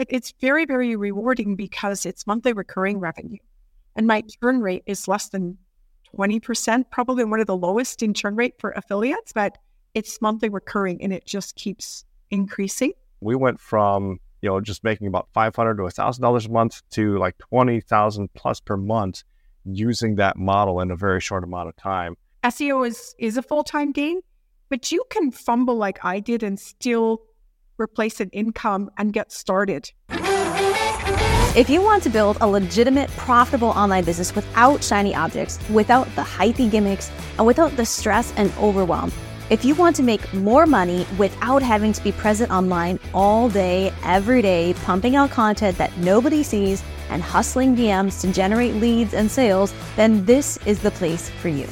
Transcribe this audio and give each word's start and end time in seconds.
but 0.00 0.06
it's 0.08 0.32
very, 0.40 0.64
very 0.64 0.96
rewarding 0.96 1.56
because 1.56 2.06
it's 2.06 2.26
monthly 2.26 2.54
recurring 2.54 2.98
revenue. 3.00 3.36
And 3.96 4.06
my 4.06 4.22
churn 4.22 4.62
rate 4.62 4.82
is 4.86 5.06
less 5.06 5.28
than 5.28 5.58
20%, 6.16 6.84
probably 6.90 7.22
one 7.24 7.38
of 7.38 7.46
the 7.46 7.54
lowest 7.54 8.02
in 8.02 8.14
churn 8.14 8.34
rate 8.34 8.54
for 8.58 8.70
affiliates, 8.70 9.34
but 9.34 9.58
it's 9.92 10.22
monthly 10.22 10.48
recurring 10.48 11.02
and 11.02 11.12
it 11.12 11.26
just 11.26 11.54
keeps 11.54 12.06
increasing. 12.30 12.94
We 13.20 13.36
went 13.36 13.60
from, 13.60 14.20
you 14.40 14.48
know, 14.48 14.58
just 14.62 14.84
making 14.84 15.06
about 15.06 15.28
500 15.34 15.76
to 15.76 15.82
$1,000 15.82 16.46
a 16.46 16.50
month 16.50 16.80
to 16.92 17.18
like 17.18 17.36
20,000 17.36 18.32
plus 18.32 18.58
per 18.58 18.78
month 18.78 19.22
using 19.66 20.14
that 20.14 20.38
model 20.38 20.80
in 20.80 20.90
a 20.90 20.96
very 20.96 21.20
short 21.20 21.44
amount 21.44 21.68
of 21.68 21.76
time. 21.76 22.16
SEO 22.42 22.88
is 22.88 23.14
is 23.18 23.36
a 23.36 23.42
full-time 23.42 23.92
game, 23.92 24.20
but 24.70 24.90
you 24.90 25.04
can 25.10 25.30
fumble 25.30 25.76
like 25.76 26.02
I 26.06 26.20
did 26.20 26.42
and 26.42 26.58
still 26.58 27.20
replace 27.80 28.20
an 28.20 28.28
income 28.30 28.90
and 28.98 29.12
get 29.12 29.32
started. 29.32 29.90
If 31.56 31.68
you 31.68 31.82
want 31.82 32.04
to 32.04 32.10
build 32.10 32.38
a 32.40 32.46
legitimate, 32.46 33.10
profitable 33.10 33.70
online 33.70 34.04
business 34.04 34.34
without 34.34 34.84
shiny 34.84 35.14
objects, 35.14 35.58
without 35.68 36.06
the 36.14 36.22
hypey 36.22 36.70
gimmicks, 36.70 37.10
and 37.38 37.46
without 37.46 37.76
the 37.76 37.84
stress 37.84 38.32
and 38.36 38.52
overwhelm, 38.58 39.10
if 39.50 39.64
you 39.64 39.74
want 39.74 39.96
to 39.96 40.04
make 40.04 40.32
more 40.32 40.64
money 40.64 41.04
without 41.18 41.60
having 41.60 41.92
to 41.92 42.04
be 42.04 42.12
present 42.12 42.52
online 42.52 43.00
all 43.12 43.48
day, 43.48 43.92
every 44.04 44.42
day, 44.42 44.74
pumping 44.84 45.16
out 45.16 45.30
content 45.30 45.76
that 45.76 45.96
nobody 45.98 46.44
sees 46.44 46.84
and 47.08 47.20
hustling 47.20 47.74
DMs 47.74 48.20
to 48.20 48.32
generate 48.32 48.74
leads 48.76 49.12
and 49.12 49.28
sales, 49.28 49.74
then 49.96 50.24
this 50.24 50.56
is 50.66 50.78
the 50.78 50.92
place 50.92 51.30
for 51.30 51.48
you. 51.48 51.66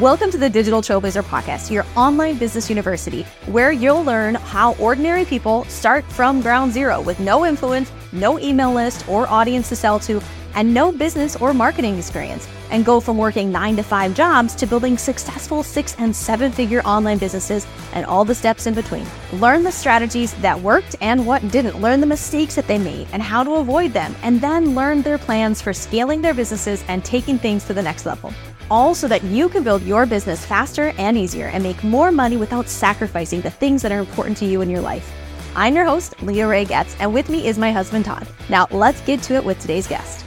Welcome 0.00 0.30
to 0.32 0.36
the 0.36 0.50
Digital 0.50 0.82
Trailblazer 0.82 1.22
Podcast, 1.22 1.70
your 1.70 1.86
online 1.96 2.36
business 2.36 2.68
university, 2.68 3.22
where 3.46 3.72
you'll 3.72 4.04
learn 4.04 4.34
how 4.34 4.74
ordinary 4.74 5.24
people 5.24 5.64
start 5.70 6.04
from 6.04 6.42
ground 6.42 6.74
zero 6.74 7.00
with 7.00 7.18
no 7.18 7.46
influence, 7.46 7.90
no 8.12 8.38
email 8.38 8.74
list 8.74 9.08
or 9.08 9.26
audience 9.28 9.70
to 9.70 9.76
sell 9.76 9.98
to, 10.00 10.20
and 10.54 10.74
no 10.74 10.92
business 10.92 11.34
or 11.36 11.54
marketing 11.54 11.96
experience, 11.96 12.46
and 12.70 12.84
go 12.84 13.00
from 13.00 13.16
working 13.16 13.50
nine 13.50 13.74
to 13.76 13.82
five 13.82 14.12
jobs 14.12 14.54
to 14.56 14.66
building 14.66 14.98
successful 14.98 15.62
six 15.62 15.96
and 15.98 16.14
seven 16.14 16.52
figure 16.52 16.82
online 16.82 17.16
businesses 17.16 17.66
and 17.94 18.04
all 18.04 18.26
the 18.26 18.34
steps 18.34 18.66
in 18.66 18.74
between. 18.74 19.06
Learn 19.32 19.62
the 19.62 19.72
strategies 19.72 20.34
that 20.42 20.60
worked 20.60 20.94
and 21.00 21.26
what 21.26 21.50
didn't. 21.50 21.80
Learn 21.80 22.00
the 22.00 22.06
mistakes 22.06 22.54
that 22.54 22.66
they 22.66 22.76
made 22.76 23.08
and 23.14 23.22
how 23.22 23.42
to 23.42 23.54
avoid 23.54 23.94
them, 23.94 24.14
and 24.22 24.42
then 24.42 24.74
learn 24.74 25.00
their 25.00 25.16
plans 25.16 25.62
for 25.62 25.72
scaling 25.72 26.20
their 26.20 26.34
businesses 26.34 26.84
and 26.86 27.02
taking 27.02 27.38
things 27.38 27.64
to 27.64 27.72
the 27.72 27.82
next 27.82 28.04
level. 28.04 28.30
All 28.68 28.96
so 28.96 29.06
that 29.06 29.22
you 29.22 29.48
can 29.48 29.62
build 29.62 29.82
your 29.82 30.06
business 30.06 30.44
faster 30.44 30.92
and 30.98 31.16
easier 31.16 31.46
and 31.46 31.62
make 31.62 31.84
more 31.84 32.10
money 32.10 32.36
without 32.36 32.68
sacrificing 32.68 33.40
the 33.40 33.50
things 33.50 33.80
that 33.82 33.92
are 33.92 34.00
important 34.00 34.36
to 34.38 34.44
you 34.44 34.60
in 34.60 34.68
your 34.68 34.80
life. 34.80 35.12
I'm 35.54 35.76
your 35.76 35.84
host, 35.84 36.20
Leah 36.20 36.48
Ray 36.48 36.64
Getz, 36.64 36.96
and 36.98 37.14
with 37.14 37.28
me 37.28 37.46
is 37.46 37.58
my 37.58 37.70
husband, 37.70 38.06
Todd. 38.06 38.26
Now, 38.48 38.66
let's 38.72 39.00
get 39.02 39.22
to 39.22 39.34
it 39.34 39.44
with 39.44 39.60
today's 39.60 39.86
guest. 39.86 40.24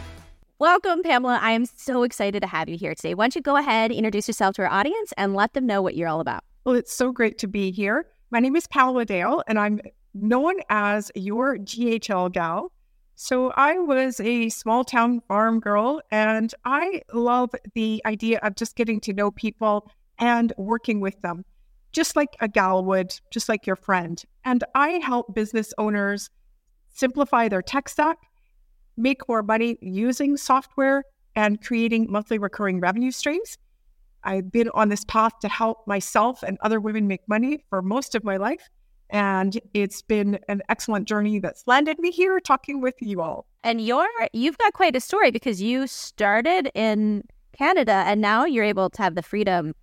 Welcome, 0.58 1.04
Pamela. 1.04 1.38
I 1.42 1.52
am 1.52 1.66
so 1.66 2.04
excited 2.04 2.40
to 2.40 2.48
have 2.48 2.70
you 2.70 2.78
here 2.78 2.96
today. 2.96 3.14
Why 3.14 3.26
don't 3.26 3.36
you 3.36 3.42
go 3.42 3.58
ahead, 3.58 3.92
introduce 3.92 4.30
yourself 4.30 4.56
to 4.56 4.62
our 4.62 4.70
audience, 4.70 5.14
and 5.18 5.36
let 5.36 5.54
them 5.54 5.66
know 5.66 5.82
what 5.82 5.96
you're 5.96 6.08
all 6.08 6.22
about? 6.22 6.44
Well, 6.64 6.76
it's 6.76 6.94
so 6.94 7.12
great 7.12 7.38
to 7.40 7.48
be 7.48 7.72
here. 7.72 8.06
My 8.32 8.40
name 8.40 8.56
is 8.56 8.68
Pamela 8.68 9.04
Dale, 9.04 9.44
and 9.48 9.60
I'm 9.60 9.82
known 10.14 10.56
as 10.70 11.12
your 11.14 11.58
GHL 11.58 12.32
gal. 12.32 12.72
So 13.22 13.52
I 13.58 13.78
was 13.80 14.22
a 14.22 14.48
small 14.48 14.86
town 14.86 15.20
farm 15.28 15.60
girl, 15.60 16.00
and 16.10 16.56
I 16.64 17.02
love 17.12 17.50
the 17.74 18.02
idea 18.06 18.40
of 18.44 18.56
just 18.56 18.78
getting 18.78 19.02
to 19.02 19.12
know 19.12 19.30
people 19.30 19.92
and 20.20 20.54
working 20.56 21.02
with 21.02 21.22
them, 21.22 21.44
just 21.92 22.16
like 22.16 22.38
a 22.40 22.48
gal 22.48 22.82
would, 22.86 23.14
just 23.30 23.50
like 23.50 23.68
your 23.68 23.76
friend. 23.76 24.24
And 24.46 24.64
I 24.74 25.02
help 25.04 25.36
business 25.36 25.74
owners 25.78 26.30
simplify 26.94 27.50
their 27.50 27.62
tech 27.62 27.90
stack 27.90 28.20
make 28.96 29.28
more 29.28 29.44
money 29.44 29.78
using 29.82 30.38
software 30.38 31.04
and 31.36 31.62
creating 31.62 32.10
monthly 32.10 32.38
recurring 32.38 32.80
revenue 32.80 33.12
streams. 33.12 33.58
I've 34.24 34.50
been 34.50 34.70
on 34.74 34.88
this 34.88 35.04
path 35.04 35.34
to 35.42 35.50
help 35.50 35.86
myself 35.88 36.42
and 36.42 36.58
other 36.62 36.80
women 36.80 37.06
make 37.06 37.28
money 37.28 37.66
for 37.70 37.82
most 37.82 38.16
of 38.16 38.24
my 38.24 38.38
life. 38.38 38.70
And 39.10 39.60
it's 39.74 40.02
been 40.02 40.40
an 40.48 40.62
excellent 40.70 41.08
journey 41.08 41.40
that's 41.40 41.64
landed 41.66 42.00
me 42.00 42.12
here 42.12 42.40
talking 42.40 42.82
with 42.82 42.96
you 43.00 43.22
all. 43.22 43.48
And 43.64 43.82
you're 43.82 44.08
you've 44.34 44.58
got 44.58 44.74
quite 44.74 44.96
a 44.96 45.00
story 45.00 45.32
because 45.32 45.62
you 45.62 45.88
started 45.88 46.72
in 46.76 47.24
Canada 47.54 48.04
and 48.06 48.22
now 48.22 48.46
you're 48.46 48.64
able 48.64 48.90
to 48.92 49.02
have 49.02 49.16
the 49.16 49.24
freedom 49.24 49.74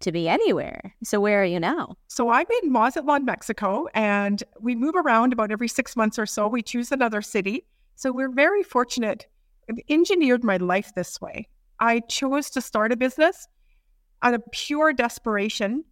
to 0.00 0.12
be 0.12 0.28
anywhere. 0.28 0.94
So 1.02 1.20
where 1.20 1.42
are 1.42 1.46
you 1.46 1.60
now? 1.60 1.96
So 2.08 2.30
I'm 2.30 2.46
in 2.62 2.72
Mazatlan, 2.72 3.24
Mexico, 3.24 3.86
and 3.94 4.42
we 4.60 4.74
move 4.74 4.94
around 4.96 5.32
about 5.32 5.50
every 5.50 5.68
six 5.68 5.96
months 5.96 6.18
or 6.18 6.26
so. 6.26 6.48
We 6.48 6.62
choose 6.62 6.90
another 6.90 7.22
city. 7.22 7.66
So 7.96 8.12
we're 8.12 8.32
very 8.32 8.62
fortunate. 8.62 9.26
I've 9.68 9.78
engineered 9.88 10.42
my 10.42 10.56
life 10.56 10.92
this 10.94 11.20
way. 11.20 11.48
I 11.80 12.00
chose 12.00 12.50
to 12.50 12.60
start 12.60 12.92
a 12.92 12.96
business 12.96 13.46
out 14.22 14.34
of 14.34 14.42
pure 14.52 14.92
desperation 14.92 15.84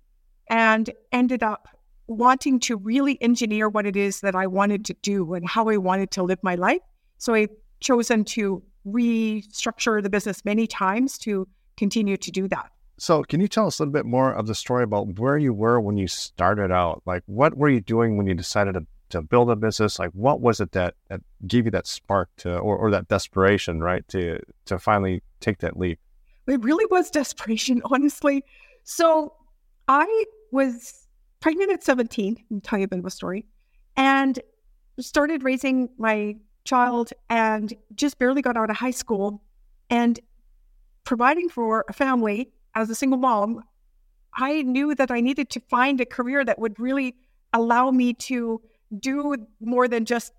and 0.50 0.90
ended 1.12 1.42
up 1.42 1.68
wanting 2.08 2.58
to 2.60 2.76
really 2.76 3.20
engineer 3.22 3.68
what 3.68 3.86
it 3.86 3.96
is 3.96 4.20
that 4.20 4.34
I 4.34 4.46
wanted 4.46 4.84
to 4.86 4.94
do 5.02 5.34
and 5.34 5.48
how 5.48 5.68
I 5.68 5.76
wanted 5.76 6.10
to 6.12 6.22
live 6.22 6.38
my 6.42 6.54
life. 6.54 6.80
So 7.18 7.34
I've 7.34 7.50
chosen 7.80 8.24
to 8.24 8.62
restructure 8.86 10.02
the 10.02 10.10
business 10.10 10.44
many 10.44 10.66
times 10.66 11.18
to 11.18 11.46
continue 11.76 12.16
to 12.16 12.30
do 12.30 12.48
that. 12.48 12.70
So, 13.00 13.22
can 13.22 13.40
you 13.40 13.46
tell 13.46 13.68
us 13.68 13.78
a 13.78 13.82
little 13.82 13.92
bit 13.92 14.06
more 14.06 14.32
of 14.32 14.48
the 14.48 14.56
story 14.56 14.82
about 14.82 15.20
where 15.20 15.38
you 15.38 15.52
were 15.52 15.80
when 15.80 15.96
you 15.96 16.08
started 16.08 16.72
out? 16.72 17.00
Like, 17.06 17.22
what 17.26 17.56
were 17.56 17.68
you 17.68 17.80
doing 17.80 18.16
when 18.16 18.26
you 18.26 18.34
decided 18.34 18.74
to 18.74 18.84
to 19.10 19.22
build 19.22 19.50
a 19.50 19.56
business? 19.56 19.98
Like, 19.98 20.10
what 20.12 20.40
was 20.40 20.60
it 20.60 20.72
that, 20.72 20.94
that 21.08 21.20
gave 21.46 21.64
you 21.64 21.70
that 21.70 21.86
spark 21.86 22.28
to, 22.38 22.58
or, 22.58 22.76
or 22.76 22.90
that 22.90 23.06
desperation, 23.06 23.80
right, 23.80 24.06
to 24.08 24.40
to 24.64 24.80
finally 24.80 25.22
take 25.38 25.58
that 25.58 25.78
leap? 25.78 26.00
It 26.48 26.62
really 26.64 26.86
was 26.90 27.08
desperation, 27.10 27.82
honestly. 27.90 28.44
So 28.82 29.34
I 29.86 30.24
was 30.50 31.06
pregnant 31.40 31.72
at 31.72 31.84
17, 31.84 32.44
I'll 32.52 32.60
tell 32.60 32.78
you 32.78 32.84
a 32.84 32.88
bit 32.88 32.98
of 32.98 33.06
a 33.06 33.10
story, 33.10 33.46
and 33.96 34.38
started 35.00 35.44
raising 35.44 35.88
my 35.98 36.36
child 36.64 37.12
and 37.30 37.72
just 37.94 38.18
barely 38.18 38.42
got 38.42 38.56
out 38.56 38.70
of 38.70 38.76
high 38.76 38.90
school 38.90 39.42
and 39.90 40.20
providing 41.04 41.48
for 41.48 41.84
a 41.88 41.92
family 41.92 42.52
as 42.74 42.90
a 42.90 42.94
single 42.94 43.18
mom. 43.18 43.62
I 44.34 44.62
knew 44.62 44.94
that 44.94 45.10
I 45.10 45.20
needed 45.20 45.50
to 45.50 45.60
find 45.60 46.00
a 46.00 46.06
career 46.06 46.44
that 46.44 46.58
would 46.58 46.78
really 46.78 47.16
allow 47.52 47.90
me 47.90 48.12
to 48.14 48.60
do 48.98 49.34
more 49.60 49.88
than 49.88 50.04
just 50.04 50.32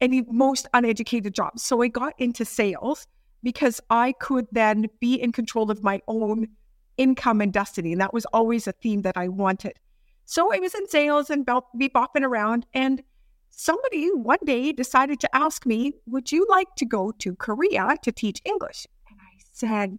any 0.00 0.22
most 0.28 0.68
uneducated 0.74 1.34
jobs. 1.34 1.62
So 1.62 1.82
I 1.82 1.88
got 1.88 2.12
into 2.18 2.44
sales 2.44 3.06
because 3.42 3.80
I 3.90 4.12
could 4.20 4.46
then 4.52 4.86
be 5.00 5.14
in 5.14 5.32
control 5.32 5.70
of 5.70 5.82
my 5.82 6.00
own 6.08 6.48
income 6.96 7.40
and 7.40 7.52
destiny. 7.52 7.92
And 7.92 8.00
that 8.00 8.12
was 8.12 8.26
always 8.26 8.66
a 8.66 8.72
theme 8.72 9.02
that 9.02 9.16
I 9.16 9.28
wanted. 9.28 9.78
So 10.24 10.52
I 10.52 10.58
was 10.58 10.74
in 10.74 10.88
sales 10.88 11.30
and 11.30 11.46
be 11.76 11.88
bopping 11.88 12.22
around. 12.22 12.66
And 12.74 13.02
somebody 13.50 14.08
one 14.08 14.38
day 14.44 14.72
decided 14.72 15.20
to 15.20 15.36
ask 15.36 15.66
me, 15.66 15.92
Would 16.06 16.32
you 16.32 16.46
like 16.48 16.74
to 16.76 16.84
go 16.84 17.12
to 17.18 17.34
Korea 17.36 17.96
to 18.02 18.12
teach 18.12 18.40
English? 18.44 18.86
And 19.10 19.18
I 19.20 19.38
said, 19.52 19.98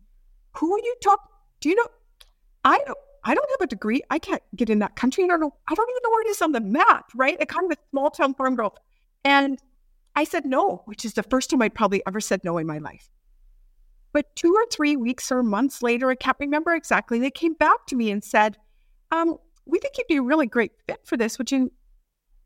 Who 0.57 0.73
are 0.73 0.79
you 0.79 0.95
talking? 1.01 1.31
Do 1.59 1.69
you 1.69 1.75
know? 1.75 1.87
I 2.63 2.79
don't. 2.85 2.97
I 3.27 3.33
don't 3.33 3.49
have 3.59 3.65
a 3.65 3.67
degree. 3.67 4.03
I 4.11 4.19
can't 4.19 4.43
get 4.55 4.69
in 4.69 4.77
that 4.79 4.95
country. 4.95 5.23
I 5.23 5.27
don't 5.27 5.39
know. 5.39 5.55
I 5.67 5.73
don't 5.73 5.89
even 5.89 6.01
know 6.03 6.09
where 6.11 6.21
it 6.21 6.29
is 6.29 6.43
on 6.43 6.51
the 6.51 6.61
map, 6.61 7.09
right? 7.15 7.35
A 7.41 7.45
kind 7.47 7.71
of 7.71 7.75
a 7.75 7.81
small 7.89 8.11
town 8.11 8.35
farm 8.35 8.55
girl. 8.55 8.77
And 9.23 9.59
I 10.15 10.25
said 10.25 10.45
no, 10.45 10.83
which 10.85 11.03
is 11.03 11.13
the 11.13 11.23
first 11.23 11.49
time 11.49 11.63
I'd 11.63 11.73
probably 11.73 12.03
ever 12.05 12.21
said 12.21 12.43
no 12.43 12.59
in 12.59 12.67
my 12.67 12.77
life. 12.77 13.09
But 14.13 14.33
two 14.35 14.53
or 14.53 14.65
three 14.71 14.95
weeks 14.95 15.31
or 15.31 15.41
months 15.41 15.81
later, 15.81 16.09
I 16.11 16.15
can't 16.15 16.37
remember 16.39 16.73
exactly, 16.73 17.19
they 17.19 17.31
came 17.31 17.53
back 17.55 17.87
to 17.87 17.95
me 17.95 18.11
and 18.11 18.23
said, 18.23 18.57
um, 19.11 19.37
we 19.65 19.79
think 19.79 19.97
you'd 19.97 20.07
be 20.07 20.17
a 20.17 20.21
really 20.21 20.47
great 20.47 20.71
fit 20.87 20.99
for 21.05 21.17
this. 21.17 21.37
Would 21.37 21.51
you 21.51 21.71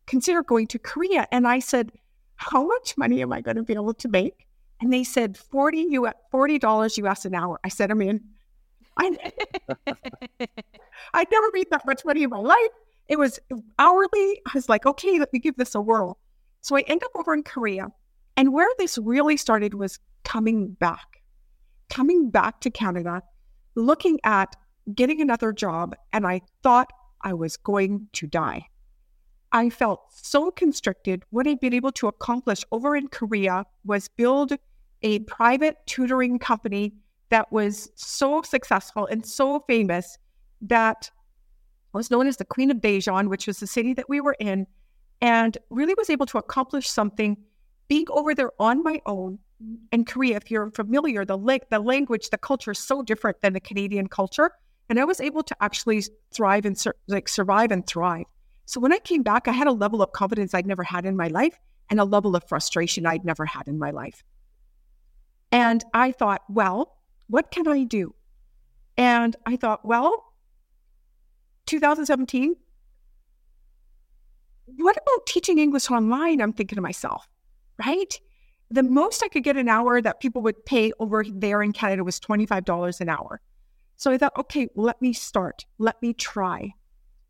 consider 0.07 0.43
going 0.43 0.67
to 0.67 0.79
Korea? 0.79 1.27
And 1.31 1.47
I 1.47 1.59
said, 1.59 1.91
how 2.35 2.65
much 2.65 2.97
money 2.97 3.21
am 3.21 3.33
I 3.33 3.41
going 3.41 3.57
to 3.57 3.63
be 3.63 3.73
able 3.73 3.93
to 3.93 4.07
make? 4.07 4.47
And 4.81 4.93
they 4.93 5.03
said 5.03 5.37
40 5.37 5.87
US, 5.91 6.13
$40 6.33 6.97
US 7.05 7.25
an 7.25 7.35
hour. 7.35 7.59
I 7.63 7.69
said, 7.69 7.91
I'm 7.91 8.01
in. 8.01 8.21
I, 8.97 9.31
I'd 11.13 11.27
never 11.31 11.47
made 11.53 11.69
that 11.71 11.85
much 11.85 12.05
money 12.05 12.23
in 12.23 12.29
my 12.29 12.39
life. 12.39 12.71
It 13.07 13.19
was 13.19 13.39
hourly. 13.77 14.41
I 14.45 14.51
was 14.53 14.69
like, 14.69 14.85
okay, 14.85 15.19
let 15.19 15.33
me 15.33 15.39
give 15.39 15.57
this 15.57 15.75
a 15.75 15.81
whirl. 15.81 16.17
So 16.61 16.77
I 16.77 16.81
end 16.81 17.03
up 17.03 17.11
over 17.15 17.33
in 17.33 17.43
Korea. 17.43 17.89
And 18.37 18.53
where 18.53 18.69
this 18.77 18.97
really 18.97 19.35
started 19.35 19.73
was 19.73 19.99
coming 20.23 20.69
back, 20.79 21.21
coming 21.89 22.29
back 22.29 22.61
to 22.61 22.69
Canada, 22.69 23.21
looking 23.75 24.19
at 24.23 24.55
getting 24.95 25.21
another 25.21 25.51
job. 25.51 25.95
And 26.13 26.25
I 26.25 26.41
thought 26.63 26.91
I 27.21 27.33
was 27.33 27.57
going 27.57 28.07
to 28.13 28.27
die. 28.27 28.67
I 29.51 29.69
felt 29.69 30.01
so 30.11 30.51
constricted. 30.51 31.23
What 31.31 31.47
I'd 31.47 31.59
been 31.59 31.73
able 31.73 31.91
to 31.93 32.07
accomplish 32.07 32.63
over 32.71 32.95
in 32.95 33.07
Korea 33.07 33.65
was 33.83 34.07
build 34.07 34.53
a 35.01 35.19
private 35.19 35.77
tutoring 35.85 36.39
company 36.39 36.93
that 37.29 37.51
was 37.51 37.91
so 37.95 38.41
successful 38.41 39.05
and 39.07 39.25
so 39.25 39.63
famous 39.67 40.17
that 40.61 41.09
was 41.93 42.11
known 42.11 42.27
as 42.27 42.37
the 42.37 42.45
Queen 42.45 42.69
of 42.69 42.77
Daejeon, 42.77 43.29
which 43.29 43.47
was 43.47 43.59
the 43.59 43.67
city 43.67 43.93
that 43.93 44.09
we 44.09 44.21
were 44.21 44.35
in, 44.39 44.67
and 45.21 45.57
really 45.69 45.95
was 45.97 46.09
able 46.09 46.25
to 46.27 46.37
accomplish 46.37 46.87
something 46.89 47.37
being 47.87 48.05
over 48.11 48.35
there 48.35 48.51
on 48.59 48.83
my 48.83 49.01
own 49.05 49.39
in 49.91 50.05
Korea, 50.05 50.37
if 50.37 50.49
you're 50.49 50.71
familiar, 50.71 51.25
the 51.25 51.37
la- 51.37 51.57
the 51.69 51.79
language, 51.79 52.29
the 52.29 52.37
culture 52.37 52.71
is 52.71 52.79
so 52.79 53.01
different 53.01 53.41
than 53.41 53.53
the 53.53 53.59
Canadian 53.59 54.07
culture, 54.07 54.51
and 54.89 54.99
I 54.99 55.05
was 55.05 55.21
able 55.21 55.43
to 55.43 55.55
actually 55.61 56.03
thrive 56.31 56.65
and 56.65 56.77
sur- 56.77 56.95
like 57.07 57.29
survive 57.29 57.71
and 57.71 57.85
thrive. 57.85 58.25
So 58.65 58.79
when 58.79 58.91
I 58.91 58.99
came 58.99 59.23
back, 59.23 59.47
I 59.47 59.51
had 59.51 59.67
a 59.67 59.71
level 59.71 60.01
of 60.01 60.11
confidence 60.11 60.53
I'd 60.53 60.67
never 60.67 60.83
had 60.83 61.05
in 61.05 61.15
my 61.15 61.27
life, 61.27 61.57
and 61.89 61.99
a 61.99 62.03
level 62.03 62.35
of 62.35 62.43
frustration 62.47 63.05
I'd 63.05 63.25
never 63.25 63.45
had 63.45 63.67
in 63.67 63.79
my 63.79 63.91
life. 63.91 64.23
And 65.51 65.83
I 65.93 66.11
thought, 66.11 66.41
well, 66.49 66.97
what 67.27 67.51
can 67.51 67.67
I 67.67 67.83
do? 67.83 68.13
And 68.97 69.35
I 69.45 69.55
thought, 69.55 69.85
well, 69.85 70.33
2017, 71.65 72.55
what 74.77 74.97
about 74.97 75.25
teaching 75.25 75.57
English 75.57 75.89
online? 75.89 76.41
I'm 76.41 76.53
thinking 76.53 76.75
to 76.75 76.81
myself, 76.81 77.27
right? 77.83 78.19
The 78.69 78.83
most 78.83 79.23
I 79.23 79.29
could 79.29 79.43
get 79.43 79.57
an 79.57 79.67
hour 79.67 80.01
that 80.01 80.19
people 80.19 80.41
would 80.43 80.63
pay 80.65 80.91
over 80.99 81.23
there 81.27 81.63
in 81.63 81.73
Canada 81.73 82.03
was 82.03 82.19
$25 82.19 83.01
an 83.01 83.09
hour. 83.09 83.41
So 83.99 84.11
I 84.11 84.17
thought, 84.17 84.37
okay, 84.37 84.69
let 84.75 85.01
me 85.01 85.11
start, 85.11 85.65
let 85.77 86.01
me 86.01 86.13
try. 86.13 86.73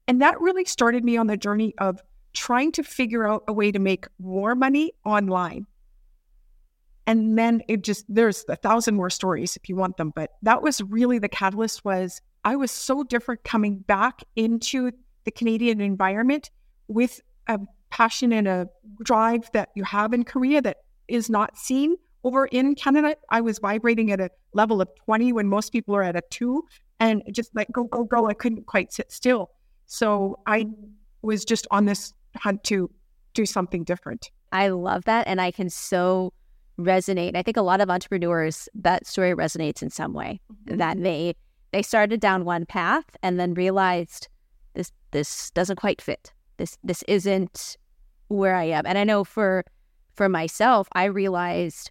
And 0.07 0.21
that 0.21 0.39
really 0.39 0.65
started 0.65 1.03
me 1.03 1.17
on 1.17 1.25
the 1.25 1.35
journey 1.35 1.73
of 1.79 1.99
trying 2.33 2.71
to 2.73 2.83
figure 2.83 3.27
out 3.27 3.43
a 3.47 3.53
way 3.53 3.71
to 3.71 3.79
make 3.79 4.05
more 4.19 4.53
money 4.53 4.91
online. 5.03 5.65
And 7.07 7.39
then 7.39 7.63
it 7.67 7.83
just, 7.83 8.05
there's 8.07 8.45
a 8.47 8.55
thousand 8.55 8.95
more 8.95 9.09
stories 9.09 9.55
if 9.55 9.67
you 9.67 9.75
want 9.75 9.97
them, 9.97 10.13
but 10.15 10.33
that 10.43 10.61
was 10.61 10.79
really 10.83 11.17
the 11.17 11.27
catalyst 11.27 11.83
was 11.83 12.21
I 12.43 12.55
was 12.55 12.69
so 12.69 13.03
different 13.03 13.43
coming 13.43 13.79
back 13.79 14.21
into 14.35 14.91
the 15.23 15.31
Canadian 15.31 15.81
environment 15.81 16.51
with 16.87 17.19
a 17.47 17.59
passion 17.89 18.31
and 18.31 18.47
a 18.47 18.69
drive 19.01 19.49
that 19.53 19.69
you 19.73 19.83
have 19.85 20.13
in 20.13 20.23
Korea 20.23 20.61
that 20.61 20.77
is 21.07 21.31
not 21.31 21.57
seen 21.57 21.95
over 22.29 22.45
in 22.45 22.75
Canada. 22.75 23.15
I 23.29 23.41
was 23.41 23.57
vibrating 23.57 24.11
at 24.11 24.21
a 24.21 24.29
level 24.53 24.81
of 24.81 24.89
20 25.05 25.33
when 25.33 25.47
most 25.47 25.71
people 25.71 25.95
are 25.95 26.03
at 26.03 26.15
a 26.15 26.21
two 26.29 26.63
and 26.99 27.23
just 27.31 27.49
like 27.55 27.67
go, 27.71 27.85
go, 27.85 28.03
go. 28.03 28.27
I 28.27 28.35
couldn't 28.35 28.67
quite 28.67 28.93
sit 28.93 29.11
still. 29.11 29.49
So 29.87 30.37
I 30.45 30.67
was 31.23 31.43
just 31.43 31.65
on 31.71 31.85
this 31.85 32.13
hunt 32.37 32.63
to 32.65 32.87
do 33.33 33.47
something 33.47 33.83
different. 33.83 34.29
I 34.51 34.67
love 34.67 35.05
that. 35.05 35.27
And 35.27 35.41
I 35.41 35.49
can 35.49 35.71
so 35.71 36.31
resonate. 36.79 37.35
I 37.35 37.41
think 37.41 37.57
a 37.57 37.63
lot 37.63 37.81
of 37.81 37.89
entrepreneurs, 37.89 38.69
that 38.75 39.07
story 39.07 39.33
resonates 39.33 39.81
in 39.81 39.89
some 39.89 40.13
way 40.13 40.39
mm-hmm. 40.51 40.77
that 40.77 41.01
they 41.01 41.33
they 41.71 41.81
started 41.81 42.19
down 42.19 42.45
one 42.45 42.65
path 42.65 43.05
and 43.23 43.39
then 43.39 43.53
realized 43.53 44.27
this 44.75 44.91
this 45.11 45.49
doesn't 45.51 45.77
quite 45.77 45.99
fit. 45.99 46.31
This 46.57 46.77
this 46.83 47.03
isn't 47.07 47.77
where 48.27 48.55
I 48.55 48.65
am. 48.65 48.85
And 48.85 48.99
I 48.99 49.03
know 49.03 49.23
for 49.23 49.65
for 50.13 50.29
myself, 50.29 50.87
I 50.93 51.05
realized 51.05 51.89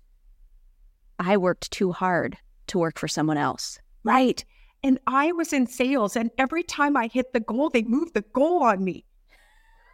I 1.19 1.37
worked 1.37 1.71
too 1.71 1.93
hard 1.93 2.37
to 2.69 2.79
work 2.79 2.99
for 2.99 3.09
someone 3.09 3.39
else. 3.39 3.79
Right. 4.05 4.45
And 4.83 4.99
I 5.07 5.33
was 5.33 5.53
in 5.53 5.67
sales, 5.67 6.15
and 6.15 6.31
every 6.39 6.63
time 6.63 6.97
I 6.97 7.09
hit 7.09 7.33
the 7.33 7.41
goal, 7.41 7.69
they 7.69 7.83
moved 7.83 8.15
the 8.15 8.25
goal 8.33 8.63
on 8.63 8.85
me. 8.85 9.05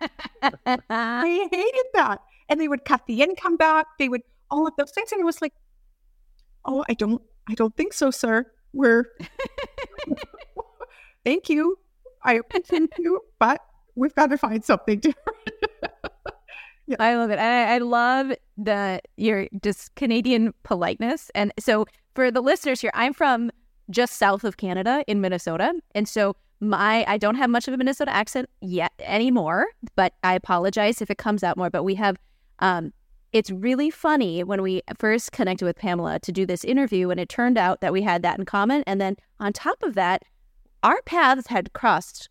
I 0.90 1.48
hated 1.50 1.86
that. 1.94 2.20
And 2.48 2.60
they 2.60 2.68
would 2.68 2.84
cut 2.84 3.06
the 3.06 3.22
income 3.22 3.56
back. 3.56 3.86
They 3.98 4.10
would 4.10 4.20
all 4.50 4.66
of 4.66 4.74
those 4.76 4.90
things. 4.90 5.10
And 5.12 5.20
it 5.20 5.24
was 5.24 5.40
like, 5.40 5.54
oh, 6.66 6.84
I 6.88 6.94
don't, 6.94 7.22
I 7.48 7.54
don't 7.54 7.74
think 7.76 7.94
so, 7.94 8.10
sir. 8.10 8.46
We're 8.74 9.06
thank 11.24 11.48
you. 11.48 11.78
I 12.22 12.34
appreciate 12.34 12.90
you, 12.98 13.20
but 13.38 13.60
we've 13.94 14.14
got 14.14 14.30
to 14.30 14.38
find 14.38 14.64
something 14.64 15.00
different. 15.00 15.38
Yeah. 16.86 16.96
I 17.00 17.16
love 17.16 17.30
it. 17.30 17.38
I, 17.38 17.74
I 17.74 17.78
love 17.78 18.32
the 18.56 19.00
your 19.16 19.48
just 19.62 19.94
Canadian 19.94 20.52
politeness. 20.62 21.30
And 21.34 21.52
so 21.58 21.86
for 22.14 22.30
the 22.30 22.40
listeners 22.40 22.80
here, 22.80 22.90
I'm 22.94 23.12
from 23.12 23.50
just 23.90 24.16
south 24.16 24.44
of 24.44 24.56
Canada 24.56 25.04
in 25.06 25.20
Minnesota. 25.20 25.74
And 25.94 26.08
so 26.08 26.36
my 26.60 27.04
I 27.06 27.18
don't 27.18 27.34
have 27.34 27.50
much 27.50 27.68
of 27.68 27.74
a 27.74 27.76
Minnesota 27.76 28.10
accent 28.10 28.48
yet 28.60 28.92
anymore, 29.00 29.66
but 29.96 30.14
I 30.22 30.34
apologize 30.34 31.02
if 31.02 31.10
it 31.10 31.18
comes 31.18 31.42
out 31.42 31.56
more. 31.56 31.70
But 31.70 31.84
we 31.84 31.94
have 31.96 32.16
um 32.60 32.92
it's 33.32 33.50
really 33.50 33.90
funny 33.90 34.44
when 34.44 34.62
we 34.62 34.80
first 34.96 35.32
connected 35.32 35.64
with 35.64 35.76
Pamela 35.76 36.20
to 36.20 36.30
do 36.30 36.46
this 36.46 36.64
interview, 36.64 37.10
and 37.10 37.18
it 37.18 37.28
turned 37.28 37.58
out 37.58 37.80
that 37.80 37.92
we 37.92 38.00
had 38.00 38.22
that 38.22 38.38
in 38.38 38.44
common. 38.44 38.84
And 38.86 39.00
then 39.00 39.16
on 39.40 39.52
top 39.52 39.82
of 39.82 39.94
that, 39.94 40.22
our 40.84 41.02
paths 41.02 41.48
had 41.48 41.72
crossed 41.72 42.28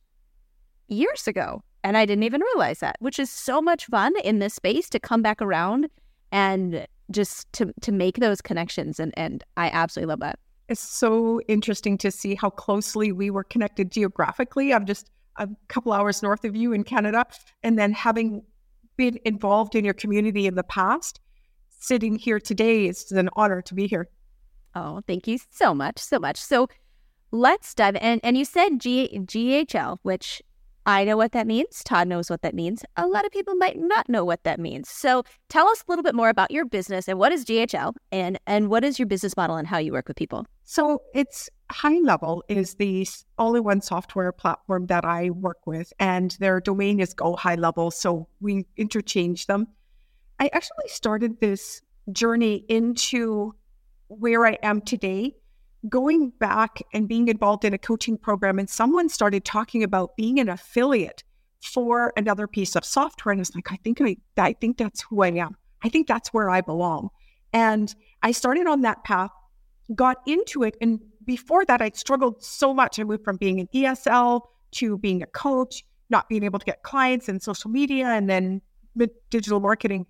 years 0.88 1.28
ago. 1.28 1.62
And 1.84 1.98
I 1.98 2.06
didn't 2.06 2.24
even 2.24 2.42
realize 2.42 2.80
that, 2.80 2.96
which 3.00 3.20
is 3.20 3.30
so 3.30 3.62
much 3.62 3.86
fun 3.88 4.14
in 4.24 4.40
this 4.40 4.54
space 4.54 4.90
to 4.90 5.00
come 5.00 5.22
back 5.22 5.42
around 5.42 5.90
and 6.32 6.88
just 7.12 7.52
to 7.54 7.74
to 7.82 7.92
make 7.92 8.18
those 8.18 8.42
connections. 8.42 9.00
And 9.00 9.14
and 9.18 9.44
I 9.58 9.70
absolutely 9.70 10.10
love 10.10 10.22
that. 10.22 10.40
It's 10.70 10.82
so 10.82 11.42
interesting 11.48 11.98
to 12.00 12.10
see 12.10 12.36
how 12.36 12.50
closely 12.50 13.12
we 13.12 13.30
were 13.30 13.44
connected 13.44 13.92
geographically. 13.92 14.74
I'm 14.74 14.86
just 14.86 15.10
a 15.38 15.50
couple 15.68 15.92
hours 15.92 16.24
north 16.24 16.46
of 16.46 16.56
you 16.56 16.74
in 16.74 16.84
Canada, 16.84 17.26
and 17.64 17.78
then 17.78 17.92
having 17.92 18.44
been 18.96 19.20
involved 19.26 19.76
in 19.76 19.84
your 19.84 19.94
community 19.94 20.48
in 20.48 20.56
the 20.56 20.64
past, 20.64 21.20
sitting 21.70 22.16
here 22.16 22.40
today 22.40 22.86
is 22.86 23.12
an 23.12 23.30
honor 23.36 23.62
to 23.64 23.74
be 23.74 23.88
here. 23.88 24.08
Oh, 24.76 25.02
thank 25.06 25.28
you 25.28 25.38
so 25.52 25.74
much, 25.74 26.00
so 26.00 26.20
much. 26.20 26.38
So 26.38 26.68
let's 27.32 27.74
dive 27.74 27.96
in. 27.96 28.20
And 28.24 28.38
you 28.38 28.46
said 28.46 28.80
G- 28.80 29.20
GHL, 29.20 29.98
which 30.04 30.42
I 30.86 31.06
know 31.06 31.16
what 31.16 31.32
that 31.32 31.48
means. 31.48 31.82
Todd 31.84 32.08
knows 32.08 32.30
what 32.30 32.42
that 32.42 32.54
means. 32.54 32.84
A 32.98 33.08
lot 33.08 33.26
of 33.26 33.32
people 33.32 33.56
might 33.56 33.78
not 33.78 34.10
know 34.10 34.26
what 34.26 34.44
that 34.44 34.60
means. 34.60 34.90
So 34.90 35.24
tell 35.50 35.68
us 35.70 35.82
a 35.82 35.92
little 35.92 36.04
bit 36.04 36.16
more 36.16 36.30
about 36.30 36.52
your 36.52 36.66
business 36.66 37.08
and 37.08 37.18
what 37.18 37.32
is 37.32 37.46
GHL 37.46 37.94
and 38.12 38.38
and 38.48 38.70
what 38.70 38.84
is 38.84 39.00
your 39.00 39.06
business 39.06 39.38
model 39.38 39.56
and 39.56 39.68
how 39.68 39.78
you 39.78 39.94
work 39.94 40.08
with 40.08 40.18
people. 40.18 40.46
So 40.66 41.02
it's 41.14 41.50
high 41.72 42.00
level 42.00 42.44
is 42.48 42.76
the 42.76 43.08
all-in-one 43.38 43.82
software 43.82 44.32
platform 44.32 44.88
that 44.88 45.06
I 45.06 45.30
work 45.32 45.66
with, 45.66 45.92
and 46.00 46.32
their 46.40 46.60
domain 46.60 47.00
is 47.00 47.14
Go 47.14 47.36
High 47.36 47.56
Level. 47.56 47.92
So 47.92 48.28
we 48.42 48.66
interchange 48.78 49.48
them. 49.48 49.68
I 50.40 50.50
actually 50.54 50.88
started 50.88 51.40
this 51.40 51.82
journey 52.12 52.66
into 52.68 53.56
where 54.08 54.46
I 54.46 54.58
am 54.62 54.82
today 54.82 55.36
going 55.90 56.30
back 56.40 56.82
and 56.94 57.08
being 57.08 57.28
involved 57.28 57.66
in 57.66 57.74
a 57.74 57.78
coaching 57.78 58.18
program, 58.18 58.60
and 58.60 58.70
someone 58.70 59.10
started 59.10 59.44
talking 59.46 59.84
about 59.84 60.16
being 60.16 60.40
an 60.40 60.50
affiliate 60.50 61.24
for 61.62 62.14
another 62.18 62.48
piece 62.48 62.76
of 62.76 62.86
software, 62.86 63.32
and 63.32 63.42
it's 63.42 63.56
like, 63.56 63.72
I 63.72 63.78
think 63.78 64.02
I, 64.02 64.18
I 64.38 64.54
think 64.54 64.78
that's 64.78 65.02
who 65.02 65.24
I 65.24 65.30
am. 65.30 65.56
I 65.84 65.90
think 65.90 66.08
that's 66.08 66.34
where 66.34 66.50
I 66.50 66.62
belong. 66.62 67.10
And 67.52 67.94
I 68.22 68.32
started 68.32 68.68
on 68.68 68.82
that 68.82 69.04
path, 69.04 69.32
got 69.96 70.18
into 70.26 70.64
it, 70.64 70.76
and 70.82 71.00
before 71.26 71.66
that, 71.66 71.82
I'd 71.82 71.96
struggled 71.96 72.44
so 72.44 72.74
much. 72.74 73.00
I 73.00 73.04
moved 73.04 73.24
from 73.24 73.38
being 73.38 73.60
an 73.60 73.68
ESL 73.74 74.42
to 74.74 74.98
being 74.98 75.22
a 75.22 75.28
coach, 75.28 75.84
not 76.10 76.28
being 76.28 76.44
able 76.44 76.60
to 76.60 76.66
get 76.66 76.84
clients 76.84 77.30
in 77.30 77.40
social 77.40 77.70
media, 77.70 78.08
and 78.08 78.30
then 78.30 78.62
digital 79.30 79.60
marketing. 79.60 80.06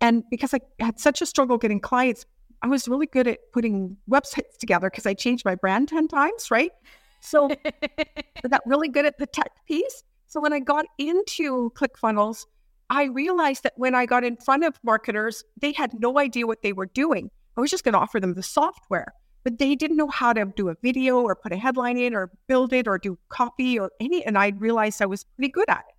And 0.00 0.22
because 0.30 0.54
I 0.54 0.60
had 0.78 0.98
such 1.00 1.22
a 1.22 1.26
struggle 1.26 1.58
getting 1.58 1.80
clients, 1.80 2.24
I 2.62 2.66
was 2.66 2.88
really 2.88 3.06
good 3.06 3.28
at 3.28 3.38
putting 3.52 3.96
websites 4.10 4.56
together 4.58 4.90
because 4.90 5.06
I 5.06 5.14
changed 5.14 5.44
my 5.44 5.54
brand 5.54 5.88
10 5.88 6.08
times, 6.08 6.50
right? 6.50 6.72
So 7.20 7.50
I 7.64 8.48
got 8.48 8.62
really 8.66 8.88
good 8.88 9.06
at 9.06 9.18
the 9.18 9.26
tech 9.26 9.50
piece. 9.66 10.02
So 10.26 10.40
when 10.40 10.52
I 10.52 10.60
got 10.60 10.86
into 10.98 11.70
ClickFunnels, 11.70 12.46
I 12.90 13.04
realized 13.04 13.62
that 13.62 13.74
when 13.76 13.94
I 13.94 14.06
got 14.06 14.24
in 14.24 14.36
front 14.36 14.64
of 14.64 14.78
marketers, 14.82 15.44
they 15.60 15.72
had 15.72 15.98
no 16.00 16.18
idea 16.18 16.46
what 16.46 16.62
they 16.62 16.72
were 16.72 16.86
doing. 16.86 17.30
I 17.56 17.60
was 17.60 17.70
just 17.70 17.84
going 17.84 17.92
to 17.92 17.98
offer 17.98 18.18
them 18.20 18.34
the 18.34 18.42
software, 18.42 19.12
but 19.44 19.58
they 19.58 19.74
didn't 19.74 19.96
know 19.96 20.08
how 20.08 20.32
to 20.32 20.46
do 20.56 20.68
a 20.68 20.76
video 20.82 21.20
or 21.20 21.34
put 21.34 21.52
a 21.52 21.56
headline 21.56 21.98
in 21.98 22.14
or 22.14 22.30
build 22.46 22.72
it 22.72 22.88
or 22.88 22.98
do 22.98 23.18
copy 23.28 23.78
or 23.78 23.90
any. 24.00 24.24
And 24.24 24.38
I 24.38 24.52
realized 24.56 25.02
I 25.02 25.06
was 25.06 25.24
pretty 25.24 25.50
good 25.50 25.68
at 25.68 25.84
it. 25.88 25.94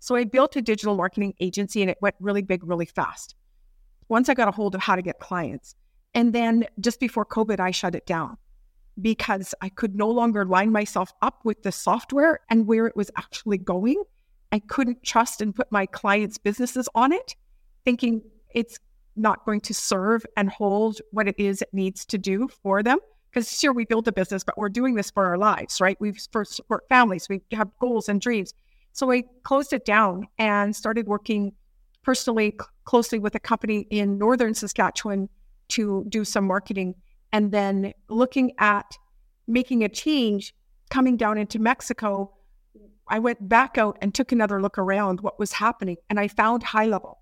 So 0.00 0.16
I 0.16 0.24
built 0.24 0.54
a 0.56 0.62
digital 0.62 0.96
marketing 0.96 1.34
agency 1.40 1.80
and 1.80 1.90
it 1.90 1.98
went 2.00 2.14
really 2.20 2.42
big, 2.42 2.62
really 2.62 2.86
fast. 2.86 3.34
Once 4.08 4.28
I 4.28 4.34
got 4.34 4.48
a 4.48 4.50
hold 4.50 4.74
of 4.74 4.82
how 4.82 4.96
to 4.96 5.02
get 5.02 5.18
clients, 5.18 5.74
and 6.14 6.32
then 6.32 6.66
just 6.80 7.00
before 7.00 7.26
COVID, 7.26 7.60
I 7.60 7.70
shut 7.70 7.94
it 7.94 8.06
down 8.06 8.36
because 9.00 9.54
I 9.60 9.68
could 9.68 9.96
no 9.96 10.08
longer 10.08 10.44
line 10.44 10.70
myself 10.70 11.12
up 11.20 11.40
with 11.44 11.62
the 11.62 11.72
software 11.72 12.40
and 12.48 12.66
where 12.66 12.86
it 12.86 12.96
was 12.96 13.10
actually 13.16 13.58
going. 13.58 14.02
I 14.52 14.60
couldn't 14.60 15.02
trust 15.02 15.40
and 15.40 15.54
put 15.54 15.70
my 15.72 15.86
clients' 15.86 16.38
businesses 16.38 16.88
on 16.94 17.12
it, 17.12 17.34
thinking 17.84 18.22
it's 18.54 18.78
not 19.16 19.44
going 19.44 19.60
to 19.62 19.74
serve 19.74 20.24
and 20.36 20.48
hold 20.48 21.00
what 21.10 21.26
it 21.26 21.34
is 21.38 21.60
it 21.60 21.70
needs 21.72 22.04
to 22.06 22.18
do 22.18 22.48
for 22.62 22.82
them. 22.82 22.98
Because 23.30 23.58
sure, 23.58 23.72
we 23.72 23.84
build 23.84 24.06
a 24.06 24.12
business, 24.12 24.44
but 24.44 24.56
we're 24.56 24.68
doing 24.68 24.94
this 24.94 25.10
for 25.10 25.26
our 25.26 25.36
lives, 25.36 25.80
right? 25.80 25.96
We 26.00 26.12
for 26.30 26.44
support 26.44 26.84
families, 26.88 27.28
we 27.28 27.42
have 27.52 27.68
goals 27.80 28.08
and 28.08 28.20
dreams. 28.20 28.54
So 28.92 29.10
I 29.10 29.24
closed 29.42 29.72
it 29.72 29.84
down 29.84 30.28
and 30.38 30.74
started 30.74 31.08
working 31.08 31.52
personally 32.04 32.56
closely 32.84 33.18
with 33.18 33.34
a 33.34 33.40
company 33.40 33.88
in 33.90 34.18
northern 34.18 34.54
Saskatchewan 34.54 35.28
to 35.68 36.04
do 36.08 36.24
some 36.24 36.46
marketing 36.46 36.94
and 37.32 37.50
then 37.52 37.92
looking 38.08 38.52
at 38.58 38.96
making 39.46 39.82
a 39.84 39.88
change 39.88 40.54
coming 40.90 41.16
down 41.16 41.36
into 41.38 41.58
Mexico, 41.58 42.32
I 43.08 43.18
went 43.18 43.48
back 43.48 43.76
out 43.76 43.98
and 44.00 44.14
took 44.14 44.32
another 44.32 44.62
look 44.62 44.78
around 44.78 45.20
what 45.20 45.38
was 45.38 45.52
happening 45.52 45.96
and 46.08 46.20
I 46.20 46.28
found 46.28 46.62
high 46.62 46.86
level. 46.86 47.18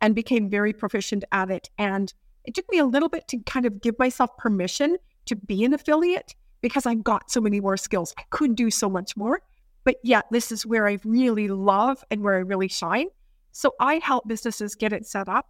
and 0.00 0.14
became 0.14 0.48
very 0.48 0.72
proficient 0.72 1.24
at 1.32 1.50
it. 1.50 1.68
And 1.78 2.12
it 2.44 2.54
took 2.54 2.64
me 2.70 2.78
a 2.78 2.84
little 2.84 3.08
bit 3.08 3.28
to 3.28 3.38
kind 3.40 3.66
of 3.66 3.80
give 3.80 3.98
myself 3.98 4.36
permission 4.38 4.96
to 5.26 5.36
be 5.36 5.64
an 5.64 5.74
affiliate 5.74 6.34
because 6.62 6.86
I've 6.86 7.04
got 7.04 7.30
so 7.30 7.40
many 7.40 7.60
more 7.60 7.76
skills. 7.76 8.14
I 8.18 8.22
could 8.30 8.54
do 8.56 8.70
so 8.70 8.88
much 8.88 9.16
more. 9.16 9.42
But 9.84 9.96
yet, 10.02 10.26
this 10.30 10.52
is 10.52 10.66
where 10.66 10.86
I 10.86 10.98
really 11.04 11.48
love 11.48 12.04
and 12.10 12.22
where 12.22 12.34
I 12.36 12.40
really 12.40 12.68
shine. 12.68 13.06
So 13.52 13.74
I 13.80 13.94
help 13.96 14.28
businesses 14.28 14.74
get 14.74 14.92
it 14.92 15.06
set 15.06 15.28
up. 15.28 15.48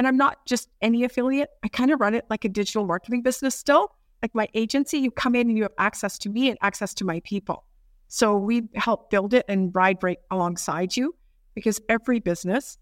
And 0.00 0.06
I'm 0.06 0.16
not 0.16 0.46
just 0.46 0.70
any 0.80 1.04
affiliate, 1.04 1.50
I 1.62 1.68
kind 1.68 1.90
of 1.90 2.00
run 2.00 2.14
it 2.14 2.24
like 2.30 2.46
a 2.46 2.48
digital 2.48 2.86
marketing 2.86 3.20
business 3.20 3.54
still. 3.54 3.94
Like 4.22 4.34
my 4.34 4.48
agency, 4.54 4.96
you 4.96 5.10
come 5.10 5.34
in 5.34 5.50
and 5.50 5.58
you 5.58 5.64
have 5.64 5.74
access 5.76 6.16
to 6.20 6.30
me 6.30 6.48
and 6.48 6.56
access 6.62 6.94
to 6.94 7.04
my 7.04 7.20
people. 7.20 7.66
So 8.08 8.34
we 8.34 8.62
help 8.76 9.10
build 9.10 9.34
it 9.34 9.44
and 9.46 9.70
ride 9.74 10.02
right 10.02 10.18
alongside 10.30 10.96
you 10.96 11.14
because 11.54 11.82
every 11.90 12.18
business 12.18 12.78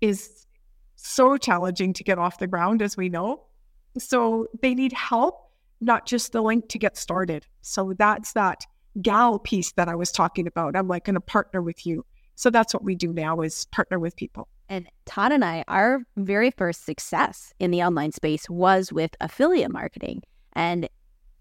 is 0.00 0.44
so 0.96 1.36
challenging 1.36 1.92
to 1.92 2.02
get 2.02 2.18
off 2.18 2.40
the 2.40 2.48
ground, 2.48 2.82
as 2.82 2.96
we 2.96 3.08
know. 3.08 3.44
So 3.96 4.48
they 4.60 4.74
need 4.74 4.92
help, 4.92 5.52
not 5.80 6.04
just 6.04 6.32
the 6.32 6.42
link 6.42 6.68
to 6.70 6.80
get 6.80 6.96
started. 6.96 7.46
So 7.60 7.94
that's 7.96 8.32
that 8.32 8.66
gal 9.00 9.38
piece 9.38 9.70
that 9.74 9.86
I 9.86 9.94
was 9.94 10.10
talking 10.10 10.48
about. 10.48 10.74
I'm 10.74 10.88
like 10.88 11.04
going 11.04 11.14
to 11.14 11.20
partner 11.20 11.62
with 11.62 11.86
you. 11.86 12.04
So 12.34 12.50
that's 12.50 12.74
what 12.74 12.82
we 12.82 12.96
do 12.96 13.12
now 13.12 13.40
is 13.40 13.66
partner 13.66 14.00
with 14.00 14.16
people. 14.16 14.48
And 14.70 14.88
Todd 15.04 15.32
and 15.32 15.44
I, 15.44 15.64
our 15.66 15.98
very 16.16 16.52
first 16.52 16.86
success 16.86 17.52
in 17.58 17.72
the 17.72 17.82
online 17.82 18.12
space 18.12 18.48
was 18.48 18.92
with 18.92 19.16
affiliate 19.20 19.72
marketing. 19.72 20.22
And 20.52 20.88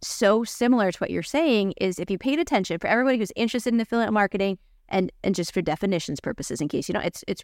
so 0.01 0.43
similar 0.43 0.91
to 0.91 0.97
what 0.97 1.11
you're 1.11 1.21
saying 1.21 1.75
is 1.79 1.99
if 1.99 2.09
you 2.09 2.17
paid 2.17 2.39
attention 2.39 2.79
for 2.79 2.87
everybody 2.87 3.19
who's 3.19 3.31
interested 3.35 3.71
in 3.71 3.79
affiliate 3.79 4.11
marketing 4.11 4.57
and 4.87 5.11
and 5.23 5.35
just 5.35 5.53
for 5.53 5.61
definitions 5.61 6.19
purposes 6.19 6.59
in 6.59 6.67
case 6.67 6.89
you 6.89 6.93
know 6.93 7.01
it's 7.01 7.23
it's 7.27 7.43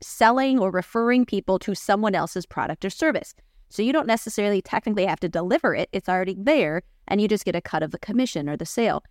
selling 0.00 0.58
or 0.58 0.70
referring 0.70 1.26
people 1.26 1.58
to 1.58 1.74
someone 1.74 2.14
else's 2.14 2.46
product 2.46 2.82
or 2.82 2.90
service. 2.90 3.34
So 3.68 3.82
you 3.82 3.92
don't 3.92 4.06
necessarily 4.06 4.62
technically 4.62 5.04
have 5.04 5.20
to 5.20 5.28
deliver 5.28 5.74
it. 5.74 5.90
It's 5.92 6.08
already 6.08 6.36
there 6.38 6.82
and 7.06 7.20
you 7.20 7.28
just 7.28 7.44
get 7.44 7.54
a 7.54 7.60
cut 7.60 7.82
of 7.82 7.90
the 7.90 7.98
commission 7.98 8.48
or 8.48 8.56
the 8.56 8.64
sale, 8.64 9.04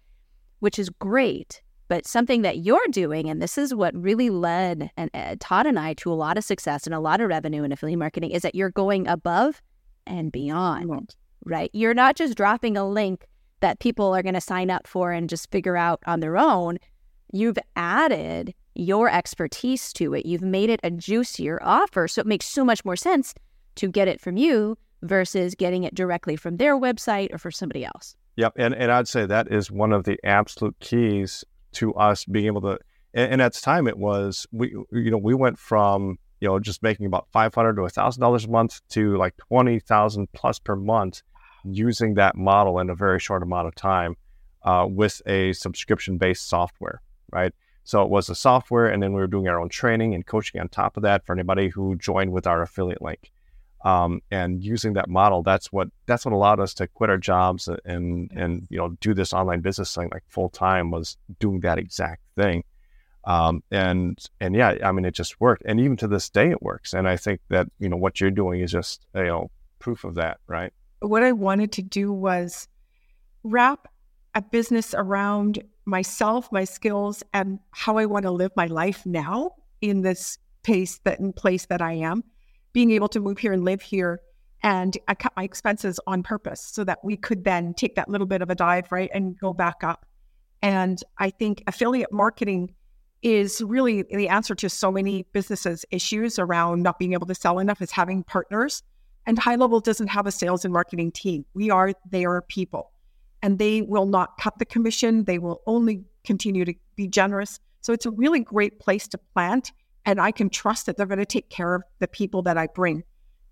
which 0.61 0.79
is 0.79 0.89
great. 0.89 1.61
But 1.89 2.07
something 2.07 2.43
that 2.43 2.59
you're 2.59 2.87
doing, 2.91 3.29
and 3.29 3.41
this 3.41 3.57
is 3.57 3.73
what 3.73 3.93
really 3.95 4.29
led 4.29 4.91
and 4.95 5.09
uh, 5.13 5.35
Todd 5.39 5.65
and 5.65 5.77
I 5.77 5.95
to 5.95 6.11
a 6.11 6.13
lot 6.13 6.37
of 6.37 6.43
success 6.43 6.85
and 6.85 6.93
a 6.93 6.99
lot 6.99 7.19
of 7.19 7.27
revenue 7.27 7.63
in 7.63 7.71
affiliate 7.71 7.99
marketing, 7.99 8.31
is 8.31 8.43
that 8.43 8.55
you're 8.55 8.69
going 8.69 9.07
above 9.07 9.61
and 10.05 10.31
beyond, 10.31 11.15
right? 11.45 11.71
You're 11.73 11.95
not 11.95 12.15
just 12.15 12.37
dropping 12.37 12.77
a 12.77 12.87
link 12.87 13.27
that 13.61 13.79
people 13.79 14.15
are 14.15 14.21
going 14.21 14.35
to 14.35 14.41
sign 14.41 14.69
up 14.69 14.87
for 14.87 15.11
and 15.11 15.27
just 15.27 15.51
figure 15.51 15.75
out 15.75 15.99
on 16.05 16.19
their 16.19 16.37
own. 16.37 16.77
You've 17.33 17.57
added 17.75 18.53
your 18.75 19.09
expertise 19.09 19.91
to 19.93 20.13
it. 20.13 20.25
You've 20.25 20.41
made 20.43 20.69
it 20.69 20.79
a 20.83 20.91
juicier 20.91 21.59
offer. 21.61 22.07
So 22.07 22.21
it 22.21 22.27
makes 22.27 22.45
so 22.45 22.63
much 22.63 22.85
more 22.85 22.95
sense 22.95 23.33
to 23.75 23.89
get 23.89 24.07
it 24.07 24.21
from 24.21 24.37
you 24.37 24.77
versus 25.01 25.55
getting 25.55 25.83
it 25.83 25.95
directly 25.95 26.35
from 26.35 26.57
their 26.57 26.77
website 26.77 27.33
or 27.33 27.39
for 27.39 27.51
somebody 27.51 27.83
else. 27.83 28.15
Yep. 28.35 28.53
And, 28.57 28.73
and 28.73 28.91
I'd 28.91 29.07
say 29.07 29.25
that 29.25 29.51
is 29.51 29.69
one 29.69 29.91
of 29.91 30.05
the 30.05 30.17
absolute 30.23 30.75
keys 30.79 31.43
to 31.73 31.93
us 31.95 32.25
being 32.25 32.47
able 32.47 32.61
to, 32.61 32.79
and, 33.13 33.33
and 33.33 33.41
at 33.41 33.53
the 33.53 33.61
time 33.61 33.87
it 33.87 33.97
was, 33.97 34.47
we, 34.51 34.69
you 34.91 35.11
know, 35.11 35.17
we 35.17 35.33
went 35.33 35.57
from, 35.57 36.17
you 36.39 36.47
know, 36.47 36.59
just 36.59 36.83
making 36.83 37.05
about 37.05 37.27
500 37.31 37.75
to 37.75 37.81
$1,000 37.81 38.45
a 38.45 38.49
month 38.49 38.81
to 38.89 39.17
like 39.17 39.35
20,000 39.37 40.31
plus 40.31 40.59
per 40.59 40.75
month 40.75 41.21
using 41.65 42.13
that 42.15 42.35
model 42.35 42.79
in 42.79 42.89
a 42.89 42.95
very 42.95 43.19
short 43.19 43.43
amount 43.43 43.67
of 43.67 43.75
time 43.75 44.15
uh, 44.63 44.87
with 44.89 45.21
a 45.25 45.53
subscription 45.53 46.17
based 46.17 46.47
software, 46.47 47.01
right? 47.31 47.53
So 47.83 48.03
it 48.03 48.09
was 48.09 48.27
the 48.27 48.35
software, 48.35 48.87
and 48.87 49.01
then 49.01 49.13
we 49.13 49.19
were 49.19 49.27
doing 49.27 49.47
our 49.47 49.59
own 49.59 49.69
training 49.69 50.13
and 50.13 50.25
coaching 50.25 50.61
on 50.61 50.69
top 50.69 50.95
of 50.95 51.03
that 51.03 51.25
for 51.25 51.33
anybody 51.33 51.69
who 51.69 51.95
joined 51.95 52.31
with 52.31 52.45
our 52.45 52.61
affiliate 52.61 53.01
link. 53.01 53.31
Um, 53.85 54.21
and 54.29 54.61
using 54.61 54.93
that 54.93 55.09
model, 55.09 55.41
that's 55.41 55.71
what 55.71 55.87
that's 56.05 56.25
what 56.25 56.33
allowed 56.33 56.59
us 56.59 56.73
to 56.75 56.87
quit 56.87 57.09
our 57.09 57.17
jobs 57.17 57.69
and 57.85 58.29
and 58.35 58.67
you 58.69 58.77
know 58.77 58.89
do 58.99 59.13
this 59.13 59.31
online 59.33 59.61
business 59.61 59.95
thing 59.95 60.09
like 60.11 60.23
full 60.27 60.49
time 60.49 60.91
was 60.91 61.17
doing 61.39 61.61
that 61.61 61.77
exact 61.77 62.21
thing. 62.35 62.63
Um, 63.25 63.63
and 63.71 64.17
and 64.41 64.55
yeah, 64.55 64.75
I 64.83 64.91
mean 64.91 65.05
it 65.05 65.13
just 65.13 65.39
worked, 65.39 65.63
and 65.65 65.79
even 65.79 65.95
to 65.97 66.07
this 66.07 66.29
day 66.29 66.51
it 66.51 66.61
works. 66.61 66.93
And 66.93 67.07
I 67.07 67.15
think 67.15 67.41
that 67.49 67.67
you 67.79 67.87
know 67.87 67.97
what 67.97 68.19
you're 68.19 68.31
doing 68.31 68.61
is 68.61 68.71
just 68.71 69.05
you 69.15 69.23
know 69.23 69.51
proof 69.79 70.03
of 70.03 70.15
that, 70.15 70.39
right? 70.47 70.73
What 70.99 71.23
I 71.23 71.31
wanted 71.31 71.71
to 71.73 71.81
do 71.81 72.11
was 72.11 72.67
wrap 73.43 73.87
a 74.35 74.41
business 74.41 74.93
around 74.93 75.63
myself, 75.85 76.51
my 76.51 76.65
skills, 76.65 77.23
and 77.33 77.59
how 77.71 77.97
I 77.97 78.05
want 78.05 78.23
to 78.23 78.31
live 78.31 78.51
my 78.55 78.65
life 78.65 79.05
now 79.05 79.51
in 79.81 80.01
this 80.01 80.37
pace 80.63 80.99
that 81.03 81.19
in 81.19 81.33
place 81.33 81.65
that 81.67 81.81
I 81.81 81.93
am, 81.93 82.23
being 82.73 82.91
able 82.91 83.07
to 83.09 83.19
move 83.19 83.37
here 83.37 83.53
and 83.53 83.63
live 83.63 83.81
here. 83.81 84.21
And 84.61 84.97
I 85.07 85.15
cut 85.15 85.33
my 85.37 85.43
expenses 85.43 85.99
on 86.05 86.23
purpose 86.23 86.61
so 86.61 86.83
that 86.83 86.99
we 87.03 87.15
could 87.15 87.43
then 87.43 87.73
take 87.73 87.95
that 87.95 88.09
little 88.09 88.27
bit 88.27 88.41
of 88.41 88.49
a 88.49 88.55
dive, 88.55 88.91
right, 88.91 89.09
and 89.13 89.37
go 89.39 89.53
back 89.53 89.83
up. 89.83 90.05
And 90.61 91.01
I 91.17 91.29
think 91.29 91.63
affiliate 91.67 92.11
marketing 92.11 92.75
is 93.21 93.61
really 93.61 94.03
the 94.03 94.27
answer 94.27 94.55
to 94.55 94.69
so 94.69 94.91
many 94.91 95.25
businesses' 95.33 95.85
issues 95.91 96.39
around 96.39 96.83
not 96.83 96.99
being 96.99 97.13
able 97.13 97.27
to 97.27 97.35
sell 97.35 97.59
enough 97.59 97.81
is 97.81 97.91
having 97.91 98.23
partners. 98.23 98.83
And 99.25 99.37
High 99.37 99.55
Level 99.55 99.79
doesn't 99.79 100.07
have 100.07 100.27
a 100.27 100.31
sales 100.31 100.65
and 100.65 100.73
marketing 100.73 101.11
team. 101.11 101.45
We 101.53 101.69
are 101.69 101.93
their 102.09 102.41
people 102.41 102.91
and 103.41 103.59
they 103.59 103.81
will 103.81 104.05
not 104.05 104.37
cut 104.37 104.57
the 104.59 104.65
commission. 104.65 105.23
They 105.23 105.39
will 105.39 105.61
only 105.65 106.03
continue 106.23 106.65
to 106.65 106.73
be 106.95 107.07
generous. 107.07 107.59
So 107.81 107.93
it's 107.93 108.05
a 108.05 108.11
really 108.11 108.41
great 108.41 108.79
place 108.79 109.07
to 109.09 109.17
plant. 109.17 109.71
And 110.05 110.19
I 110.19 110.31
can 110.31 110.49
trust 110.49 110.85
that 110.85 110.97
they're 110.97 111.05
going 111.05 111.19
to 111.19 111.25
take 111.25 111.49
care 111.49 111.75
of 111.75 111.83
the 111.99 112.07
people 112.07 112.41
that 112.43 112.57
I 112.57 112.67
bring. 112.67 113.03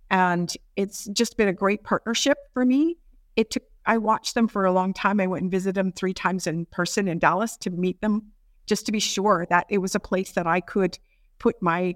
And 0.10 0.52
it's 0.76 1.06
just 1.08 1.38
been 1.38 1.50
a 1.50 1.54
great 1.54 1.84
partnership 1.84 2.38
for 2.54 2.66
me. 2.66 2.98
It 3.36 3.52
took, 3.52 3.64
I 3.86 3.98
watched 3.98 4.34
them 4.34 4.48
for 4.48 4.66
a 4.66 4.72
long 4.72 4.94
time. 4.94 5.20
I 5.20 5.28
went 5.28 5.44
and 5.44 5.52
visited 5.52 5.76
them 5.76 5.92
three 5.92 6.14
times 6.14 6.48
in 6.48 6.66
person 6.68 7.08
in 7.08 7.20
Dallas 7.20 7.58
to 7.58 7.70
meet 7.70 8.02
them, 8.02 8.32
just 8.66 8.86
to 8.86 8.92
be 8.92 9.00
sure 9.00 9.46
that 9.50 9.66
it 9.70 9.80
was 9.80 9.96
a 9.96 10.00
place 10.00 10.32
that 10.32 10.48
I 10.48 10.62
could 10.62 10.98
put 11.40 11.62
my, 11.62 11.96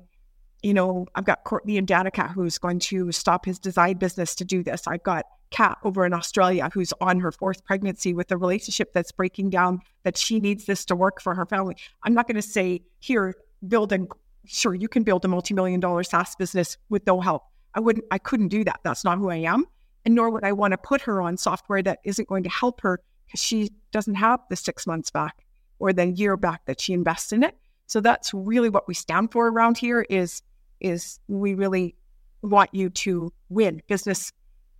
you 0.61 0.73
know, 0.73 1.07
I've 1.15 1.25
got 1.25 1.43
Courtney 1.45 1.77
and 1.77 1.87
Danica 1.87 2.31
who's 2.31 2.57
going 2.57 2.79
to 2.79 3.11
stop 3.11 3.45
his 3.45 3.57
design 3.57 3.97
business 3.97 4.35
to 4.35 4.45
do 4.45 4.61
this. 4.61 4.87
I've 4.87 5.03
got 5.03 5.25
Kat 5.49 5.77
over 5.83 6.05
in 6.05 6.13
Australia 6.13 6.69
who's 6.73 6.93
on 7.01 7.19
her 7.19 7.31
fourth 7.31 7.65
pregnancy 7.65 8.13
with 8.13 8.31
a 8.31 8.37
relationship 8.37 8.93
that's 8.93 9.11
breaking 9.11 9.49
down, 9.49 9.79
that 10.03 10.17
she 10.17 10.39
needs 10.39 10.65
this 10.65 10.85
to 10.85 10.95
work 10.95 11.21
for 11.21 11.33
her 11.33 11.45
family. 11.45 11.75
I'm 12.03 12.13
not 12.13 12.27
going 12.27 12.35
to 12.35 12.41
say, 12.41 12.83
here, 12.99 13.35
build 13.67 13.91
a, 13.93 14.05
sure, 14.45 14.73
you 14.73 14.87
can 14.87 15.03
build 15.03 15.25
a 15.25 15.27
multi 15.27 15.53
million 15.53 15.79
dollar 15.79 16.03
SaaS 16.03 16.35
business 16.35 16.77
with 16.89 17.05
no 17.05 17.21
help. 17.21 17.43
I 17.73 17.79
wouldn't, 17.79 18.05
I 18.11 18.17
couldn't 18.17 18.49
do 18.49 18.63
that. 18.65 18.79
That's 18.83 19.03
not 19.03 19.17
who 19.17 19.29
I 19.29 19.37
am. 19.37 19.65
And 20.05 20.15
nor 20.15 20.29
would 20.29 20.43
I 20.43 20.51
want 20.51 20.71
to 20.71 20.77
put 20.77 21.01
her 21.01 21.21
on 21.21 21.37
software 21.37 21.83
that 21.83 21.99
isn't 22.03 22.27
going 22.27 22.43
to 22.43 22.49
help 22.49 22.81
her 22.81 22.99
because 23.25 23.41
she 23.41 23.71
doesn't 23.91 24.15
have 24.15 24.39
the 24.49 24.55
six 24.55 24.87
months 24.87 25.11
back 25.11 25.45
or 25.79 25.93
the 25.93 26.07
year 26.07 26.37
back 26.37 26.65
that 26.65 26.81
she 26.81 26.93
invests 26.93 27.31
in 27.31 27.43
it. 27.43 27.55
So 27.87 28.01
that's 28.01 28.33
really 28.33 28.69
what 28.69 28.87
we 28.87 28.93
stand 28.93 29.31
for 29.31 29.47
around 29.47 29.77
here 29.77 30.05
is, 30.09 30.41
is 30.79 31.19
we 31.27 31.53
really 31.53 31.95
want 32.41 32.73
you 32.73 32.89
to 32.89 33.31
win 33.49 33.81
business 33.87 34.31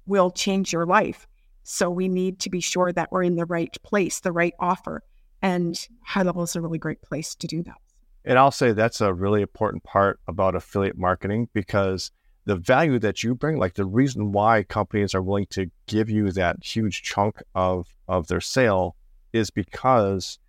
will 0.06 0.32
change 0.32 0.74
your 0.74 0.86
life. 0.86 1.28
So 1.64 1.90
we 1.90 2.08
need 2.08 2.40
to 2.40 2.50
be 2.50 2.60
sure 2.60 2.92
that 2.92 3.12
we're 3.12 3.24
in 3.24 3.36
the 3.36 3.46
right 3.46 3.76
place, 3.84 4.20
the 4.20 4.32
right 4.32 4.54
offer. 4.60 5.04
And 5.42 5.88
high 6.04 6.24
level 6.24 6.44
is 6.44 6.56
a 6.56 6.62
really 6.62 6.80
great 6.80 7.02
place 7.02 7.36
to 7.36 7.48
do 7.48 7.64
that. 7.64 7.81
And 8.24 8.38
I'll 8.38 8.52
say 8.52 8.72
that's 8.72 9.02
a 9.02 9.14
really 9.14 9.42
important 9.42 9.84
part 9.84 10.20
about 10.28 10.56
affiliate 10.56 10.98
marketing 10.98 11.50
because 11.54 12.12
the 12.46 12.56
value 12.56 13.00
that 13.00 13.24
you 13.24 13.36
bring, 13.36 13.58
like 13.58 13.76
the 13.76 13.86
reason 13.86 14.32
why 14.32 14.64
companies 14.64 15.14
are 15.14 15.22
willing 15.22 15.48
to 15.52 15.72
give 15.88 16.10
you 16.10 16.32
that 16.32 16.64
huge 16.64 17.02
chunk 17.04 17.42
of 17.56 17.88
of 18.08 18.28
their 18.28 18.42
sale, 18.42 18.96
is 19.34 19.50
because 19.50 20.40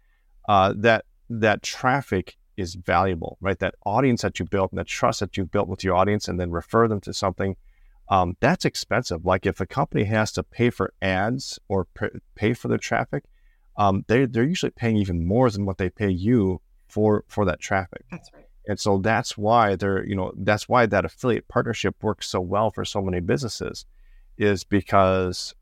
uh, 0.48 0.74
that 0.76 1.04
that 1.28 1.62
traffic 1.62 2.36
is 2.56 2.74
valuable, 2.74 3.38
right? 3.40 3.58
That 3.58 3.74
audience 3.86 4.22
that 4.22 4.38
you 4.38 4.44
built 4.44 4.72
and 4.72 4.78
that 4.78 4.86
trust 4.86 5.20
that 5.20 5.36
you 5.36 5.44
built 5.44 5.68
with 5.68 5.84
your 5.84 5.94
audience, 5.94 6.28
and 6.28 6.38
then 6.38 6.50
refer 6.50 6.88
them 6.88 7.00
to 7.02 7.12
something 7.14 7.56
um, 8.08 8.36
that's 8.40 8.66
expensive. 8.66 9.24
Like 9.24 9.46
if 9.46 9.60
a 9.60 9.66
company 9.66 10.04
has 10.04 10.32
to 10.32 10.42
pay 10.42 10.68
for 10.70 10.92
ads 11.00 11.58
or 11.68 11.86
pay 12.34 12.52
for 12.52 12.68
their 12.68 12.78
traffic, 12.78 13.24
um, 13.76 14.04
they 14.06 14.26
they're 14.26 14.44
usually 14.44 14.70
paying 14.70 14.96
even 14.98 15.26
more 15.26 15.50
than 15.50 15.64
what 15.64 15.78
they 15.78 15.88
pay 15.88 16.10
you 16.10 16.60
for 16.92 17.24
for 17.26 17.44
that 17.46 17.60
traffic. 17.60 18.04
That's 18.10 18.30
right. 18.34 18.44
And 18.68 18.78
so 18.78 18.98
that's 18.98 19.36
why 19.36 19.76
they're 19.76 20.04
you 20.06 20.14
know 20.14 20.32
that's 20.36 20.68
why 20.68 20.86
that 20.86 21.04
affiliate 21.04 21.48
partnership 21.48 21.94
works 22.02 22.28
so 22.28 22.40
well 22.40 22.70
for 22.70 22.84
so 22.84 23.00
many 23.00 23.20
businesses, 23.20 23.86
is 24.36 24.62
because 24.64 25.54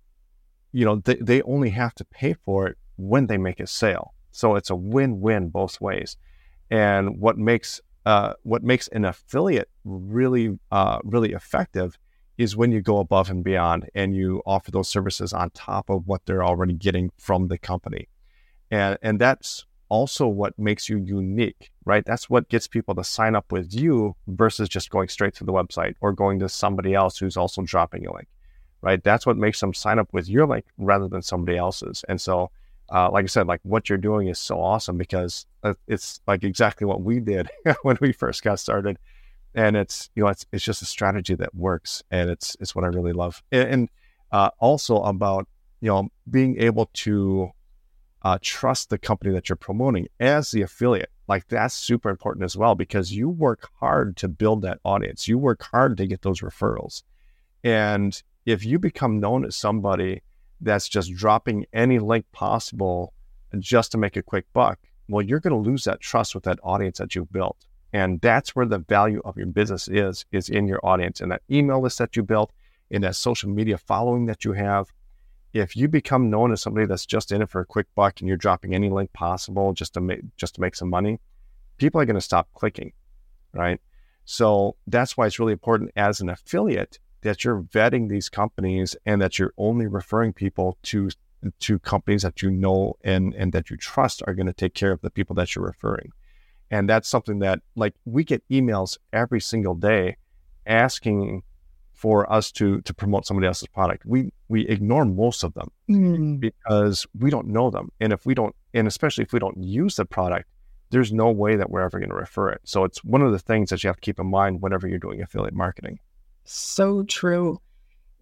you 0.72 0.84
know 0.84 0.96
they, 0.96 1.16
they 1.16 1.42
only 1.42 1.70
have 1.70 1.94
to 1.94 2.04
pay 2.04 2.34
for 2.34 2.66
it 2.68 2.76
when 2.96 3.26
they 3.26 3.38
make 3.38 3.60
a 3.60 3.66
sale. 3.66 4.12
So 4.32 4.56
it's 4.56 4.70
a 4.70 4.76
win-win 4.76 5.48
both 5.48 5.80
ways. 5.80 6.16
And 6.70 7.18
what 7.20 7.38
makes 7.38 7.80
uh, 8.04 8.34
what 8.42 8.62
makes 8.62 8.88
an 8.88 9.04
affiliate 9.04 9.70
really 9.84 10.58
uh, 10.70 10.98
really 11.04 11.32
effective 11.32 11.96
is 12.38 12.56
when 12.56 12.72
you 12.72 12.80
go 12.80 12.98
above 12.98 13.30
and 13.30 13.44
beyond 13.44 13.88
and 13.94 14.16
you 14.16 14.42
offer 14.46 14.70
those 14.70 14.88
services 14.88 15.32
on 15.32 15.50
top 15.50 15.90
of 15.90 16.06
what 16.06 16.24
they're 16.24 16.44
already 16.44 16.72
getting 16.72 17.10
from 17.18 17.48
the 17.48 17.58
company. 17.58 18.08
And, 18.70 18.96
and 19.02 19.20
that's 19.20 19.66
also 19.90 20.26
what 20.26 20.58
makes 20.58 20.88
you 20.88 20.96
unique 20.98 21.70
right? 21.90 22.04
That's 22.04 22.30
what 22.30 22.48
gets 22.48 22.68
people 22.68 22.94
to 22.94 23.04
sign 23.04 23.34
up 23.34 23.50
with 23.50 23.74
you 23.74 24.14
versus 24.28 24.68
just 24.68 24.90
going 24.90 25.08
straight 25.08 25.34
to 25.34 25.44
the 25.44 25.52
website 25.52 25.94
or 26.00 26.12
going 26.12 26.38
to 26.38 26.48
somebody 26.48 26.94
else 26.94 27.18
who's 27.18 27.36
also 27.36 27.62
dropping 27.62 28.06
a 28.06 28.14
link, 28.14 28.28
right? 28.80 29.02
That's 29.02 29.26
what 29.26 29.36
makes 29.36 29.58
them 29.58 29.74
sign 29.74 29.98
up 29.98 30.08
with 30.12 30.28
your 30.28 30.46
link 30.46 30.66
rather 30.78 31.08
than 31.08 31.22
somebody 31.22 31.58
else's. 31.58 32.04
And 32.08 32.20
so, 32.20 32.52
uh, 32.92 33.10
like 33.10 33.24
I 33.24 33.26
said, 33.26 33.48
like 33.48 33.60
what 33.64 33.88
you're 33.88 33.98
doing 33.98 34.28
is 34.28 34.38
so 34.38 34.60
awesome 34.60 34.98
because 34.98 35.46
uh, 35.64 35.74
it's 35.88 36.20
like 36.28 36.44
exactly 36.44 36.86
what 36.86 37.02
we 37.02 37.18
did 37.18 37.48
when 37.82 37.98
we 38.00 38.12
first 38.12 38.44
got 38.44 38.60
started. 38.60 38.96
And 39.54 39.76
it's, 39.76 40.10
you 40.14 40.22
know, 40.22 40.28
it's, 40.28 40.46
it's 40.52 40.64
just 40.64 40.82
a 40.82 40.86
strategy 40.86 41.34
that 41.34 41.54
works. 41.54 42.04
And 42.10 42.30
it's, 42.30 42.56
it's 42.60 42.74
what 42.74 42.84
I 42.84 42.88
really 42.88 43.12
love. 43.12 43.42
And, 43.50 43.68
and 43.68 43.88
uh, 44.30 44.50
also 44.60 45.02
about, 45.02 45.48
you 45.80 45.88
know, 45.88 46.08
being 46.30 46.56
able 46.60 46.88
to 46.92 47.50
uh, 48.22 48.38
trust 48.42 48.90
the 48.90 48.98
company 48.98 49.32
that 49.32 49.48
you're 49.48 49.56
promoting 49.56 50.08
as 50.18 50.50
the 50.50 50.62
affiliate. 50.62 51.10
Like 51.28 51.48
that's 51.48 51.74
super 51.74 52.10
important 52.10 52.44
as 52.44 52.56
well 52.56 52.74
because 52.74 53.12
you 53.12 53.28
work 53.28 53.68
hard 53.78 54.16
to 54.18 54.28
build 54.28 54.62
that 54.62 54.80
audience. 54.84 55.28
You 55.28 55.38
work 55.38 55.62
hard 55.62 55.96
to 55.96 56.06
get 56.06 56.22
those 56.22 56.40
referrals. 56.40 57.02
And 57.62 58.20
if 58.46 58.64
you 58.64 58.78
become 58.78 59.20
known 59.20 59.44
as 59.44 59.56
somebody 59.56 60.22
that's 60.60 60.88
just 60.88 61.14
dropping 61.14 61.66
any 61.72 61.98
link 61.98 62.26
possible 62.32 63.12
just 63.58 63.92
to 63.92 63.98
make 63.98 64.16
a 64.16 64.22
quick 64.22 64.46
buck, 64.52 64.78
well, 65.08 65.24
you're 65.24 65.40
going 65.40 65.62
to 65.62 65.70
lose 65.70 65.84
that 65.84 66.00
trust 66.00 66.34
with 66.34 66.44
that 66.44 66.58
audience 66.62 66.98
that 66.98 67.14
you've 67.14 67.32
built. 67.32 67.56
And 67.92 68.20
that's 68.20 68.54
where 68.54 68.66
the 68.66 68.78
value 68.78 69.20
of 69.24 69.36
your 69.36 69.46
business 69.46 69.88
is, 69.88 70.24
is 70.30 70.48
in 70.48 70.68
your 70.68 70.80
audience 70.84 71.20
and 71.20 71.32
that 71.32 71.42
email 71.50 71.80
list 71.80 71.98
that 71.98 72.16
you 72.16 72.22
built, 72.22 72.52
in 72.90 73.02
that 73.02 73.16
social 73.16 73.50
media 73.50 73.78
following 73.78 74.26
that 74.26 74.44
you 74.44 74.52
have, 74.52 74.92
if 75.52 75.76
you 75.76 75.88
become 75.88 76.30
known 76.30 76.52
as 76.52 76.62
somebody 76.62 76.86
that's 76.86 77.06
just 77.06 77.32
in 77.32 77.42
it 77.42 77.50
for 77.50 77.60
a 77.60 77.66
quick 77.66 77.86
buck 77.94 78.20
and 78.20 78.28
you're 78.28 78.36
dropping 78.36 78.74
any 78.74 78.88
link 78.88 79.12
possible 79.12 79.72
just 79.72 79.94
to 79.94 80.00
make 80.00 80.20
just 80.36 80.54
to 80.56 80.60
make 80.60 80.76
some 80.76 80.90
money, 80.90 81.20
people 81.76 82.00
are 82.00 82.04
going 82.06 82.14
to 82.14 82.20
stop 82.20 82.48
clicking, 82.54 82.92
right? 83.52 83.80
So 84.24 84.76
that's 84.86 85.16
why 85.16 85.26
it's 85.26 85.38
really 85.38 85.52
important 85.52 85.90
as 85.96 86.20
an 86.20 86.28
affiliate 86.28 86.98
that 87.22 87.44
you're 87.44 87.62
vetting 87.62 88.08
these 88.08 88.28
companies 88.28 88.96
and 89.04 89.20
that 89.20 89.38
you're 89.38 89.52
only 89.58 89.86
referring 89.86 90.32
people 90.32 90.78
to 90.84 91.10
to 91.58 91.78
companies 91.78 92.22
that 92.22 92.42
you 92.42 92.50
know 92.50 92.96
and 93.02 93.34
and 93.34 93.52
that 93.52 93.70
you 93.70 93.76
trust 93.76 94.22
are 94.26 94.34
going 94.34 94.46
to 94.46 94.52
take 94.52 94.74
care 94.74 94.92
of 94.92 95.00
the 95.00 95.10
people 95.10 95.34
that 95.34 95.54
you're 95.54 95.64
referring. 95.64 96.12
And 96.70 96.88
that's 96.88 97.08
something 97.08 97.40
that 97.40 97.60
like 97.74 97.94
we 98.04 98.22
get 98.22 98.46
emails 98.48 98.98
every 99.12 99.40
single 99.40 99.74
day 99.74 100.16
asking 100.66 101.42
for 102.00 102.30
us 102.32 102.50
to 102.50 102.80
to 102.80 102.94
promote 102.94 103.26
somebody 103.26 103.46
else's 103.46 103.68
product. 103.68 104.06
We 104.06 104.32
we 104.48 104.66
ignore 104.66 105.04
most 105.04 105.44
of 105.44 105.52
them 105.52 105.70
mm. 105.88 106.40
because 106.40 107.06
we 107.18 107.28
don't 107.28 107.48
know 107.48 107.70
them, 107.70 107.92
and 108.00 108.10
if 108.10 108.24
we 108.24 108.34
don't, 108.34 108.56
and 108.72 108.88
especially 108.88 109.22
if 109.22 109.34
we 109.34 109.38
don't 109.38 109.62
use 109.62 109.96
the 109.96 110.06
product, 110.06 110.48
there's 110.88 111.12
no 111.12 111.30
way 111.30 111.56
that 111.56 111.68
we're 111.68 111.82
ever 111.82 111.98
going 111.98 112.08
to 112.08 112.16
refer 112.16 112.48
it. 112.48 112.62
So 112.64 112.84
it's 112.84 113.04
one 113.04 113.20
of 113.20 113.32
the 113.32 113.38
things 113.38 113.68
that 113.68 113.84
you 113.84 113.88
have 113.88 113.96
to 113.96 114.00
keep 114.00 114.18
in 114.18 114.28
mind 114.28 114.62
whenever 114.62 114.88
you're 114.88 114.98
doing 114.98 115.20
affiliate 115.20 115.52
marketing. 115.52 115.98
So 116.44 117.02
true, 117.02 117.60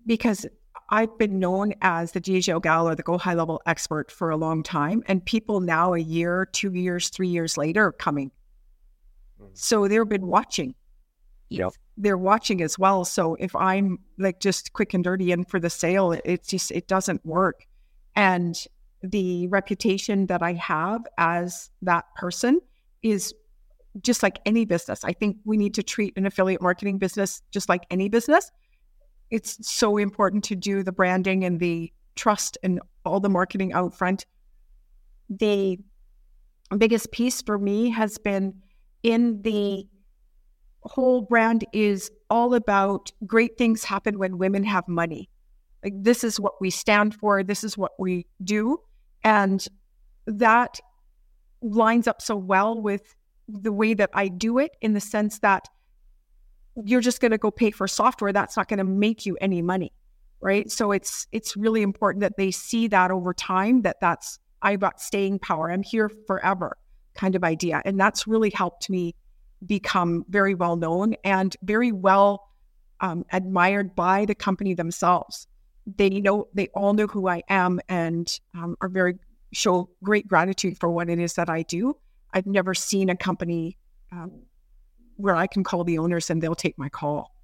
because 0.07 0.45
I've 0.91 1.17
been 1.17 1.39
known 1.39 1.75
as 1.81 2.11
the 2.11 2.21
GHL 2.21 2.61
gal 2.61 2.89
or 2.89 2.97
the 2.97 3.05
Go 3.05 3.17
High 3.17 3.35
Level 3.35 3.63
expert 3.65 4.11
for 4.11 4.31
a 4.31 4.37
long 4.37 4.65
time, 4.65 5.05
and 5.07 5.25
people 5.25 5.61
now 5.61 5.95
a 5.95 6.01
year, 6.01 6.49
two 6.53 6.73
years, 6.73 7.11
three 7.11 7.29
years 7.29 7.57
later 7.57 7.87
are 7.87 7.93
coming. 7.93 8.33
Mm. 9.41 9.51
So 9.53 9.87
they've 9.87 10.09
been 10.09 10.27
watching 10.27 10.75
Yep. 11.51 11.73
they're 11.97 12.19
watching 12.19 12.63
as 12.63 12.79
well. 12.79 13.05
So 13.05 13.35
if 13.37 13.55
I'm 13.57 13.99
like 14.19 14.41
just 14.41 14.73
quick 14.73 14.95
and 14.95 15.03
dirty 15.03 15.33
in 15.33 15.45
for 15.45 15.59
the 15.59 15.71
sale, 15.71 16.13
it, 16.13 16.23
it 16.25 16.47
just 16.47 16.71
it 16.71 16.87
doesn't 16.87 17.25
work. 17.25 17.67
And 18.15 18.57
the 19.03 19.47
reputation 19.49 20.27
that 20.27 20.43
I 20.43 20.55
have 20.55 21.07
as 21.17 21.71
that 21.83 22.05
person 22.17 22.61
is 23.03 23.35
just 24.03 24.23
like 24.23 24.41
any 24.45 24.65
business. 24.65 25.05
I 25.05 25.13
think 25.13 25.39
we 25.45 25.57
need 25.57 25.75
to 25.75 25.83
treat 25.83 26.17
an 26.17 26.27
affiliate 26.27 26.61
marketing 26.61 26.99
business 26.99 27.43
just 27.51 27.69
like 27.69 27.87
any 27.91 28.09
business. 28.09 28.51
It's 29.31 29.69
so 29.69 29.97
important 29.99 30.45
to 30.45 30.57
do 30.57 30.83
the 30.83 30.93
branding 30.93 31.45
and 31.45 31.61
the 31.61 31.93
trust 32.17 32.59
and 32.63 32.81
all 33.05 33.21
the 33.21 33.29
marketing 33.29 33.73
out 33.73 33.95
front. 33.95 34.27
The 35.31 35.79
biggest 36.77 37.13
piece 37.13 37.41
for 37.43 37.59
me 37.59 37.91
has 37.91 38.19
been 38.19 38.63
in 39.03 39.43
the 39.43 39.87
whole 40.83 41.23
brand 41.23 41.65
is 41.73 42.11
all 42.31 42.55
about 42.55 43.13
great 43.27 43.59
things 43.59 43.85
happen 43.85 44.19
when 44.19 44.39
women 44.39 44.65
have 44.65 44.87
money. 44.89 45.29
Like 45.83 45.95
this 45.97 46.25
is 46.25 46.41
what 46.41 46.61
we 46.61 46.71
stand 46.71 47.15
for, 47.15 47.43
this 47.43 47.65
is 47.65 47.77
what 47.77 47.93
we 47.99 48.27
do. 48.43 48.79
And 49.25 49.67
that 50.27 50.81
lines 51.63 52.07
up 52.07 52.23
so 52.23 52.37
well 52.37 52.81
with 52.81 53.15
the 53.49 53.73
way 53.73 53.95
that 53.95 54.11
I 54.13 54.29
do 54.29 54.59
it 54.59 54.77
in 54.81 54.93
the 54.93 55.01
sense 55.01 55.39
that 55.41 55.69
you're 56.85 57.01
just 57.01 57.21
going 57.21 57.33
to 57.33 57.39
go 57.39 57.51
pay 57.51 57.71
for 57.71 57.89
software 57.89 58.33
that's 58.33 58.57
not 58.57 58.69
going 58.69 58.79
to 58.79 58.85
make 58.85 59.27
you 59.27 59.37
any 59.41 59.63
money 59.63 59.93
right 60.41 60.71
so 60.71 60.93
it's 60.93 61.27
it's 61.33 61.57
really 61.57 61.83
important 61.83 62.21
that 62.21 62.37
they 62.37 62.51
see 62.51 62.87
that 62.87 63.11
over 63.11 63.35
time 63.35 63.83
that 63.83 63.97
that's 64.01 64.39
i've 64.63 64.81
got 64.81 65.01
staying 65.01 65.39
power 65.39 65.71
i'm 65.71 65.83
here 65.83 66.09
forever 66.27 66.77
kind 67.15 67.35
of 67.35 67.43
idea 67.43 67.83
and 67.85 67.99
that's 67.99 68.27
really 68.27 68.51
helped 68.51 68.89
me 68.89 69.15
become 69.67 70.25
very 70.29 70.55
well 70.55 70.77
known 70.77 71.15
and 71.25 71.57
very 71.63 71.93
well 71.93 72.49
um, 73.01 73.25
admired 73.33 73.95
by 73.95 74.25
the 74.25 74.35
company 74.35 74.75
themselves. 74.75 75.47
They 75.97 76.11
know 76.11 76.49
they 76.55 76.69
all 76.75 76.93
know 76.93 77.07
who 77.07 77.29
I 77.29 77.43
am 77.49 77.81
and 77.89 78.29
um, 78.55 78.77
are 78.81 78.89
very 78.89 79.15
show 79.53 79.89
great 80.03 80.29
gratitude 80.29 80.79
for 80.79 80.91
what 80.91 81.09
it 81.09 81.19
is 81.19 81.35
that 81.35 81.49
I 81.49 81.63
do. 81.63 81.97
I've 82.35 82.47
never 82.47 82.75
seen 82.75 83.09
a 83.09 83.17
company 83.17 83.79
um, 84.13 84.43
where 85.17 85.35
I 85.35 85.47
can 85.47 85.65
call 85.65 85.85
the 85.85 85.99
owners 85.99 86.29
and 86.31 86.43
they'll 86.43 86.55
take 86.55 86.79
my 86.79 86.89
call. 86.89 87.35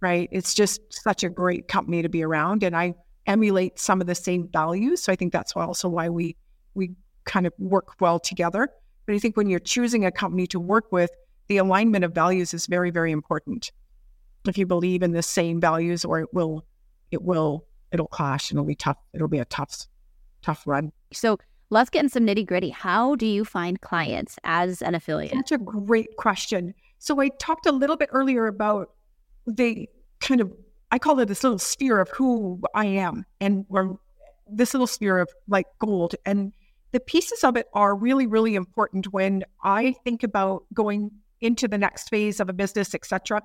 Right? 0.00 0.28
It's 0.32 0.54
just 0.54 0.80
such 0.90 1.22
a 1.22 1.28
great 1.28 1.68
company 1.68 2.02
to 2.02 2.08
be 2.08 2.24
around, 2.24 2.64
and 2.64 2.76
I 2.76 2.94
emulate 3.26 3.78
some 3.78 4.00
of 4.00 4.08
the 4.08 4.16
same 4.16 4.48
values. 4.52 5.02
So 5.02 5.12
I 5.12 5.16
think 5.16 5.32
that's 5.32 5.52
also 5.54 5.88
why 5.88 6.08
we 6.08 6.36
we 6.74 6.92
kind 7.24 7.46
of 7.46 7.52
work 7.58 8.00
well 8.00 8.18
together. 8.18 8.68
But 9.06 9.14
I 9.14 9.18
think 9.18 9.36
when 9.36 9.48
you're 9.48 9.60
choosing 9.60 10.04
a 10.04 10.10
company 10.10 10.46
to 10.48 10.60
work 10.60 10.92
with, 10.92 11.10
the 11.48 11.56
alignment 11.56 12.04
of 12.04 12.14
values 12.14 12.54
is 12.54 12.66
very, 12.66 12.90
very 12.90 13.12
important. 13.12 13.72
If 14.46 14.56
you 14.58 14.66
believe 14.66 15.02
in 15.02 15.12
the 15.12 15.22
same 15.22 15.60
values, 15.60 16.04
or 16.04 16.20
it 16.20 16.32
will, 16.32 16.64
it 17.10 17.22
will, 17.22 17.64
it'll 17.92 18.06
clash 18.06 18.50
and 18.50 18.58
it'll 18.58 18.66
be 18.66 18.74
tough. 18.74 18.96
It'll 19.12 19.28
be 19.28 19.38
a 19.38 19.44
tough, 19.44 19.86
tough 20.42 20.66
run. 20.66 20.92
So 21.12 21.38
let's 21.70 21.90
get 21.90 22.04
in 22.04 22.08
some 22.08 22.26
nitty 22.26 22.46
gritty. 22.46 22.70
How 22.70 23.16
do 23.16 23.26
you 23.26 23.44
find 23.44 23.80
clients 23.80 24.38
as 24.44 24.82
an 24.82 24.94
affiliate? 24.94 25.34
That's 25.34 25.52
a 25.52 25.58
great 25.58 26.16
question. 26.16 26.74
So 26.98 27.20
I 27.20 27.28
talked 27.40 27.66
a 27.66 27.72
little 27.72 27.96
bit 27.96 28.08
earlier 28.12 28.46
about 28.46 28.90
the 29.46 29.88
kind 30.20 30.40
of 30.40 30.52
I 30.92 30.98
call 30.98 31.18
it 31.20 31.26
this 31.26 31.42
little 31.42 31.58
sphere 31.58 32.00
of 32.00 32.10
who 32.10 32.60
I 32.74 32.84
am 32.84 33.24
and 33.40 33.64
or 33.70 33.98
this 34.46 34.74
little 34.74 34.86
sphere 34.86 35.18
of 35.18 35.30
like 35.48 35.66
gold. 35.78 36.14
And 36.26 36.52
the 36.92 37.00
pieces 37.00 37.42
of 37.42 37.56
it 37.56 37.66
are 37.72 37.94
really, 37.94 38.26
really 38.26 38.54
important 38.54 39.12
when 39.12 39.44
I 39.64 39.94
think 40.04 40.22
about 40.22 40.64
going 40.72 41.10
into 41.40 41.66
the 41.66 41.78
next 41.78 42.08
phase 42.08 42.38
of 42.38 42.48
a 42.48 42.52
business, 42.52 42.94
etc. 42.94 43.42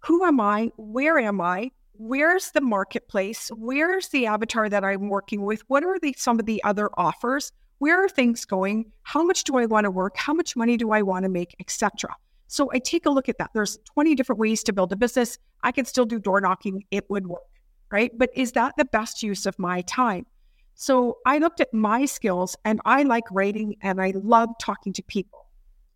Who 0.00 0.24
am 0.24 0.40
I? 0.40 0.72
Where 0.76 1.18
am 1.18 1.40
I? 1.40 1.70
Where's 1.92 2.50
the 2.50 2.60
marketplace? 2.60 3.50
Where's 3.54 4.08
the 4.08 4.26
avatar 4.26 4.68
that 4.68 4.84
I'm 4.84 5.08
working 5.08 5.44
with? 5.44 5.62
What 5.68 5.84
are 5.84 5.98
the 6.00 6.14
some 6.18 6.40
of 6.40 6.46
the 6.46 6.62
other 6.64 6.90
offers? 6.96 7.52
Where 7.78 8.02
are 8.02 8.08
things 8.08 8.44
going? 8.44 8.90
How 9.02 9.22
much 9.22 9.44
do 9.44 9.56
I 9.56 9.66
want 9.66 9.84
to 9.84 9.90
work? 9.90 10.16
How 10.16 10.32
much 10.32 10.56
money 10.56 10.76
do 10.76 10.92
I 10.92 11.02
want 11.02 11.24
to 11.24 11.28
make, 11.28 11.54
etc. 11.60 12.14
So 12.48 12.70
I 12.72 12.78
take 12.78 13.06
a 13.06 13.10
look 13.10 13.28
at 13.28 13.38
that. 13.38 13.50
There's 13.54 13.78
20 13.94 14.14
different 14.14 14.38
ways 14.38 14.62
to 14.64 14.72
build 14.72 14.92
a 14.92 14.96
business. 14.96 15.38
I 15.62 15.72
can 15.72 15.84
still 15.84 16.06
do 16.06 16.18
door 16.18 16.40
knocking. 16.40 16.84
It 16.90 17.08
would 17.10 17.26
work, 17.26 17.42
right? 17.90 18.10
But 18.16 18.30
is 18.34 18.52
that 18.52 18.74
the 18.76 18.84
best 18.84 19.22
use 19.22 19.46
of 19.46 19.58
my 19.58 19.82
time? 19.82 20.26
So 20.74 21.18
I 21.26 21.38
looked 21.38 21.60
at 21.60 21.72
my 21.72 22.04
skills 22.06 22.56
and 22.64 22.80
I 22.84 23.02
like 23.02 23.24
writing 23.30 23.76
and 23.82 24.00
I 24.00 24.12
love 24.16 24.50
talking 24.60 24.92
to 24.94 25.02
people. 25.02 25.46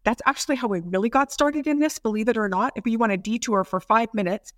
That's 0.04 0.22
actually 0.26 0.56
how 0.56 0.72
I 0.72 0.78
really 0.84 1.08
got 1.08 1.32
started 1.32 1.66
in 1.66 1.80
this, 1.80 1.98
believe 1.98 2.28
it 2.28 2.36
or 2.36 2.48
not. 2.48 2.72
If 2.76 2.86
you 2.86 2.98
want 2.98 3.12
to 3.12 3.16
detour 3.16 3.64
for 3.64 3.80
five 3.80 4.12
minutes, 4.14 4.52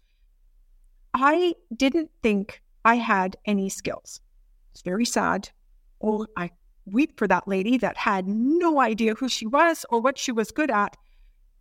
I 1.15 1.55
didn't 1.75 2.11
think 2.23 2.63
I 2.85 2.97
had 2.97 3.37
any 3.47 3.71
skills. 3.71 4.21
It's 4.73 4.83
very 4.83 5.07
sad. 5.07 5.49
Oh, 6.03 6.27
I 6.37 6.51
weep 6.85 7.19
for 7.19 7.27
that 7.29 7.49
lady 7.49 7.79
that 7.79 7.97
had 7.97 8.29
no 8.29 8.81
idea 8.81 9.15
who 9.15 9.29
she 9.29 9.47
was 9.47 9.85
or 9.91 10.01
what 10.01 10.19
she 10.19 10.33
was 10.33 10.51
good 10.51 10.71
at, 10.71 10.97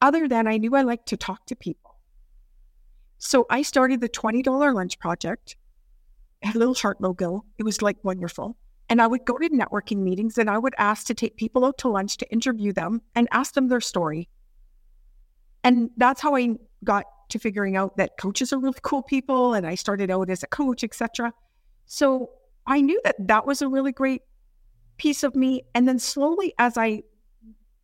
other 0.01 0.27
than 0.27 0.47
I 0.47 0.57
knew 0.57 0.75
I 0.75 0.81
liked 0.81 1.07
to 1.07 1.17
talk 1.17 1.45
to 1.47 1.55
people. 1.55 1.95
So 3.17 3.45
I 3.49 3.61
started 3.61 4.01
the 4.01 4.09
$20 4.09 4.73
lunch 4.73 4.99
project 4.99 5.55
little 6.53 6.73
heart 6.73 7.01
logo. 7.01 7.45
It 7.57 7.63
was 7.63 7.81
like 7.81 7.97
wonderful. 8.03 8.57
And 8.89 9.01
I 9.01 9.07
would 9.07 9.25
go 9.25 9.37
to 9.37 9.49
networking 9.49 9.97
meetings 9.97 10.37
and 10.37 10.49
I 10.49 10.57
would 10.57 10.75
ask 10.77 11.07
to 11.07 11.13
take 11.13 11.35
people 11.35 11.65
out 11.65 11.77
to 11.79 11.89
lunch 11.89 12.17
to 12.17 12.31
interview 12.31 12.71
them 12.71 13.01
and 13.15 13.27
ask 13.31 13.53
them 13.53 13.67
their 13.67 13.81
story. 13.81 14.29
And 15.63 15.89
that's 15.97 16.21
how 16.21 16.35
I 16.35 16.55
got 16.83 17.05
to 17.29 17.39
figuring 17.39 17.75
out 17.75 17.97
that 17.97 18.17
coaches 18.17 18.53
are 18.53 18.59
really 18.59 18.79
cool 18.83 19.03
people 19.03 19.53
and 19.53 19.67
I 19.67 19.75
started 19.75 20.09
out 20.09 20.29
as 20.29 20.43
a 20.43 20.47
coach, 20.47 20.83
etc. 20.83 21.33
So 21.85 22.29
I 22.65 22.79
knew 22.79 23.01
that 23.03 23.15
that 23.27 23.45
was 23.45 23.61
a 23.61 23.67
really 23.67 23.91
great 23.91 24.21
piece 24.95 25.23
of 25.23 25.35
me 25.35 25.63
and 25.75 25.87
then 25.87 25.99
slowly 25.99 26.53
as 26.57 26.77
I 26.77 27.03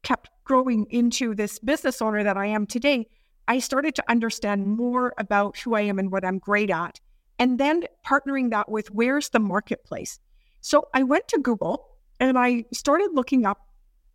kept 0.04 0.30
growing 0.45 0.86
into 0.89 1.36
this 1.36 1.60
business 1.60 2.02
owner 2.02 2.23
that 2.23 2.38
I 2.38 2.47
am 2.47 2.65
today, 2.65 3.08
I 3.47 3.60
started 3.60 3.95
to 3.95 4.04
understand 4.10 4.65
more 4.67 5.13
about 5.17 5.58
who 5.58 5.76
I 5.76 5.82
am 5.82 5.99
and 5.99 6.12
what 6.12 6.23
I'm 6.23 6.39
great 6.39 6.69
at. 6.69 6.99
And 7.43 7.60
then 7.60 7.84
partnering 8.08 8.51
that 8.51 8.69
with 8.69 8.89
where's 8.91 9.27
the 9.27 9.39
marketplace. 9.39 10.17
So 10.62 10.88
I 10.93 11.03
went 11.03 11.27
to 11.27 11.39
Google 11.39 11.89
and 12.21 12.39
I 12.39 12.63
started 12.71 13.10
looking 13.12 13.45
up 13.45 13.67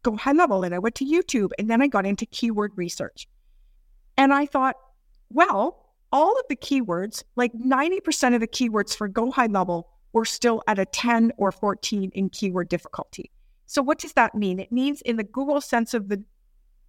Go 0.02 0.16
High 0.16 0.32
Level 0.32 0.64
and 0.64 0.74
I 0.74 0.78
went 0.78 0.94
to 0.94 1.04
YouTube 1.04 1.50
and 1.58 1.68
then 1.68 1.82
I 1.82 1.88
got 1.88 2.06
into 2.06 2.24
keyword 2.24 2.72
research. 2.76 3.28
And 4.16 4.32
I 4.32 4.46
thought, 4.46 4.76
well, 5.28 5.92
all 6.10 6.38
of 6.38 6.46
the 6.48 6.56
keywords, 6.56 7.22
like 7.36 7.52
90% 7.52 8.32
of 8.32 8.40
the 8.40 8.48
keywords 8.48 8.96
for 8.96 9.08
Go 9.08 9.30
High 9.30 9.48
Level, 9.48 9.90
were 10.14 10.24
still 10.24 10.62
at 10.66 10.78
a 10.78 10.86
10 10.86 11.32
or 11.36 11.52
14 11.52 12.10
in 12.14 12.30
keyword 12.30 12.70
difficulty. 12.70 13.30
So 13.66 13.82
what 13.82 13.98
does 13.98 14.14
that 14.14 14.34
mean? 14.34 14.58
It 14.58 14.72
means 14.72 15.02
in 15.02 15.16
the 15.16 15.24
Google 15.24 15.60
sense 15.60 15.92
of 15.92 16.08
the 16.08 16.24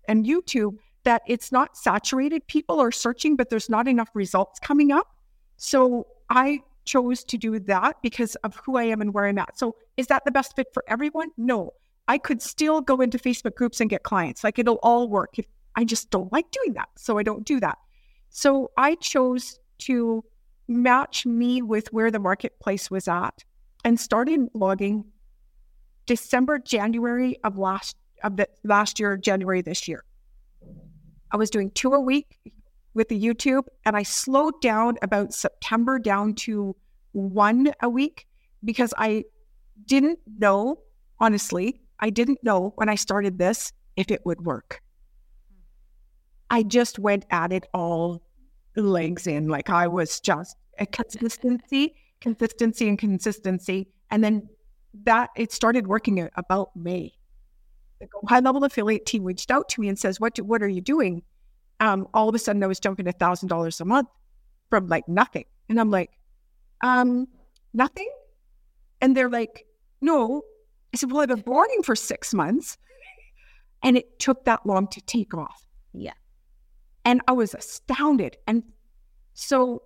and 0.08 0.26
YouTube 0.26 0.78
that 1.04 1.22
it's 1.28 1.52
not 1.52 1.76
saturated. 1.76 2.48
People 2.48 2.80
are 2.80 2.94
searching, 2.94 3.36
but 3.36 3.50
there's 3.50 3.70
not 3.70 3.90
enough 3.90 4.12
results 4.14 4.58
coming 4.62 4.94
up. 4.94 5.08
So 5.60 6.08
I 6.30 6.62
chose 6.86 7.24
to 7.26 7.38
do 7.38 7.60
that 7.60 7.98
because 8.02 8.36
of 8.38 8.56
who 8.56 8.78
I 8.78 8.84
am 8.84 9.02
and 9.02 9.14
where 9.14 9.26
I'm 9.26 9.38
at. 9.38 9.60
So 9.60 9.76
is 9.98 10.08
that 10.08 10.24
the 10.26 10.32
best 10.32 10.56
fit 10.56 10.68
for 10.74 10.84
everyone? 10.88 11.30
No. 11.38 11.74
I 12.08 12.18
could 12.18 12.42
still 12.42 12.82
go 12.82 13.02
into 13.02 13.20
Facebook 13.20 13.56
groups 13.56 13.82
and 13.82 13.90
get 13.90 14.04
clients. 14.04 14.44
Like 14.44 14.58
it'll 14.58 14.80
all 14.82 15.10
work. 15.10 15.38
If 15.38 15.46
I 15.76 15.84
just 15.84 16.10
don't 16.10 16.32
like 16.32 16.50
doing 16.52 16.74
that. 16.74 16.88
So 16.98 17.18
I 17.18 17.24
don't 17.24 17.46
do 17.46 17.60
that. 17.60 17.78
So 18.30 18.72
I 18.78 18.96
chose 18.96 19.60
to 19.80 20.24
match 20.70 21.26
me 21.26 21.62
with 21.62 21.92
where 21.92 22.10
the 22.10 22.20
marketplace 22.20 22.90
was 22.90 23.08
at 23.08 23.44
and 23.84 24.00
started 24.00 24.52
blogging 24.56 25.04
December, 26.06 26.58
January 26.58 27.38
of 27.44 27.58
last 27.58 27.98
of 28.24 28.38
the 28.38 28.48
last 28.64 29.00
year, 29.00 29.18
January 29.18 29.62
this 29.62 29.88
year. 29.88 30.04
I 31.32 31.38
was 31.38 31.50
doing 31.50 31.70
two 31.72 31.94
a 31.94 32.00
week 32.00 32.40
with 33.00 33.08
the 33.08 33.18
YouTube 33.18 33.64
and 33.86 33.96
I 33.96 34.04
slowed 34.04 34.60
down 34.62 34.98
about 35.02 35.34
September 35.34 36.00
down 36.00 36.36
to 36.44 36.76
one 37.14 37.72
a 37.82 37.90
week 37.90 38.28
because 38.62 38.94
I 38.98 39.24
didn't 39.86 40.20
know, 40.38 40.80
honestly, 41.18 41.80
I 42.02 42.10
didn't 42.10 42.44
know 42.44 42.74
when 42.76 42.90
I 42.90 42.96
started 42.96 43.38
this 43.38 43.72
if 43.96 44.12
it 44.12 44.26
would 44.26 44.46
work. 44.46 44.82
I 46.50 46.62
just 46.62 47.00
went 47.00 47.26
at 47.32 47.54
it 47.54 47.68
all 47.74 48.22
legs 48.76 49.28
in. 49.28 49.48
Like 49.48 49.70
I 49.70 49.88
was 49.88 50.20
just 50.20 50.58
a 50.78 50.86
consistency, 50.86 51.96
consistency, 52.20 52.90
and 52.90 53.00
consistency. 53.00 53.88
And 54.12 54.22
then 54.22 54.50
that 55.06 55.30
it 55.38 55.54
started 55.54 55.88
working 55.88 56.28
about 56.36 56.76
May. 56.76 57.14
The 58.02 58.10
high 58.28 58.42
level 58.42 58.66
affiliate 58.66 59.06
team 59.06 59.24
reached 59.24 59.52
out 59.52 59.70
to 59.70 59.80
me 59.80 59.88
and 59.88 59.98
says, 59.98 60.20
"What 60.20 60.36
do, 60.36 60.44
what 60.44 60.62
are 60.62 60.68
you 60.68 60.82
doing?" 60.82 61.24
Um, 61.80 62.08
all 62.14 62.28
of 62.28 62.36
a 62.36 62.40
sudden, 62.40 62.64
I 62.64 62.68
was 62.68 62.80
jumping 62.80 63.08
a 63.08 63.12
thousand 63.12 63.50
dollars 63.50 63.80
a 63.80 63.86
month 63.86 64.10
from 64.70 64.88
like 64.88 65.08
nothing, 65.08 65.46
and 65.70 65.80
I'm 65.80 65.90
like, 65.90 66.12
um, 66.82 67.28
nothing. 67.74 68.10
And 69.02 69.16
they're 69.16 69.30
like, 69.30 69.66
"No." 70.02 70.44
I 70.94 70.98
said, 70.98 71.12
"Well, 71.12 71.22
I've 71.22 71.30
been 71.30 71.42
boarding 71.42 71.84
for 71.84 71.96
six 71.96 72.34
months, 72.34 72.78
and 73.84 73.96
it 73.98 74.20
took 74.20 74.46
that 74.46 74.66
long 74.66 74.88
to 74.90 75.02
take 75.02 75.34
off." 75.34 75.66
Yeah. 75.94 76.14
And 77.06 77.22
I 77.28 77.32
was 77.32 77.54
astounded. 77.54 78.38
And 78.48 78.64
so 79.34 79.82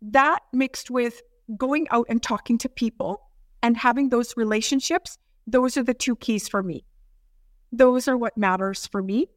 that 0.00 0.40
mixed 0.52 0.90
with 0.90 1.22
going 1.56 1.86
out 1.90 2.06
and 2.08 2.22
talking 2.22 2.58
to 2.58 2.68
people 2.68 3.20
and 3.62 3.76
having 3.76 4.08
those 4.08 4.36
relationships, 4.36 5.18
those 5.46 5.76
are 5.76 5.82
the 5.82 5.94
two 5.94 6.16
keys 6.16 6.48
for 6.48 6.62
me. 6.62 6.84
Those 7.72 8.08
are 8.08 8.16
what 8.16 8.36
matters 8.36 8.86
for 8.86 9.02
me. 9.02 9.28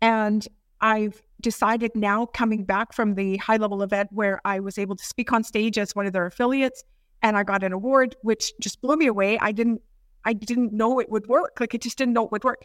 And 0.00 0.46
I've 0.80 1.22
decided 1.44 1.92
now, 1.94 2.26
coming 2.26 2.64
back 2.64 2.92
from 2.92 3.14
the 3.14 3.36
high 3.36 3.58
level 3.58 3.82
event 3.82 4.08
where 4.12 4.40
I 4.44 4.58
was 4.58 4.78
able 4.78 4.96
to 4.96 5.04
speak 5.04 5.32
on 5.32 5.44
stage 5.44 5.78
as 5.78 5.94
one 5.94 6.06
of 6.06 6.12
their 6.12 6.26
affiliates, 6.26 6.82
and 7.22 7.36
I 7.36 7.44
got 7.44 7.62
an 7.62 7.72
award, 7.72 8.16
which 8.22 8.52
just 8.60 8.80
blew 8.80 8.96
me 8.96 9.06
away. 9.06 9.38
I 9.38 9.52
didn't, 9.52 9.80
I 10.24 10.32
didn't 10.32 10.72
know 10.72 10.98
it 10.98 11.08
would 11.10 11.26
work. 11.28 11.58
Like 11.60 11.74
I 11.74 11.78
just 11.78 11.96
didn't 11.96 12.14
know 12.14 12.24
it 12.24 12.32
would 12.32 12.44
work. 12.44 12.64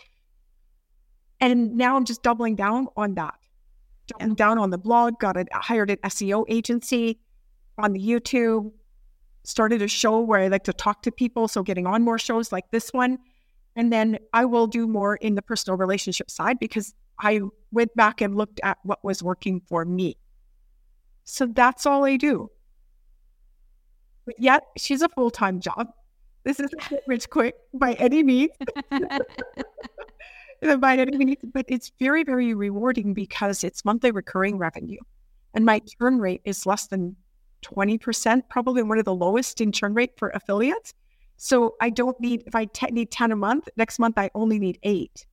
And 1.40 1.76
now 1.76 1.96
I'm 1.96 2.06
just 2.06 2.24
doubling 2.24 2.56
down 2.56 2.88
on 2.98 3.14
that. 3.16 3.36
Doubling 4.08 4.34
down 4.34 4.58
on 4.58 4.72
the 4.72 4.78
blog. 4.78 5.20
Got 5.20 5.38
a 5.38 5.46
hired 5.54 5.92
an 5.92 5.98
SEO 5.98 6.46
agency 6.50 7.20
on 7.78 7.94
the 7.94 8.00
YouTube 8.00 8.72
started 9.44 9.82
a 9.82 9.88
show 9.88 10.20
where 10.20 10.40
I 10.40 10.48
like 10.48 10.64
to 10.66 10.74
talk 10.74 11.02
to 11.04 11.12
people. 11.12 11.48
So 11.48 11.64
getting 11.64 11.88
on 11.88 12.04
more 12.04 12.20
shows 12.20 12.52
like 12.52 12.70
this 12.72 12.90
one. 12.90 13.18
And 13.76 13.92
then 13.92 14.18
I 14.34 14.46
will 14.46 14.68
do 14.68 14.88
more 14.88 15.16
in 15.16 15.36
the 15.36 15.42
personal 15.42 15.78
relationship 15.78 16.30
side 16.30 16.60
because 16.60 16.94
I 17.20 17.42
went 17.72 17.96
back 17.96 18.22
and 18.22 18.36
looked 18.36 18.60
at 18.64 18.78
what 18.84 19.04
was 19.04 19.22
working 19.22 19.62
for 19.68 19.86
me. 19.86 20.18
So 21.24 21.46
that's 21.46 21.86
all 21.86 22.06
I 22.06 22.18
do. 22.18 22.50
But 24.26 24.40
yet 24.40 24.64
she's 24.78 25.02
a 25.02 25.10
full 25.10 25.32
time 25.32 25.60
job. 25.60 25.90
This 26.44 26.60
isn't 26.60 26.82
rich 27.08 27.30
quick 27.30 27.56
by 27.74 27.94
any 27.94 28.24
means. 28.24 28.52
by 30.80 30.98
any 30.98 31.18
means, 31.18 31.38
but 31.54 31.66
it's 31.68 31.92
very, 32.00 32.24
very 32.24 32.54
rewarding 32.54 33.14
because 33.14 33.64
it's 33.64 33.86
monthly 33.86 34.12
recurring 34.12 34.58
revenue. 34.58 35.00
And 35.54 35.66
my 35.66 35.80
churn 35.80 36.20
rate 36.20 36.42
is 36.46 36.66
less 36.66 36.88
than 36.88 37.16
20%, 37.64 38.44
probably 38.50 38.84
one 38.84 38.98
of 38.98 39.06
the 39.06 39.14
lowest 39.14 39.62
in 39.62 39.72
churn 39.72 39.94
rate 39.94 40.12
for 40.18 40.30
affiliates. 40.30 40.94
So 41.38 41.76
I 41.82 41.90
don't 41.90 42.20
need, 42.20 42.44
if 42.46 42.56
I 42.56 42.68
need 42.92 43.12
10 43.12 43.32
a 43.32 43.36
month, 43.36 43.70
next 43.78 44.00
month 44.00 44.18
I 44.18 44.30
only 44.36 44.60
need 44.60 44.80
eight, 44.84 45.26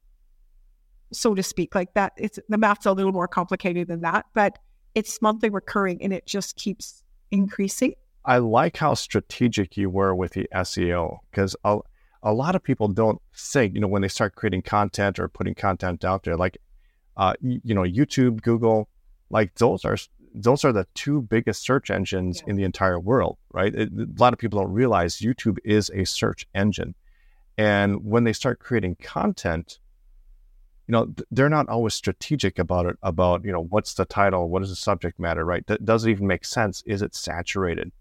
so 1.12 1.34
to 1.34 1.42
speak. 1.42 1.74
Like 1.74 1.94
that, 1.94 2.12
it's 2.16 2.38
the 2.48 2.58
math's 2.58 2.86
a 2.86 2.92
little 2.92 3.12
more 3.12 3.28
complicated 3.28 3.88
than 3.88 4.00
that, 4.02 4.26
but 4.34 4.58
it's 4.94 5.20
monthly 5.20 5.50
recurring 5.50 6.02
and 6.02 6.12
it 6.12 6.26
just 6.26 6.56
keeps 6.56 7.02
increasing. 7.30 7.94
I 8.24 8.38
like 8.38 8.76
how 8.76 8.94
strategic 8.94 9.76
you 9.76 9.88
were 9.88 10.14
with 10.14 10.32
the 10.32 10.48
SEO 10.52 11.18
because 11.30 11.54
a, 11.64 11.78
a 12.22 12.32
lot 12.32 12.56
of 12.56 12.62
people 12.62 12.88
don't 12.88 13.20
think, 13.34 13.74
you 13.74 13.80
know, 13.80 13.86
when 13.86 14.02
they 14.02 14.08
start 14.08 14.34
creating 14.34 14.62
content 14.62 15.18
or 15.18 15.28
putting 15.28 15.54
content 15.54 16.04
out 16.04 16.24
there, 16.24 16.36
like, 16.36 16.58
uh, 17.16 17.34
you 17.40 17.74
know, 17.74 17.82
YouTube, 17.82 18.42
Google, 18.42 18.88
like 19.30 19.54
those 19.54 19.84
are 19.84 19.96
those 20.34 20.64
are 20.64 20.72
the 20.72 20.86
two 20.94 21.22
biggest 21.22 21.62
search 21.62 21.90
engines 21.90 22.42
yeah. 22.44 22.50
in 22.50 22.56
the 22.56 22.64
entire 22.64 23.00
world, 23.00 23.38
right? 23.52 23.74
It, 23.74 23.90
a 23.92 24.20
lot 24.20 24.32
of 24.32 24.38
people 24.38 24.60
don't 24.60 24.72
realize 24.72 25.16
YouTube 25.16 25.58
is 25.64 25.90
a 25.94 26.04
search 26.04 26.46
engine. 26.54 26.94
And 27.56 28.04
when 28.04 28.24
they 28.24 28.34
start 28.34 28.58
creating 28.60 28.96
content, 28.96 29.78
you 30.86 30.92
know, 30.92 31.12
they're 31.30 31.48
not 31.48 31.68
always 31.68 31.94
strategic 31.94 32.58
about 32.58 32.86
it, 32.86 32.96
about, 33.02 33.44
you 33.44 33.52
know, 33.52 33.64
what's 33.64 33.94
the 33.94 34.04
title? 34.04 34.48
What 34.48 34.62
is 34.62 34.70
the 34.70 34.76
subject 34.76 35.18
matter, 35.18 35.44
right? 35.44 35.64
does 35.84 36.04
it 36.04 36.10
even 36.10 36.26
make 36.26 36.44
sense? 36.44 36.82
Is 36.86 37.02
it 37.02 37.14
saturated? 37.14 37.92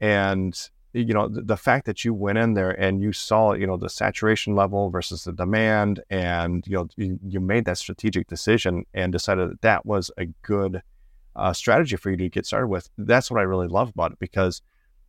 And, 0.00 0.58
you 0.92 1.14
know, 1.14 1.28
the, 1.28 1.42
the 1.42 1.56
fact 1.56 1.86
that 1.86 2.04
you 2.04 2.12
went 2.12 2.38
in 2.38 2.54
there 2.54 2.70
and 2.70 3.00
you 3.00 3.12
saw, 3.12 3.52
you 3.52 3.66
know, 3.66 3.76
the 3.76 3.88
saturation 3.88 4.54
level 4.54 4.90
versus 4.90 5.24
the 5.24 5.32
demand 5.32 6.02
and, 6.10 6.66
you 6.66 6.74
know, 6.74 6.88
you, 6.96 7.18
you 7.26 7.40
made 7.40 7.64
that 7.66 7.78
strategic 7.78 8.26
decision 8.26 8.84
and 8.92 9.12
decided 9.12 9.50
that 9.50 9.62
that 9.62 9.86
was 9.86 10.10
a 10.18 10.26
good– 10.42 10.82
uh, 11.36 11.52
strategy 11.52 11.96
for 11.96 12.10
you 12.10 12.16
to 12.16 12.28
get 12.28 12.46
started 12.46 12.66
with. 12.66 12.88
That's 12.98 13.30
what 13.30 13.38
I 13.38 13.44
really 13.44 13.68
love 13.68 13.90
about 13.90 14.12
it 14.12 14.18
because, 14.18 14.62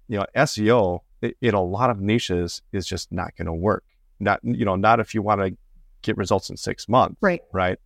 you 0.07 0.17
know, 0.17 0.25
SEO 0.35 0.99
in 1.41 1.53
a 1.53 1.63
lot 1.63 1.89
of 1.89 1.99
niches 1.99 2.61
is 2.71 2.85
just 2.85 3.11
not 3.11 3.35
going 3.35 3.47
to 3.47 3.53
work. 3.53 3.83
Not, 4.19 4.41
you 4.43 4.65
know, 4.65 4.75
not 4.75 4.99
if 4.99 5.15
you 5.15 5.21
want 5.21 5.41
to 5.41 5.57
get 6.01 6.17
results 6.17 6.49
in 6.49 6.57
six 6.57 6.87
months. 6.87 7.17
Right. 7.21 7.41
Right. 7.51 7.79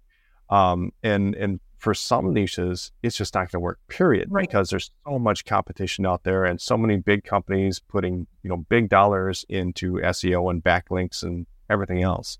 Um, 0.49 0.91
and, 1.01 1.33
and 1.35 1.59
for 1.77 1.93
some 1.93 2.33
niches, 2.33 2.91
it's 3.01 3.17
just 3.17 3.33
not 3.33 3.51
going 3.51 3.59
to 3.59 3.59
work, 3.59 3.79
period, 3.87 4.27
right. 4.29 4.47
because 4.47 4.69
there's 4.69 4.91
so 5.07 5.17
much 5.17 5.45
competition 5.45 6.05
out 6.05 6.23
there 6.23 6.45
and 6.45 6.61
so 6.61 6.77
many 6.77 6.97
big 6.97 7.23
companies 7.23 7.79
putting, 7.79 8.27
you 8.43 8.49
know, 8.49 8.57
big 8.57 8.89
dollars 8.89 9.45
into 9.49 9.93
SEO 9.93 10.51
and 10.51 10.63
backlinks 10.63 11.23
and 11.23 11.47
everything 11.69 12.03
else. 12.03 12.37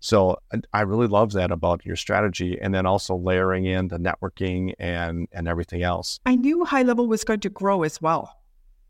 So 0.00 0.38
I 0.72 0.82
really 0.82 1.08
love 1.08 1.32
that 1.32 1.50
about 1.50 1.84
your 1.84 1.96
strategy, 1.96 2.58
and 2.60 2.72
then 2.72 2.86
also 2.86 3.16
layering 3.16 3.66
in 3.66 3.88
the 3.88 3.98
networking 3.98 4.72
and 4.78 5.26
and 5.32 5.48
everything 5.48 5.82
else. 5.82 6.20
I 6.24 6.36
knew 6.36 6.64
high 6.64 6.84
level 6.84 7.08
was 7.08 7.24
going 7.24 7.40
to 7.40 7.50
grow 7.50 7.82
as 7.82 8.00
well, 8.00 8.37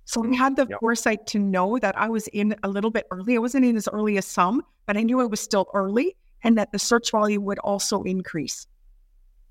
so 0.09 0.25
I 0.25 0.35
had 0.35 0.57
the 0.57 0.67
yep. 0.67 0.81
foresight 0.81 1.27
to 1.27 1.39
know 1.39 1.79
that 1.81 1.95
I 1.99 2.09
was 2.09 2.29
in 2.29 2.57
a 2.63 2.69
little 2.71 2.91
bit 2.91 3.07
early. 3.11 3.37
I 3.37 3.41
wasn't 3.41 3.67
in 3.67 3.77
as 3.77 3.87
early 3.93 4.17
as 4.17 4.25
some, 4.25 4.63
but 4.87 4.97
I 4.97 5.03
knew 5.03 5.21
I 5.21 5.27
was 5.27 5.39
still 5.39 5.69
early, 5.75 6.17
and 6.43 6.57
that 6.57 6.73
the 6.73 6.79
search 6.79 7.11
volume 7.11 7.45
would 7.45 7.59
also 7.59 8.03
increase. 8.05 8.67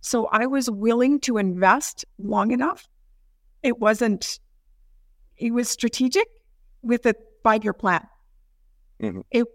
So 0.02 0.26
I 0.32 0.48
was 0.48 0.68
willing 0.68 1.20
to 1.22 1.38
invest 1.38 2.06
long 2.18 2.50
enough. 2.50 2.90
It 3.62 3.78
wasn't. 3.78 4.40
It 5.38 5.52
was 5.54 5.70
strategic 5.70 6.28
with 6.82 7.06
a 7.06 7.14
five 7.44 7.64
year 7.64 7.74
plan. 7.74 8.08
Mm-hmm. 9.00 9.22
It 9.30 9.46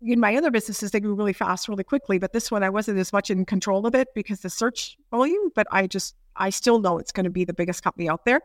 in 0.00 0.20
my 0.20 0.36
other 0.36 0.52
businesses, 0.52 0.92
they 0.92 1.00
grew 1.00 1.14
really 1.14 1.32
fast, 1.32 1.68
really 1.68 1.82
quickly. 1.82 2.20
But 2.20 2.32
this 2.32 2.52
one, 2.52 2.62
I 2.62 2.70
wasn't 2.70 3.00
as 3.00 3.12
much 3.12 3.30
in 3.30 3.44
control 3.46 3.84
of 3.84 3.96
it 3.96 4.14
because 4.14 4.42
the 4.42 4.50
search 4.50 4.96
volume. 5.10 5.50
But 5.56 5.66
I 5.72 5.88
just, 5.88 6.14
I 6.36 6.50
still 6.50 6.78
know 6.78 6.98
it's 6.98 7.10
going 7.10 7.24
to 7.24 7.30
be 7.30 7.44
the 7.44 7.52
biggest 7.52 7.82
company 7.82 8.08
out 8.08 8.24
there. 8.24 8.42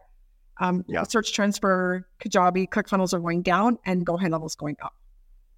Um, 0.60 0.84
yeah. 0.88 1.04
Search 1.04 1.34
trends 1.34 1.58
for 1.58 2.08
Kajabi, 2.20 2.68
ClickFunnels 2.70 3.14
are 3.14 3.20
going 3.20 3.44
down, 3.44 3.78
and 3.86 4.06
Go 4.06 4.18
High 4.18 4.28
Level 4.28 4.48
is 4.48 4.56
going 4.56 4.78
up. 4.82 4.96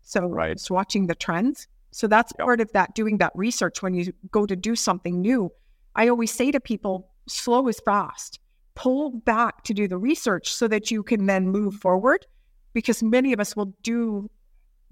So 0.01 0.27
right. 0.27 0.57
just 0.57 0.71
watching 0.71 1.07
the 1.07 1.15
trends 1.15 1.67
So 1.91 2.07
that's 2.07 2.31
part 2.33 2.61
of 2.61 2.71
that 2.73 2.95
doing 2.95 3.17
that 3.19 3.31
research 3.35 3.81
when 3.81 3.93
you 3.93 4.11
go 4.31 4.45
to 4.45 4.55
do 4.55 4.75
something 4.75 5.21
new. 5.21 5.51
I 5.95 6.07
always 6.07 6.31
say 6.31 6.51
to 6.51 6.59
people, 6.59 7.11
slow 7.27 7.67
is 7.67 7.79
fast. 7.79 8.39
Pull 8.75 9.11
back 9.11 9.63
to 9.65 9.73
do 9.73 9.87
the 9.87 9.97
research 9.97 10.53
so 10.53 10.67
that 10.67 10.91
you 10.91 11.03
can 11.03 11.25
then 11.25 11.47
move 11.47 11.75
forward 11.75 12.25
because 12.73 13.03
many 13.03 13.33
of 13.33 13.39
us 13.39 13.55
will 13.55 13.73
do 13.83 14.29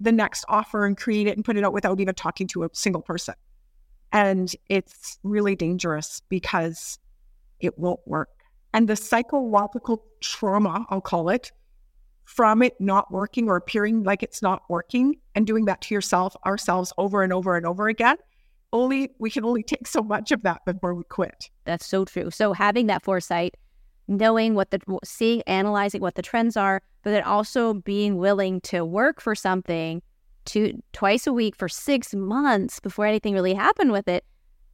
the 0.00 0.12
next 0.12 0.44
offer 0.48 0.84
and 0.86 0.96
create 0.96 1.26
it 1.26 1.36
and 1.36 1.44
put 1.44 1.56
it 1.56 1.64
out 1.64 1.72
without 1.72 2.00
even 2.00 2.14
talking 2.14 2.46
to 2.48 2.64
a 2.64 2.68
single 2.72 3.02
person. 3.02 3.34
And 4.12 4.54
it's 4.68 5.18
really 5.22 5.56
dangerous 5.56 6.22
because 6.28 6.98
it 7.60 7.78
won't 7.78 8.00
work. 8.06 8.30
And 8.72 8.88
the 8.88 8.96
psychological 8.96 10.04
trauma, 10.20 10.86
I'll 10.90 11.00
call 11.00 11.30
it, 11.30 11.52
from 12.24 12.62
it 12.62 12.78
not 12.78 13.10
working 13.10 13.48
or 13.48 13.56
appearing 13.56 14.02
like 14.02 14.22
it's 14.22 14.42
not 14.42 14.62
working 14.68 15.16
and 15.34 15.46
doing 15.46 15.64
that 15.64 15.80
to 15.82 15.94
yourself, 15.94 16.36
ourselves 16.44 16.92
over 16.98 17.22
and 17.22 17.32
over 17.32 17.56
and 17.56 17.64
over 17.64 17.88
again, 17.88 18.16
only 18.72 19.10
we 19.18 19.30
can 19.30 19.44
only 19.44 19.62
take 19.62 19.86
so 19.86 20.02
much 20.02 20.30
of 20.30 20.42
that 20.42 20.62
before 20.66 20.94
we 20.94 21.04
quit. 21.04 21.48
That's 21.64 21.86
so 21.86 22.04
true. 22.04 22.30
So 22.30 22.52
having 22.52 22.86
that 22.88 23.02
foresight, 23.02 23.56
knowing 24.08 24.54
what 24.54 24.70
the 24.70 24.80
seeing, 25.04 25.42
analyzing 25.42 26.02
what 26.02 26.16
the 26.16 26.22
trends 26.22 26.56
are, 26.56 26.82
but 27.02 27.10
then 27.12 27.22
also 27.22 27.74
being 27.74 28.16
willing 28.16 28.60
to 28.62 28.84
work 28.84 29.22
for 29.22 29.34
something 29.34 30.02
two 30.44 30.82
twice 30.92 31.26
a 31.26 31.32
week 31.32 31.56
for 31.56 31.68
six 31.68 32.14
months 32.14 32.80
before 32.80 33.06
anything 33.06 33.34
really 33.34 33.54
happened 33.54 33.92
with 33.92 34.08
it, 34.08 34.24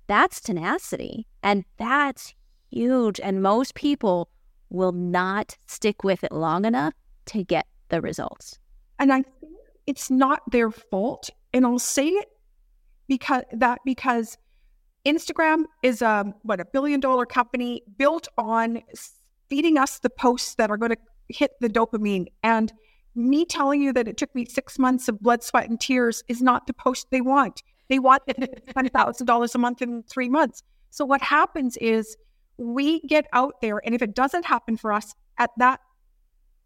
that's 0.07 0.41
tenacity. 0.41 1.27
And 1.43 1.65
that's 1.77 2.35
huge. 2.71 3.21
And 3.21 3.43
most 3.43 3.75
people 3.75 4.29
will 4.71 4.93
not 4.93 5.57
stick 5.67 6.05
with 6.05 6.25
it 6.25 6.33
long 6.33 6.65
enough 6.65 6.95
to 7.27 7.45
get 7.45 7.67
the 7.89 8.01
results. 8.01 8.59
And 8.99 9.13
I 9.13 9.23
think 9.23 9.53
it's 9.87 10.11
not 10.11 10.43
their 10.51 10.71
fault. 10.71 11.31
And 11.53 11.65
I'll 11.65 11.79
say 11.79 12.09
it 12.09 12.29
because 13.09 13.43
that 13.53 13.81
because 13.85 14.39
Instagram 15.05 15.65
is 15.83 16.03
a 16.03 16.35
what 16.43 16.61
a 16.61 16.65
billion 16.65 17.01
dollar 17.01 17.27
company 17.27 17.83
built 17.99 18.29
on 18.39 18.83
feeding 19.49 19.77
us 19.79 19.99
the 19.99 20.11
posts 20.11 20.55
that 20.57 20.71
are 20.71 20.77
going 20.77 20.93
to 20.93 20.99
hit 21.29 21.53
the 21.61 21.69
dopamine 21.69 22.27
and 22.43 22.73
me 23.15 23.45
telling 23.45 23.81
you 23.81 23.93
that 23.93 24.09
it 24.09 24.17
took 24.17 24.35
me 24.35 24.45
six 24.45 24.79
months 24.79 25.09
of 25.09 25.21
blood, 25.21 25.43
sweat, 25.43 25.69
and 25.69 25.81
tears 25.81 26.25
is 26.29 26.43
not 26.43 26.67
the 26.67 26.73
post 26.73 27.07
they 27.11 27.21
want. 27.21 27.63
They 27.89 27.99
want 27.99 28.23
$10,000 28.29 29.55
a 29.55 29.59
month 29.59 29.83
in 29.83 30.03
three 30.05 30.29
months. 30.29 30.63
So 30.91 31.05
what 31.05 31.23
happens 31.23 31.77
is 31.77 32.17
we 32.59 33.01
get 33.01 33.27
out 33.33 33.61
there, 33.61 33.81
and 33.85 33.95
if 33.95 34.03
it 34.03 34.15
doesn't 34.15 34.45
happen 34.45 34.77
for 34.77 34.93
us 34.93 35.15
at 35.39 35.51
that 35.59 35.81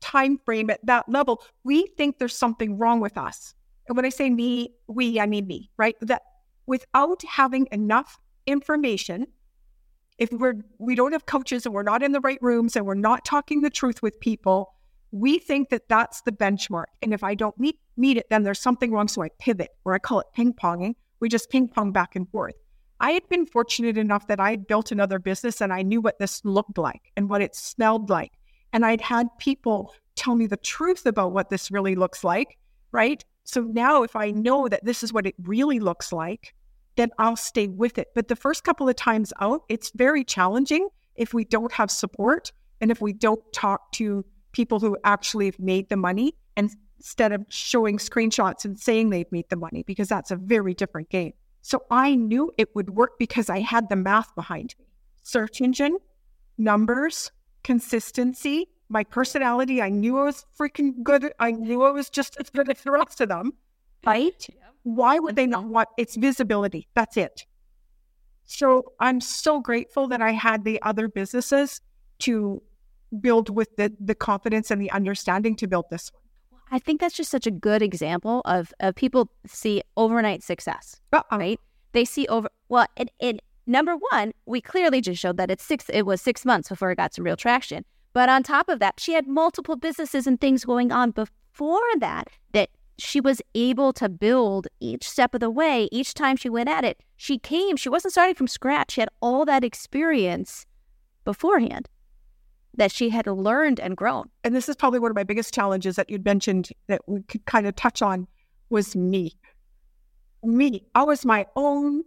time 0.00 0.38
frame, 0.44 0.70
at 0.70 0.84
that 0.84 1.08
level, 1.08 1.42
we 1.64 1.86
think 1.96 2.18
there's 2.18 2.36
something 2.36 2.78
wrong 2.78 3.00
with 3.00 3.16
us. 3.16 3.54
And 3.88 3.96
when 3.96 4.04
I 4.04 4.10
say 4.10 4.30
me, 4.30 4.74
we, 4.86 5.18
I 5.18 5.26
mean 5.26 5.46
me, 5.46 5.70
right? 5.76 5.96
That 6.02 6.22
without 6.66 7.22
having 7.22 7.66
enough 7.72 8.18
information, 8.46 9.26
if 10.18 10.30
we're 10.32 10.54
we 10.78 10.94
don't 10.94 11.12
have 11.12 11.26
coaches 11.26 11.64
and 11.64 11.74
we're 11.74 11.82
not 11.82 12.02
in 12.02 12.12
the 12.12 12.20
right 12.20 12.38
rooms 12.42 12.76
and 12.76 12.84
we're 12.84 12.94
not 12.94 13.24
talking 13.24 13.60
the 13.60 13.70
truth 13.70 14.02
with 14.02 14.18
people, 14.20 14.74
we 15.10 15.38
think 15.38 15.70
that 15.70 15.88
that's 15.88 16.22
the 16.22 16.32
benchmark. 16.32 16.86
And 17.02 17.14
if 17.14 17.24
I 17.24 17.34
don't 17.34 17.58
meet 17.58 17.78
meet 17.96 18.16
it, 18.16 18.26
then 18.28 18.42
there's 18.42 18.60
something 18.60 18.92
wrong. 18.92 19.08
So 19.08 19.22
I 19.22 19.30
pivot, 19.38 19.70
or 19.84 19.94
I 19.94 19.98
call 19.98 20.20
it 20.20 20.26
ping 20.34 20.52
ponging. 20.52 20.94
We 21.20 21.28
just 21.28 21.50
ping 21.50 21.68
pong 21.68 21.92
back 21.92 22.14
and 22.14 22.28
forth. 22.28 22.54
I 23.00 23.12
had 23.12 23.28
been 23.28 23.46
fortunate 23.46 23.96
enough 23.96 24.26
that 24.26 24.40
I 24.40 24.50
had 24.50 24.66
built 24.66 24.90
another 24.90 25.18
business 25.18 25.60
and 25.60 25.72
I 25.72 25.82
knew 25.82 26.00
what 26.00 26.18
this 26.18 26.44
looked 26.44 26.78
like 26.78 27.12
and 27.16 27.28
what 27.28 27.42
it 27.42 27.54
smelled 27.54 28.10
like. 28.10 28.32
And 28.72 28.84
I'd 28.84 29.00
had 29.00 29.28
people 29.38 29.94
tell 30.16 30.34
me 30.34 30.46
the 30.46 30.56
truth 30.56 31.06
about 31.06 31.32
what 31.32 31.48
this 31.48 31.70
really 31.70 31.94
looks 31.94 32.24
like, 32.24 32.58
right? 32.90 33.24
So 33.44 33.62
now 33.62 34.02
if 34.02 34.16
I 34.16 34.30
know 34.32 34.68
that 34.68 34.84
this 34.84 35.02
is 35.02 35.12
what 35.12 35.26
it 35.26 35.34
really 35.42 35.78
looks 35.78 36.12
like, 36.12 36.54
then 36.96 37.10
I'll 37.18 37.36
stay 37.36 37.68
with 37.68 37.98
it. 37.98 38.08
But 38.14 38.26
the 38.26 38.36
first 38.36 38.64
couple 38.64 38.88
of 38.88 38.96
times 38.96 39.32
out, 39.40 39.62
it's 39.68 39.92
very 39.94 40.24
challenging 40.24 40.88
if 41.14 41.32
we 41.32 41.44
don't 41.44 41.72
have 41.72 41.90
support 41.90 42.52
and 42.80 42.90
if 42.90 43.00
we 43.00 43.12
don't 43.12 43.40
talk 43.52 43.92
to 43.92 44.24
people 44.52 44.80
who 44.80 44.96
actually 45.04 45.46
have 45.46 45.58
made 45.60 45.88
the 45.88 45.96
money 45.96 46.34
instead 46.56 47.30
of 47.32 47.44
showing 47.48 47.98
screenshots 47.98 48.64
and 48.64 48.78
saying 48.78 49.10
they've 49.10 49.30
made 49.30 49.48
the 49.50 49.56
money 49.56 49.84
because 49.86 50.08
that's 50.08 50.32
a 50.32 50.36
very 50.36 50.74
different 50.74 51.08
game. 51.10 51.32
So 51.62 51.84
I 51.90 52.14
knew 52.14 52.52
it 52.56 52.74
would 52.74 52.90
work 52.90 53.18
because 53.18 53.50
I 53.50 53.60
had 53.60 53.88
the 53.88 53.96
math 53.96 54.34
behind 54.34 54.74
me. 54.78 54.86
Search 55.22 55.60
engine, 55.60 55.98
numbers, 56.56 57.30
consistency, 57.62 58.68
my 58.88 59.04
personality. 59.04 59.82
I 59.82 59.90
knew 59.90 60.18
I 60.18 60.24
was 60.24 60.46
freaking 60.58 61.02
good. 61.02 61.32
I 61.38 61.52
knew 61.52 61.82
I 61.82 61.90
was 61.90 62.08
just 62.08 62.36
as 62.40 62.50
good 62.50 62.70
as 62.70 62.80
the 62.82 62.90
rest 62.90 63.20
of 63.20 63.28
them. 63.28 63.52
Right? 64.06 64.46
Why 64.84 65.18
would 65.18 65.36
they 65.36 65.46
not 65.46 65.64
want 65.64 65.88
it's 65.98 66.16
visibility? 66.16 66.88
That's 66.94 67.16
it. 67.16 67.44
So 68.44 68.92
I'm 68.98 69.20
so 69.20 69.60
grateful 69.60 70.08
that 70.08 70.22
I 70.22 70.32
had 70.32 70.64
the 70.64 70.80
other 70.82 71.08
businesses 71.08 71.82
to 72.20 72.62
build 73.20 73.50
with 73.50 73.76
the 73.76 73.92
the 74.00 74.14
confidence 74.14 74.70
and 74.70 74.80
the 74.80 74.90
understanding 74.90 75.56
to 75.56 75.66
build 75.66 75.86
this 75.90 76.10
one. 76.12 76.22
I 76.70 76.78
think 76.78 77.00
that's 77.00 77.16
just 77.16 77.30
such 77.30 77.46
a 77.46 77.50
good 77.50 77.82
example 77.82 78.42
of, 78.44 78.72
of 78.80 78.94
people 78.94 79.30
see 79.46 79.82
overnight 79.96 80.42
success, 80.42 81.00
uh-uh. 81.12 81.38
right? 81.38 81.60
They 81.92 82.04
see 82.04 82.26
over 82.28 82.48
well, 82.68 82.86
it, 82.96 83.10
it 83.18 83.40
number 83.66 83.96
one, 84.10 84.32
we 84.46 84.60
clearly 84.60 85.00
just 85.00 85.20
showed 85.20 85.36
that 85.38 85.50
it's 85.50 85.64
six. 85.64 85.88
It 85.88 86.02
was 86.02 86.20
six 86.20 86.44
months 86.44 86.68
before 86.68 86.90
it 86.90 86.96
got 86.96 87.14
some 87.14 87.24
real 87.24 87.36
traction. 87.36 87.84
But 88.12 88.28
on 88.28 88.42
top 88.42 88.68
of 88.68 88.80
that, 88.80 89.00
she 89.00 89.12
had 89.12 89.26
multiple 89.26 89.76
businesses 89.76 90.26
and 90.26 90.40
things 90.40 90.64
going 90.64 90.92
on 90.92 91.12
before 91.12 91.80
that 91.98 92.28
that 92.52 92.70
she 92.98 93.20
was 93.20 93.40
able 93.54 93.92
to 93.92 94.08
build 94.08 94.66
each 94.80 95.08
step 95.08 95.34
of 95.34 95.40
the 95.40 95.50
way. 95.50 95.88
Each 95.92 96.14
time 96.14 96.36
she 96.36 96.48
went 96.48 96.68
at 96.68 96.84
it, 96.84 97.00
she 97.16 97.38
came. 97.38 97.76
She 97.76 97.88
wasn't 97.88 98.12
starting 98.12 98.34
from 98.34 98.48
scratch. 98.48 98.92
She 98.92 99.00
had 99.00 99.10
all 99.22 99.44
that 99.44 99.64
experience 99.64 100.66
beforehand 101.24 101.88
that 102.78 102.92
she 102.92 103.10
had 103.10 103.26
learned 103.26 103.80
and 103.80 103.96
grown. 103.96 104.30
And 104.44 104.54
this 104.54 104.68
is 104.68 104.76
probably 104.76 105.00
one 105.00 105.10
of 105.10 105.16
my 105.16 105.24
biggest 105.24 105.52
challenges 105.52 105.96
that 105.96 106.08
you'd 106.08 106.24
mentioned 106.24 106.70
that 106.86 107.02
we 107.06 107.22
could 107.22 107.44
kind 107.44 107.66
of 107.66 107.74
touch 107.74 108.00
on 108.00 108.26
was 108.70 108.94
me. 108.94 109.32
Me. 110.44 110.84
I 110.94 111.02
was 111.02 111.24
my 111.24 111.46
own 111.56 112.04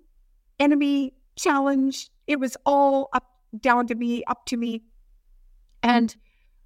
enemy 0.60 1.14
challenge. 1.36 2.10
It 2.26 2.40
was 2.40 2.56
all 2.66 3.10
up 3.14 3.26
down 3.60 3.86
to 3.88 3.96
me, 3.96 4.24
up 4.26 4.46
to 4.46 4.58
me. 4.58 4.82
And 5.84 6.16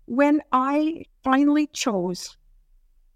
when 0.05 0.41
I 0.51 1.05
finally 1.23 1.65
chose 1.67 2.37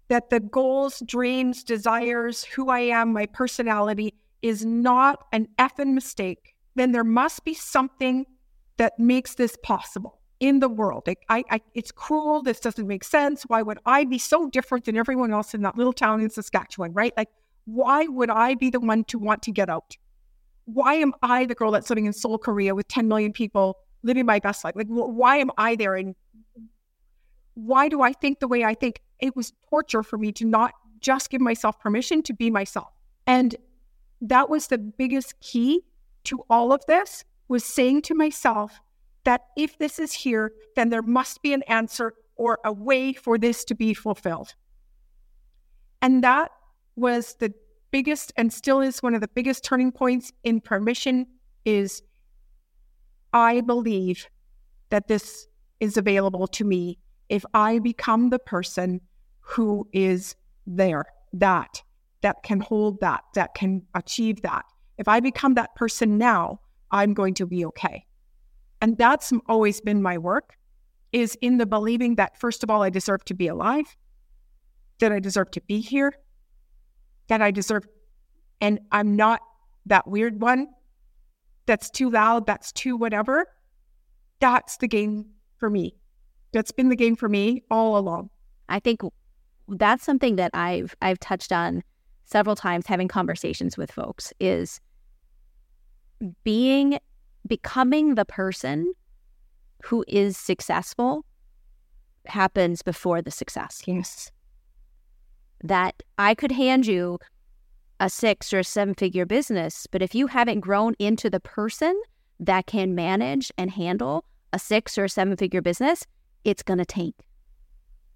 that 0.08 0.30
the 0.30 0.40
goals, 0.40 1.04
dreams, 1.06 1.62
desires, 1.62 2.42
who 2.42 2.68
I 2.68 2.80
am, 2.80 3.12
my 3.12 3.26
personality 3.26 4.14
is 4.42 4.64
not 4.64 5.24
an 5.32 5.46
effing 5.56 5.94
mistake, 5.94 6.56
then 6.74 6.90
there 6.90 7.04
must 7.04 7.44
be 7.44 7.54
something 7.54 8.26
that 8.76 8.98
makes 8.98 9.34
this 9.36 9.56
possible 9.62 10.19
in 10.40 10.60
the 10.60 10.68
world. 10.68 11.06
I, 11.28 11.44
I, 11.50 11.60
it's 11.74 11.92
cruel. 11.92 12.42
This 12.42 12.60
doesn't 12.60 12.86
make 12.86 13.04
sense. 13.04 13.42
Why 13.44 13.62
would 13.62 13.78
I 13.86 14.04
be 14.04 14.18
so 14.18 14.48
different 14.48 14.86
than 14.86 14.96
everyone 14.96 15.32
else 15.32 15.54
in 15.54 15.62
that 15.62 15.76
little 15.76 15.92
town 15.92 16.20
in 16.20 16.30
Saskatchewan, 16.30 16.94
right? 16.94 17.12
Like, 17.16 17.28
why 17.66 18.06
would 18.06 18.30
I 18.30 18.54
be 18.54 18.70
the 18.70 18.80
one 18.80 19.04
to 19.04 19.18
want 19.18 19.42
to 19.42 19.52
get 19.52 19.68
out? 19.68 19.96
Why 20.64 20.94
am 20.94 21.12
I 21.22 21.44
the 21.44 21.54
girl 21.54 21.70
that's 21.70 21.90
living 21.90 22.06
in 22.06 22.12
Seoul, 22.12 22.38
Korea 22.38 22.74
with 22.74 22.88
10 22.88 23.06
million 23.06 23.32
people 23.32 23.76
living 24.02 24.24
my 24.24 24.38
best 24.38 24.64
life? 24.64 24.74
Like, 24.74 24.86
why 24.88 25.36
am 25.36 25.50
I 25.58 25.76
there? 25.76 25.94
And 25.94 26.14
why 27.54 27.88
do 27.88 28.00
I 28.00 28.12
think 28.12 28.40
the 28.40 28.48
way 28.48 28.64
I 28.64 28.74
think? 28.74 29.02
It 29.18 29.36
was 29.36 29.52
torture 29.68 30.02
for 30.02 30.16
me 30.16 30.32
to 30.32 30.46
not 30.46 30.72
just 31.00 31.28
give 31.28 31.42
myself 31.42 31.78
permission 31.78 32.22
to 32.22 32.32
be 32.32 32.50
myself. 32.50 32.88
And 33.26 33.54
that 34.22 34.48
was 34.48 34.68
the 34.68 34.78
biggest 34.78 35.38
key 35.40 35.82
to 36.24 36.42
all 36.48 36.72
of 36.72 36.84
this 36.86 37.24
was 37.48 37.64
saying 37.64 38.02
to 38.02 38.14
myself, 38.14 38.80
that 39.24 39.42
if 39.56 39.78
this 39.78 39.98
is 39.98 40.12
here, 40.12 40.52
then 40.76 40.88
there 40.88 41.02
must 41.02 41.42
be 41.42 41.52
an 41.52 41.62
answer 41.64 42.14
or 42.36 42.58
a 42.64 42.72
way 42.72 43.12
for 43.12 43.38
this 43.38 43.64
to 43.64 43.74
be 43.74 43.92
fulfilled. 43.92 44.54
And 46.00 46.24
that 46.24 46.50
was 46.96 47.34
the 47.38 47.52
biggest 47.90 48.32
and 48.36 48.52
still 48.52 48.80
is 48.80 49.02
one 49.02 49.14
of 49.14 49.20
the 49.20 49.28
biggest 49.28 49.64
turning 49.64 49.92
points 49.92 50.32
in 50.44 50.60
permission 50.60 51.26
is 51.64 52.02
I 53.32 53.60
believe 53.60 54.28
that 54.90 55.08
this 55.08 55.46
is 55.80 55.96
available 55.96 56.46
to 56.48 56.64
me 56.64 56.98
if 57.28 57.44
I 57.54 57.78
become 57.78 58.30
the 58.30 58.38
person 58.38 59.00
who 59.40 59.88
is 59.92 60.34
there, 60.66 61.04
that, 61.32 61.82
that 62.22 62.42
can 62.42 62.60
hold 62.60 63.00
that, 63.00 63.22
that 63.34 63.54
can 63.54 63.82
achieve 63.94 64.42
that. 64.42 64.64
If 64.98 65.08
I 65.08 65.20
become 65.20 65.54
that 65.54 65.74
person 65.76 66.18
now, 66.18 66.60
I'm 66.90 67.14
going 67.14 67.34
to 67.34 67.46
be 67.46 67.64
okay. 67.66 68.04
And 68.80 68.96
that's 68.96 69.32
always 69.48 69.80
been 69.80 70.02
my 70.02 70.18
work 70.18 70.56
is 71.12 71.36
in 71.40 71.58
the 71.58 71.66
believing 71.66 72.14
that 72.16 72.38
first 72.38 72.62
of 72.62 72.70
all, 72.70 72.82
I 72.82 72.90
deserve 72.90 73.24
to 73.26 73.34
be 73.34 73.48
alive, 73.48 73.96
that 75.00 75.12
I 75.12 75.18
deserve 75.18 75.50
to 75.52 75.60
be 75.62 75.80
here, 75.80 76.14
that 77.28 77.42
I 77.42 77.50
deserve, 77.50 77.86
and 78.60 78.80
I'm 78.92 79.16
not 79.16 79.40
that 79.86 80.06
weird 80.06 80.40
one 80.40 80.68
that's 81.66 81.90
too 81.90 82.10
loud, 82.10 82.46
that's 82.46 82.72
too 82.72 82.96
whatever. 82.96 83.46
That's 84.40 84.76
the 84.78 84.88
game 84.88 85.26
for 85.58 85.70
me. 85.70 85.94
That's 86.52 86.72
been 86.72 86.88
the 86.88 86.96
game 86.96 87.14
for 87.14 87.28
me 87.28 87.62
all 87.70 87.96
along. 87.96 88.30
I 88.68 88.80
think 88.80 89.02
that's 89.68 90.04
something 90.04 90.36
that 90.36 90.50
I've 90.52 90.96
I've 91.00 91.20
touched 91.20 91.52
on 91.52 91.82
several 92.24 92.56
times 92.56 92.86
having 92.86 93.08
conversations 93.08 93.76
with 93.76 93.92
folks 93.92 94.32
is 94.40 94.80
being 96.42 96.98
becoming 97.50 98.14
the 98.14 98.24
person 98.24 98.94
who 99.82 100.04
is 100.06 100.38
successful 100.38 101.26
happens 102.26 102.80
before 102.80 103.20
the 103.20 103.30
success. 103.30 103.82
Yes. 103.86 104.30
That 105.62 106.02
I 106.16 106.34
could 106.34 106.52
hand 106.52 106.86
you 106.86 107.18
a 107.98 108.08
six 108.08 108.52
or 108.52 108.60
a 108.60 108.64
seven 108.64 108.94
figure 108.94 109.26
business, 109.26 109.88
but 109.90 110.00
if 110.00 110.14
you 110.14 110.28
haven't 110.28 110.60
grown 110.60 110.94
into 111.00 111.28
the 111.28 111.40
person 111.40 112.00
that 112.38 112.66
can 112.66 112.94
manage 112.94 113.50
and 113.58 113.72
handle 113.72 114.24
a 114.52 114.58
six 114.58 114.96
or 114.96 115.04
a 115.04 115.08
seven 115.08 115.36
figure 115.36 115.60
business, 115.60 116.06
it's 116.44 116.62
going 116.62 116.78
to 116.78 116.86
tank. 116.86 117.16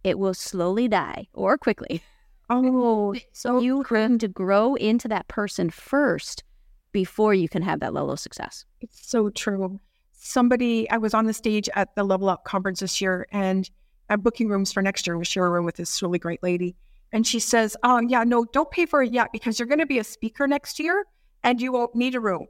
It 0.05 0.17
will 0.17 0.35
slowly 0.35 0.87
die 0.87 1.27
or 1.35 1.59
quickly. 1.59 2.03
Oh, 2.49 3.17
so 3.33 3.61
you 3.61 3.83
have 3.83 4.19
to 4.19 4.29
grow 4.29 4.77
into 4.77 5.09
that 5.09 5.27
person 5.27 5.71
first 5.71 6.45
before 6.95 7.35
you 7.35 7.49
can 7.49 7.61
have 7.61 7.81
that 7.81 7.93
level 7.93 8.13
of 8.13 8.21
success. 8.21 8.65
It's 8.81 9.07
so 9.07 9.29
true. 9.29 9.81
Somebody, 10.13 10.89
I 10.91 10.97
was 10.97 11.13
on 11.13 11.27
the 11.27 11.35
stage 11.35 11.69
at 11.75 11.95
the 11.97 12.05
Level 12.05 12.31
Up 12.31 12.45
conference 12.45 12.81
this 12.81 13.01
year 13.01 13.27
and 13.33 13.69
I'm 14.09 14.21
booking 14.21 14.49
rooms 14.49 14.73
for 14.73 14.81
next 14.81 15.07
year. 15.07 15.19
We're 15.19 15.25
sharing 15.25 15.49
a 15.49 15.51
room 15.51 15.65
with 15.67 15.75
this 15.75 16.01
really 16.01 16.21
great 16.21 16.43
lady. 16.43 16.77
And 17.13 17.27
she 17.27 17.41
says, 17.41 17.77
Oh, 17.83 18.01
yeah, 18.01 18.23
no, 18.23 18.45
don't 18.45 18.71
pay 18.71 18.87
for 18.87 19.03
it 19.03 19.13
yet 19.13 19.31
because 19.33 19.59
you're 19.59 19.69
going 19.69 19.81
to 19.81 19.87
be 19.87 19.99
a 19.99 20.05
speaker 20.05 20.47
next 20.47 20.79
year 20.79 21.05
and 21.43 21.61
you 21.61 21.73
won't 21.73 21.95
need 21.97 22.15
a 22.15 22.21
room. 22.21 22.47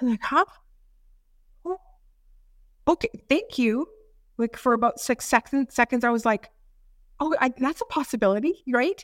I'm 0.00 0.10
like, 0.10 0.22
Huh? 0.22 0.44
Oh, 1.64 1.78
okay, 2.88 3.10
thank 3.28 3.56
you. 3.56 3.86
Like 4.36 4.56
for 4.56 4.72
about 4.72 4.98
six 4.98 5.24
seconds, 5.26 5.74
seconds, 5.74 6.02
I 6.04 6.10
was 6.10 6.24
like, 6.24 6.50
Oh, 7.20 7.34
I, 7.40 7.52
that's 7.56 7.80
a 7.80 7.86
possibility, 7.86 8.64
right? 8.68 9.02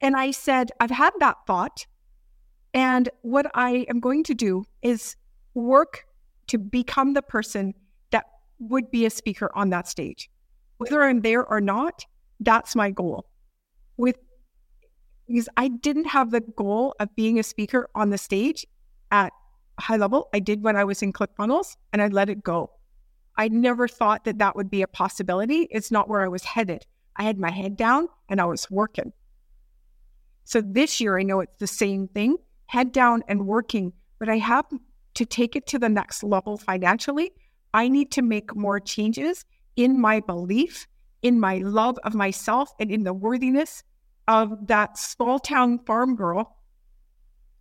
And 0.00 0.16
I 0.16 0.30
said, 0.30 0.72
I've 0.80 0.90
had 0.90 1.12
that 1.20 1.36
thought. 1.46 1.86
And 2.74 3.08
what 3.22 3.46
I 3.54 3.86
am 3.88 4.00
going 4.00 4.24
to 4.24 4.34
do 4.34 4.64
is 4.82 5.16
work 5.54 6.06
to 6.48 6.58
become 6.58 7.12
the 7.12 7.22
person 7.22 7.74
that 8.10 8.26
would 8.58 8.90
be 8.90 9.04
a 9.04 9.10
speaker 9.10 9.50
on 9.54 9.70
that 9.70 9.88
stage. 9.88 10.30
Whether 10.78 11.02
I'm 11.02 11.20
there 11.20 11.44
or 11.44 11.60
not, 11.60 12.04
that's 12.40 12.74
my 12.74 12.90
goal. 12.90 13.26
With 13.96 14.16
because 15.28 15.48
I 15.56 15.68
didn't 15.68 16.06
have 16.06 16.30
the 16.30 16.40
goal 16.40 16.94
of 16.98 17.14
being 17.14 17.38
a 17.38 17.42
speaker 17.42 17.88
on 17.94 18.10
the 18.10 18.18
stage 18.18 18.66
at 19.10 19.32
high 19.78 19.96
level. 19.96 20.28
I 20.34 20.40
did 20.40 20.62
when 20.62 20.76
I 20.76 20.84
was 20.84 21.02
in 21.02 21.12
ClickFunnels 21.12 21.76
and 21.92 22.02
I 22.02 22.08
let 22.08 22.28
it 22.28 22.42
go. 22.42 22.70
I 23.36 23.48
never 23.48 23.88
thought 23.88 24.24
that 24.24 24.38
that 24.38 24.56
would 24.56 24.70
be 24.70 24.82
a 24.82 24.86
possibility. 24.86 25.68
It's 25.70 25.90
not 25.90 26.08
where 26.08 26.22
I 26.22 26.28
was 26.28 26.44
headed. 26.44 26.84
I 27.16 27.22
had 27.22 27.38
my 27.38 27.50
head 27.50 27.76
down 27.76 28.08
and 28.28 28.40
I 28.40 28.44
was 28.44 28.70
working. 28.70 29.12
So 30.44 30.60
this 30.60 31.00
year, 31.00 31.18
I 31.18 31.22
know 31.22 31.40
it's 31.40 31.58
the 31.58 31.66
same 31.66 32.08
thing 32.08 32.36
head 32.72 32.90
down 32.90 33.22
and 33.28 33.46
working, 33.46 33.92
but 34.18 34.30
I 34.30 34.38
have 34.38 34.64
to 35.12 35.26
take 35.26 35.56
it 35.56 35.66
to 35.66 35.78
the 35.78 35.90
next 35.90 36.24
level 36.24 36.56
financially. 36.56 37.30
I 37.74 37.86
need 37.86 38.10
to 38.12 38.22
make 38.22 38.56
more 38.56 38.80
changes 38.80 39.44
in 39.76 40.00
my 40.00 40.20
belief, 40.20 40.86
in 41.20 41.38
my 41.38 41.58
love 41.58 41.98
of 42.02 42.14
myself, 42.14 42.72
and 42.80 42.90
in 42.90 43.04
the 43.04 43.12
worthiness 43.12 43.82
of 44.26 44.68
that 44.68 44.96
small 44.96 45.38
town 45.38 45.80
farm 45.80 46.16
girl, 46.16 46.56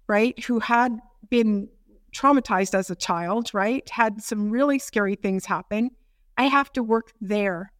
right, 0.07 0.41
who 0.45 0.59
had 0.59 0.97
been 1.29 1.67
traumatized 2.15 2.73
as 2.73 2.89
a 2.89 2.95
child, 2.95 3.53
right, 3.53 3.89
had 3.89 4.23
some 4.23 4.49
really 4.49 4.79
scary 4.79 5.15
things 5.15 5.45
happen. 5.45 5.89
I 6.37 6.43
have 6.43 6.71
to 6.71 6.83
work 6.83 7.11
there. 7.19 7.73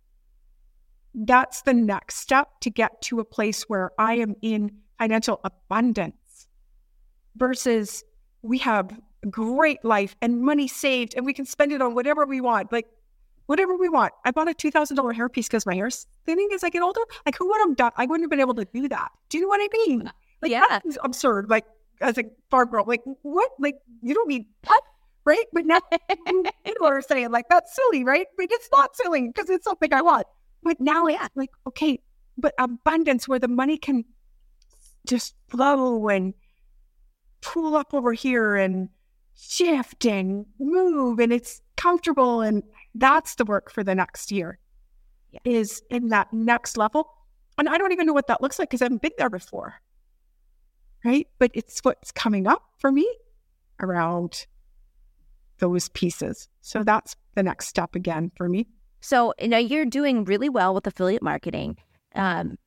That's 1.16 1.62
the 1.62 1.74
next 1.74 2.16
step 2.18 2.60
to 2.60 2.70
get 2.70 3.02
to 3.04 3.22
a 3.22 3.26
place 3.26 3.70
where 3.70 3.92
I 3.98 4.16
am 4.16 4.36
in 4.42 4.82
financial 5.00 5.40
abundance 5.46 6.16
versus 7.36 8.04
we 8.42 8.58
have 8.60 8.92
a 9.24 9.28
great 9.28 9.84
life 9.84 10.16
and 10.22 10.42
money 10.42 10.68
saved 10.68 11.14
and 11.16 11.26
we 11.26 11.34
can 11.34 11.46
spend 11.46 11.72
it 11.72 11.82
on 11.82 11.94
whatever 11.94 12.26
we 12.26 12.42
want. 12.42 12.72
Like 12.72 12.88
whatever 13.46 13.76
we 13.76 13.90
want. 13.90 14.14
I 14.26 14.32
bought 14.32 14.48
a 14.48 14.54
two 14.54 14.72
thousand 14.72 14.96
dollar 14.96 15.14
hairpiece 15.14 15.48
because 15.48 15.66
my 15.66 15.76
hair's 15.76 16.08
thinning 16.26 16.50
as 16.54 16.64
I 16.64 16.70
get 16.70 16.82
older. 16.82 17.02
Like 17.26 17.38
who 17.38 17.48
would 17.50 17.60
have 17.60 17.76
done? 17.76 17.92
I 17.98 18.06
wouldn't 18.06 18.24
have 18.24 18.30
been 18.30 18.40
able 18.40 18.56
to 18.56 18.66
do 18.66 18.88
that. 18.90 19.12
Do 19.30 19.38
you 19.38 19.44
know 19.44 19.50
what 19.50 19.62
I 19.62 19.68
mean? 19.86 20.12
Like 20.42 20.52
yeah, 20.52 20.66
that's 20.70 20.98
absurd. 21.04 21.50
Like 21.50 21.66
as 22.00 22.18
a 22.18 22.24
farm 22.50 22.70
girl, 22.70 22.86
like 22.88 23.02
what? 23.22 23.52
Like 23.60 23.76
you 24.02 24.14
don't 24.14 24.28
need 24.28 24.46
what? 24.66 24.84
Right? 25.24 25.46
But 25.54 25.68
now 25.68 25.80
people 26.66 26.88
are 26.88 27.00
saying 27.00 27.30
like 27.30 27.46
that's 27.48 27.76
silly, 27.76 28.04
right? 28.04 28.26
But 28.38 28.48
it's 28.50 28.68
not 28.72 28.96
silly 28.96 29.28
because 29.28 29.52
it's 29.52 29.66
something 29.66 29.94
I 29.94 30.02
want. 30.02 30.26
But 30.64 30.82
now 30.82 31.06
it's 31.06 31.30
like 31.36 31.52
okay, 31.68 32.00
but 32.40 32.56
abundance 32.58 33.28
where 33.28 33.38
the 33.38 33.48
money 33.48 33.78
can 33.78 34.04
just 35.06 35.36
flow 35.48 36.10
and 36.10 36.34
pull 37.42 37.76
up 37.76 37.94
over 37.94 38.14
here 38.14 38.56
and 38.56 38.90
shift 39.36 40.06
and 40.06 40.46
move 40.60 41.20
and 41.20 41.34
it's 41.34 41.62
comfortable 41.76 42.42
and 42.42 42.64
that's 42.96 43.36
the 43.36 43.46
work 43.46 43.72
for 43.72 43.84
the 43.84 43.96
next 43.96 44.32
year 44.32 44.60
yeah. 45.32 45.40
is 45.46 45.82
in 45.90 46.10
that 46.10 46.32
next 46.32 46.78
level. 46.78 47.10
And 47.58 47.68
i 47.68 47.78
don't 47.78 47.92
even 47.92 48.06
know 48.06 48.14
what 48.14 48.28
that 48.28 48.42
looks 48.42 48.60
like 48.60 48.70
because 48.70 48.82
i 48.82 48.86
haven't 48.86 49.02
been 49.02 49.12
there 49.18 49.30
before. 49.30 49.76
Right? 51.04 51.28
But 51.40 51.52
it's 51.56 51.80
what's 51.80 52.12
coming 52.12 52.46
up 52.46 52.64
for 52.78 52.92
me 52.92 53.12
around 53.80 54.46
those 55.58 55.90
pieces. 55.90 56.48
So 56.62 56.84
that's 56.84 57.16
the 57.34 57.42
next 57.42 57.68
step 57.68 57.96
again 57.96 58.32
for 58.36 58.48
me. 58.48 58.68
So 59.00 59.34
you 59.40 59.48
know 59.48 59.58
you're 59.58 59.86
doing 59.86 60.26
really 60.26 60.50
well 60.50 60.74
with 60.76 60.86
affiliate 60.86 61.24
marketing. 61.24 61.78
Um, 62.14 62.58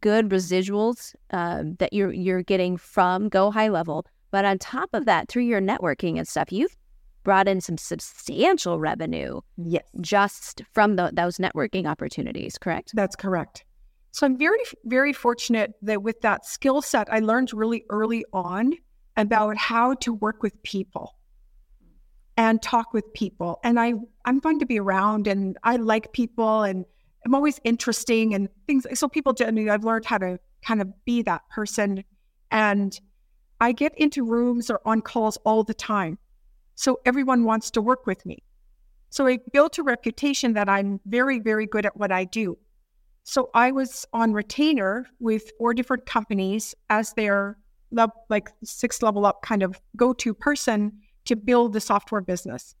good 0.00 0.28
residuals 0.28 1.14
uh, 1.32 1.64
that 1.78 1.92
you're 1.92 2.12
you're 2.12 2.42
getting 2.42 2.76
from 2.76 3.28
Go 3.28 3.50
High 3.50 3.68
Level. 3.68 4.06
But 4.30 4.44
on 4.44 4.58
top 4.58 4.90
of 4.92 5.06
that, 5.06 5.28
through 5.28 5.42
your 5.42 5.60
networking 5.60 6.16
and 6.18 6.26
stuff, 6.26 6.52
you've 6.52 6.76
brought 7.24 7.48
in 7.48 7.60
some 7.60 7.76
substantial 7.76 8.78
revenue. 8.78 9.40
Yes, 9.56 9.84
just 10.00 10.62
from 10.72 10.96
the, 10.96 11.10
those 11.12 11.38
networking 11.38 11.86
opportunities. 11.86 12.56
Correct. 12.56 12.92
That's 12.94 13.16
correct. 13.16 13.64
So 14.12 14.26
I'm 14.26 14.36
very 14.36 14.58
very 14.84 15.12
fortunate 15.12 15.74
that 15.82 16.02
with 16.02 16.20
that 16.22 16.46
skill 16.46 16.82
set, 16.82 17.12
I 17.12 17.20
learned 17.20 17.52
really 17.52 17.84
early 17.90 18.24
on 18.32 18.74
about 19.16 19.56
how 19.56 19.94
to 19.94 20.14
work 20.14 20.42
with 20.42 20.60
people 20.62 21.16
and 22.36 22.62
talk 22.62 22.92
with 22.92 23.12
people. 23.12 23.60
And 23.62 23.78
I 23.78 23.94
I'm 24.24 24.40
fun 24.40 24.58
to 24.60 24.66
be 24.66 24.80
around, 24.80 25.26
and 25.26 25.58
I 25.62 25.76
like 25.76 26.12
people 26.12 26.62
and 26.62 26.84
I'm 27.24 27.34
always 27.34 27.60
interesting 27.64 28.34
and 28.34 28.48
things. 28.66 28.86
So 28.94 29.08
people 29.08 29.32
generally, 29.32 29.70
I've 29.70 29.84
learned 29.84 30.06
how 30.06 30.18
to 30.18 30.38
kind 30.62 30.80
of 30.80 30.88
be 31.04 31.22
that 31.22 31.42
person. 31.50 32.04
And 32.50 32.98
I 33.60 33.72
get 33.72 33.96
into 33.98 34.24
rooms 34.24 34.70
or 34.70 34.80
on 34.84 35.02
calls 35.02 35.36
all 35.44 35.62
the 35.62 35.74
time. 35.74 36.18
So 36.74 37.00
everyone 37.04 37.44
wants 37.44 37.70
to 37.72 37.82
work 37.82 38.06
with 38.06 38.24
me. 38.24 38.42
So 39.10 39.26
I 39.26 39.38
built 39.52 39.78
a 39.78 39.82
reputation 39.82 40.54
that 40.54 40.68
I'm 40.68 41.00
very, 41.04 41.40
very 41.40 41.66
good 41.66 41.84
at 41.84 41.96
what 41.96 42.12
I 42.12 42.24
do. 42.24 42.56
So 43.24 43.50
I 43.54 43.70
was 43.70 44.06
on 44.12 44.32
retainer 44.32 45.06
with 45.18 45.50
four 45.58 45.74
different 45.74 46.06
companies 46.06 46.74
as 46.88 47.12
their 47.12 47.58
like 48.28 48.48
six 48.64 49.02
level 49.02 49.26
up 49.26 49.42
kind 49.42 49.62
of 49.62 49.80
go 49.96 50.12
to 50.14 50.32
person 50.32 50.92
to 51.24 51.36
build 51.36 51.72
the 51.72 51.80
software 51.80 52.20
business. 52.20 52.74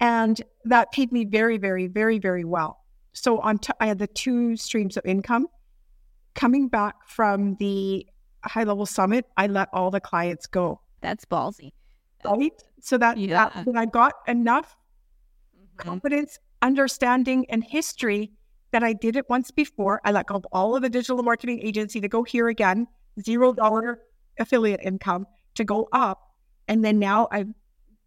And 0.00 0.42
that 0.64 0.92
paid 0.92 1.12
me 1.12 1.24
very, 1.24 1.58
very, 1.58 1.86
very, 1.86 2.18
very 2.18 2.44
well. 2.44 2.84
So 3.16 3.40
on, 3.40 3.58
t- 3.58 3.72
I 3.80 3.86
had 3.86 3.98
the 3.98 4.06
two 4.06 4.56
streams 4.56 4.96
of 4.98 5.06
income. 5.06 5.48
Coming 6.34 6.68
back 6.68 6.96
from 7.08 7.56
the 7.58 8.06
high 8.44 8.64
level 8.64 8.84
summit, 8.84 9.24
I 9.38 9.46
let 9.46 9.68
all 9.72 9.90
the 9.90 10.00
clients 10.00 10.46
go. 10.46 10.80
That's 11.00 11.24
ballsy. 11.24 11.72
Right. 12.24 12.52
So 12.80 12.98
that, 12.98 13.16
yeah. 13.16 13.50
that 13.64 13.74
I 13.74 13.86
got 13.86 14.12
enough 14.28 14.76
mm-hmm. 15.56 15.88
confidence, 15.88 16.38
understanding, 16.60 17.46
and 17.48 17.64
history 17.64 18.32
that 18.72 18.82
I 18.82 18.92
did 18.92 19.16
it 19.16 19.24
once 19.30 19.50
before, 19.50 20.02
I 20.04 20.12
let 20.12 20.26
go 20.26 20.34
of 20.34 20.46
all 20.52 20.76
of 20.76 20.82
the 20.82 20.90
digital 20.90 21.22
marketing 21.22 21.60
agency 21.62 22.02
to 22.02 22.08
go 22.08 22.22
here 22.22 22.48
again, 22.48 22.86
zero 23.24 23.54
dollar 23.54 24.00
affiliate 24.38 24.80
income 24.82 25.26
to 25.54 25.64
go 25.64 25.88
up. 25.92 26.20
And 26.68 26.84
then 26.84 26.98
now 26.98 27.28
I, 27.32 27.46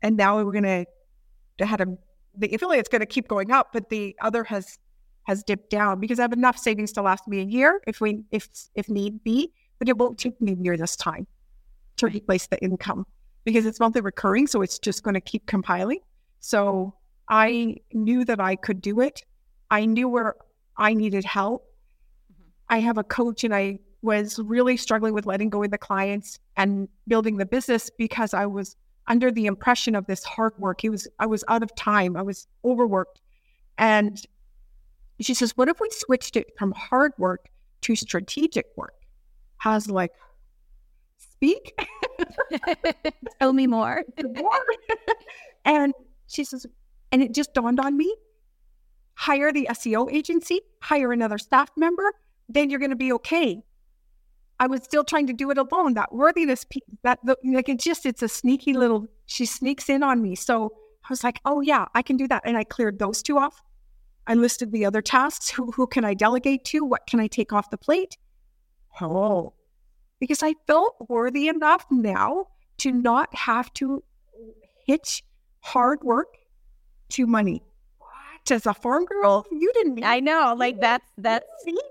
and 0.03 0.17
now 0.17 0.43
we're 0.43 0.51
going 0.51 0.85
to, 1.57 1.65
had 1.65 1.81
a, 1.81 1.87
the 2.37 2.53
affiliate's 2.53 2.89
going 2.89 3.01
to 3.01 3.07
keep 3.07 3.27
going 3.27 3.51
up, 3.51 3.69
but 3.73 3.89
the 3.89 4.15
other 4.21 4.43
has 4.43 4.77
has 5.29 5.43
dipped 5.43 5.69
down 5.69 5.99
because 5.99 6.17
I 6.17 6.23
have 6.23 6.33
enough 6.33 6.57
savings 6.57 6.91
to 6.93 7.03
last 7.03 7.27
me 7.27 7.39
a 7.39 7.43
year 7.43 7.81
if 7.85 8.01
we 8.01 8.23
if 8.31 8.49
if 8.73 8.89
need 8.89 9.23
be, 9.23 9.53
but 9.77 9.87
it 9.87 9.95
won't 9.95 10.17
take 10.17 10.41
me 10.41 10.55
near 10.55 10.75
this 10.75 10.95
time 10.95 11.27
to 11.97 12.07
replace 12.07 12.47
the 12.47 12.59
income 12.63 13.05
because 13.45 13.67
it's 13.67 13.79
monthly 13.79 14.01
recurring, 14.01 14.47
so 14.47 14.63
it's 14.63 14.79
just 14.79 15.03
going 15.03 15.13
to 15.13 15.21
keep 15.21 15.45
compiling. 15.45 15.99
So 16.39 16.95
I 17.29 17.75
knew 17.93 18.25
that 18.25 18.39
I 18.39 18.55
could 18.55 18.81
do 18.81 19.01
it. 19.01 19.23
I 19.69 19.85
knew 19.85 20.09
where 20.09 20.33
I 20.77 20.95
needed 20.95 21.25
help. 21.25 21.61
Mm-hmm. 22.33 22.49
I 22.69 22.79
have 22.79 22.97
a 22.97 23.03
coach 23.03 23.43
and 23.43 23.53
I 23.53 23.77
was 24.01 24.39
really 24.39 24.77
struggling 24.77 25.13
with 25.13 25.27
letting 25.27 25.51
go 25.51 25.61
of 25.61 25.69
the 25.69 25.77
clients 25.77 26.39
and 26.57 26.89
building 27.07 27.37
the 27.37 27.45
business 27.45 27.91
because 27.95 28.33
I 28.33 28.47
was 28.47 28.75
under 29.07 29.29
the 29.31 29.45
impression 29.45 29.93
of 29.93 30.07
this 30.07 30.23
hard 30.23 30.57
work. 30.57 30.83
It 30.83 30.89
was 30.89 31.07
I 31.19 31.27
was 31.27 31.43
out 31.47 31.61
of 31.61 31.75
time. 31.75 32.17
I 32.17 32.23
was 32.23 32.47
overworked. 32.65 33.21
And 33.77 34.25
she 35.25 35.33
says, 35.33 35.55
What 35.55 35.69
if 35.69 35.79
we 35.79 35.89
switched 35.91 36.35
it 36.35 36.57
from 36.57 36.71
hard 36.71 37.13
work 37.17 37.49
to 37.81 37.95
strategic 37.95 38.67
work? 38.75 38.93
has 39.59 39.89
like, 39.89 40.11
speak. 41.17 41.77
Tell 43.39 43.53
me 43.53 43.67
more. 43.67 44.03
and 45.65 45.93
she 46.27 46.43
says, 46.43 46.65
and 47.11 47.21
it 47.21 47.33
just 47.33 47.53
dawned 47.53 47.79
on 47.79 47.97
me 47.97 48.15
hire 49.19 49.51
the 49.51 49.67
SEO 49.71 50.09
agency, 50.11 50.61
hire 50.81 51.11
another 51.11 51.37
staff 51.37 51.69
member, 51.75 52.13
then 52.47 52.69
you're 52.69 52.79
going 52.79 52.89
to 52.89 52.95
be 52.95 53.11
okay. 53.11 53.61
I 54.61 54.67
was 54.67 54.81
still 54.83 55.03
trying 55.03 55.27
to 55.27 55.33
do 55.33 55.51
it 55.51 55.57
alone. 55.57 55.93
That 55.95 56.13
worthiness 56.13 56.63
piece, 56.63 56.83
that 57.03 57.19
the, 57.25 57.35
like 57.43 57.67
it's 57.67 57.83
just 57.83 58.05
it's 58.05 58.21
a 58.21 58.29
sneaky 58.29 58.73
little. 58.73 59.07
She 59.25 59.45
sneaks 59.45 59.89
in 59.89 60.03
on 60.03 60.21
me, 60.21 60.35
so 60.35 60.71
I 61.03 61.07
was 61.09 61.21
like, 61.21 61.41
oh 61.43 61.59
yeah, 61.59 61.85
I 61.93 62.01
can 62.01 62.15
do 62.15 62.29
that, 62.29 62.43
and 62.45 62.55
I 62.55 62.63
cleared 62.63 62.97
those 62.97 63.21
two 63.21 63.37
off. 63.37 63.61
I 64.29 64.35
listed 64.35 64.71
the 64.71 64.85
other 64.85 65.01
tasks. 65.01 65.49
Who 65.49 65.71
who 65.71 65.87
can 65.87 66.05
I 66.05 66.13
delegate 66.13 66.63
to? 66.65 66.85
What 66.85 67.07
can 67.07 67.19
I 67.19 67.25
take 67.25 67.51
off 67.51 67.71
the 67.71 67.77
plate? 67.77 68.15
Oh, 69.01 69.53
because 70.19 70.43
I 70.43 70.53
felt 70.67 70.95
worthy 71.09 71.47
enough 71.47 71.85
now 71.89 72.45
to 72.77 72.91
not 72.91 73.33
have 73.35 73.73
to 73.73 74.03
hitch 74.85 75.23
hard 75.61 76.03
work 76.03 76.37
to 77.09 77.25
money. 77.25 77.63
What? 77.97 78.51
As 78.51 78.67
a 78.67 78.73
farm 78.73 79.05
girl, 79.05 79.47
you 79.51 79.71
didn't. 79.73 80.03
I 80.03 80.19
know, 80.19 80.53
like 80.55 80.79
that's 80.79 81.09
that's 81.17 81.47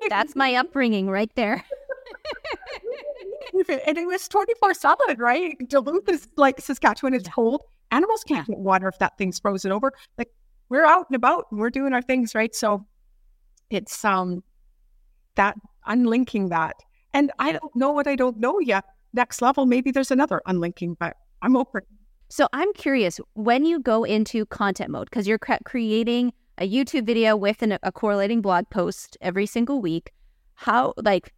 that's 0.08 0.36
my 0.36 0.54
upbringing 0.54 1.10
right 1.10 1.34
there. 1.34 1.64
and 3.68 3.98
it 3.98 4.06
was 4.06 4.28
24 4.28 4.74
7, 4.74 5.18
right? 5.18 5.56
Duluth 5.68 6.08
is 6.08 6.28
like 6.36 6.60
Saskatchewan, 6.60 7.14
it's 7.14 7.28
cold. 7.28 7.64
Animals 7.90 8.22
can't 8.22 8.46
get 8.46 8.58
water 8.58 8.86
if 8.86 8.98
that 9.00 9.18
thing's 9.18 9.40
frozen 9.40 9.72
over. 9.72 9.92
Like 10.18 10.30
we're 10.68 10.84
out 10.84 11.06
and 11.08 11.16
about 11.16 11.46
and 11.50 11.60
we're 11.60 11.70
doing 11.70 11.92
our 11.92 12.02
things, 12.02 12.34
right? 12.34 12.54
So 12.54 12.86
it's 13.70 14.04
um 14.04 14.42
that 15.36 15.56
unlinking 15.86 16.48
that. 16.50 16.76
And 17.14 17.30
I 17.38 17.52
don't 17.52 17.74
know 17.74 17.92
what 17.92 18.06
I 18.06 18.16
don't 18.16 18.38
know 18.38 18.58
yet. 18.60 18.84
Next 19.14 19.40
level, 19.40 19.66
maybe 19.66 19.90
there's 19.90 20.10
another 20.10 20.42
unlinking, 20.46 20.94
but 21.00 21.16
I'm 21.42 21.56
open. 21.56 21.82
So 22.28 22.46
I'm 22.52 22.72
curious 22.74 23.18
when 23.34 23.64
you 23.64 23.80
go 23.80 24.04
into 24.04 24.44
content 24.46 24.90
mode, 24.90 25.08
because 25.08 25.26
you're 25.26 25.38
cre- 25.38 25.54
creating 25.64 26.32
a 26.58 26.68
YouTube 26.68 27.06
video 27.06 27.34
with 27.36 27.62
an, 27.62 27.78
a 27.82 27.90
correlating 27.90 28.42
blog 28.42 28.68
post 28.68 29.16
every 29.22 29.46
single 29.46 29.80
week. 29.80 30.12
How, 30.56 30.92
like, 30.98 31.32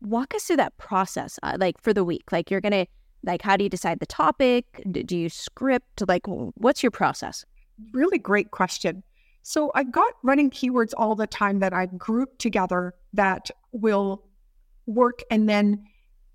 walk 0.00 0.34
us 0.34 0.44
through 0.44 0.56
that 0.56 0.76
process, 0.78 1.38
uh, 1.42 1.56
like 1.58 1.78
for 1.82 1.92
the 1.92 2.04
week? 2.04 2.32
Like, 2.32 2.50
you're 2.50 2.60
to, 2.62 2.86
like, 3.24 3.42
how 3.42 3.56
do 3.56 3.64
you 3.64 3.68
decide 3.68 3.98
the 4.00 4.06
topic? 4.06 4.82
Do 4.90 5.16
you 5.16 5.28
script? 5.28 6.02
Like, 6.08 6.22
what's 6.26 6.82
your 6.82 6.92
process? 6.92 7.44
Really 7.92 8.18
great 8.18 8.50
question. 8.50 9.02
So 9.42 9.70
I've 9.74 9.92
got 9.92 10.12
running 10.22 10.50
keywords 10.50 10.92
all 10.96 11.14
the 11.14 11.26
time 11.26 11.60
that 11.60 11.72
I've 11.72 11.96
grouped 11.96 12.40
together 12.40 12.94
that 13.12 13.50
will 13.72 14.24
work 14.86 15.22
and 15.30 15.48
then 15.48 15.84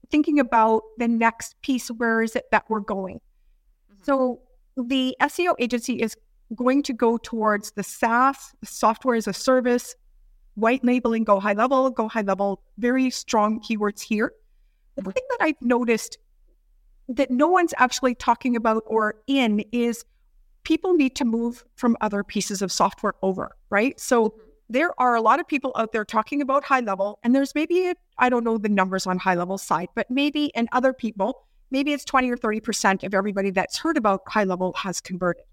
thinking 0.10 0.40
about 0.40 0.84
the 0.98 1.08
next 1.08 1.60
piece 1.62 1.88
where 1.90 2.22
is 2.22 2.36
it 2.36 2.46
that 2.52 2.66
we're 2.70 2.82
going 2.82 3.16
mm-hmm. 3.16 4.04
so 4.04 4.42
the 4.76 5.16
seo 5.22 5.56
agency 5.60 6.02
is 6.02 6.16
going 6.56 6.84
to 6.84 6.94
go 6.94 7.18
towards 7.18 7.72
the 7.72 7.84
saas 7.84 8.54
software 8.64 9.16
as 9.16 9.28
a 9.28 9.34
service 9.34 9.96
white 10.56 10.84
labeling 10.84 11.24
go 11.24 11.40
high 11.40 11.54
level 11.54 11.90
go 11.90 12.10
high 12.10 12.22
level 12.22 12.62
very 12.78 13.10
strong 13.10 13.60
keywords 13.62 14.02
here 14.02 14.34
the 14.98 15.12
thing 15.12 15.24
that 15.30 15.38
i've 15.42 15.62
noticed 15.62 16.18
that 17.08 17.32
no 17.32 17.48
one's 17.48 17.74
actually 17.78 18.14
talking 18.16 18.56
about 18.56 18.84
or 18.86 19.16
in 19.28 19.64
is 19.72 20.04
people 20.64 20.94
need 20.94 21.16
to 21.16 21.26
move 21.26 21.64
from 21.76 21.98
other 22.02 22.24
pieces 22.24 22.62
of 22.62 22.72
software 22.72 23.14
over 23.22 23.56
right 23.70 24.00
so 24.00 24.30
mm-hmm 24.30 24.48
there 24.72 24.98
are 25.02 25.16
a 25.16 25.22
lot 25.22 25.42
of 25.42 25.48
people 25.48 25.74
out 25.76 25.92
there 25.92 26.06
talking 26.06 26.42
about 26.42 26.64
high 26.64 26.80
level, 26.80 27.20
and 27.24 27.36
there's 27.36 27.54
maybe, 27.54 27.92
I 28.18 28.30
don't 28.30 28.46
know 28.46 28.58
the 28.58 28.70
numbers 28.70 29.06
on 29.06 29.20
high 29.20 29.36
level 29.36 29.58
side, 29.58 29.90
but 29.96 30.10
maybe, 30.10 30.56
and 30.56 30.70
other 30.72 30.94
people, 30.94 31.46
maybe 31.72 31.92
it's 31.92 32.06
20 32.06 32.32
or 32.32 32.38
30% 32.38 33.04
of 33.04 33.14
everybody 33.14 33.52
that's 33.52 33.78
heard 33.78 33.98
about 33.98 34.22
high 34.28 34.46
level 34.46 34.72
has 34.78 35.02
converted 35.02 35.44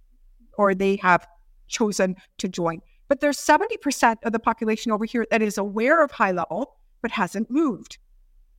or 0.57 0.73
they 0.73 0.97
have 0.97 1.27
chosen 1.67 2.15
to 2.39 2.49
join. 2.49 2.81
But 3.09 3.19
there's 3.21 3.39
70% 3.39 4.19
of 4.23 4.33
the 4.33 4.39
population 4.39 4.93
over 4.93 5.05
here 5.05 5.27
that 5.33 5.43
is 5.43 5.59
aware 5.59 6.05
of 6.05 6.13
high 6.13 6.33
level, 6.33 6.77
but 7.03 7.11
hasn't 7.11 7.51
moved. 7.51 7.99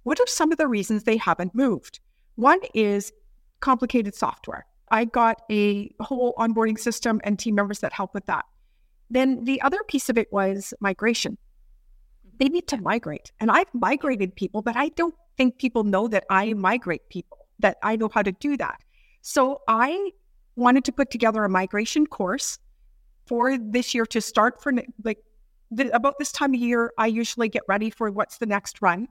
What 0.03 0.19
are 0.19 0.27
some 0.27 0.51
of 0.51 0.57
the 0.57 0.67
reasons 0.67 1.03
they 1.03 1.17
haven't 1.17 1.55
moved? 1.55 2.01
One 2.35 2.59
is 2.73 3.13
complicated 3.61 4.13
software. 4.13 4.65
I 4.91 5.05
got 5.05 5.41
a 5.51 5.91
whole 5.99 6.33
onboarding 6.37 6.79
system 6.79 7.21
and 7.23 7.37
team 7.37 7.55
members 7.55 7.79
that 7.79 7.93
help 7.93 8.13
with 8.13 8.25
that. 8.25 8.45
Then 9.09 9.43
the 9.43 9.61
other 9.61 9.79
piece 9.87 10.09
of 10.09 10.17
it 10.17 10.31
was 10.31 10.73
migration. 10.79 11.37
They 12.37 12.49
need 12.49 12.67
to 12.67 12.77
migrate. 12.77 13.31
And 13.39 13.51
I've 13.51 13.73
migrated 13.73 14.35
people, 14.35 14.61
but 14.61 14.75
I 14.75 14.89
don't 14.89 15.15
think 15.37 15.57
people 15.57 15.83
know 15.83 16.07
that 16.07 16.25
I 16.29 16.53
migrate 16.53 17.09
people, 17.09 17.47
that 17.59 17.77
I 17.83 17.95
know 17.95 18.09
how 18.13 18.21
to 18.21 18.31
do 18.31 18.55
that. 18.57 18.79
So 19.21 19.61
I 19.67 20.11
wanted 20.55 20.85
to 20.85 20.91
put 20.91 21.11
together 21.11 21.43
a 21.43 21.49
migration 21.49 22.05
course 22.05 22.59
for 23.25 23.57
this 23.57 23.93
year 23.93 24.05
to 24.07 24.21
start 24.21 24.61
for 24.61 24.73
like 25.03 25.19
the, 25.71 25.93
about 25.95 26.15
this 26.19 26.31
time 26.31 26.53
of 26.53 26.59
year. 26.59 26.91
I 26.97 27.07
usually 27.07 27.49
get 27.49 27.63
ready 27.67 27.89
for 27.89 28.11
what's 28.11 28.37
the 28.37 28.45
next 28.45 28.81
run. 28.81 29.07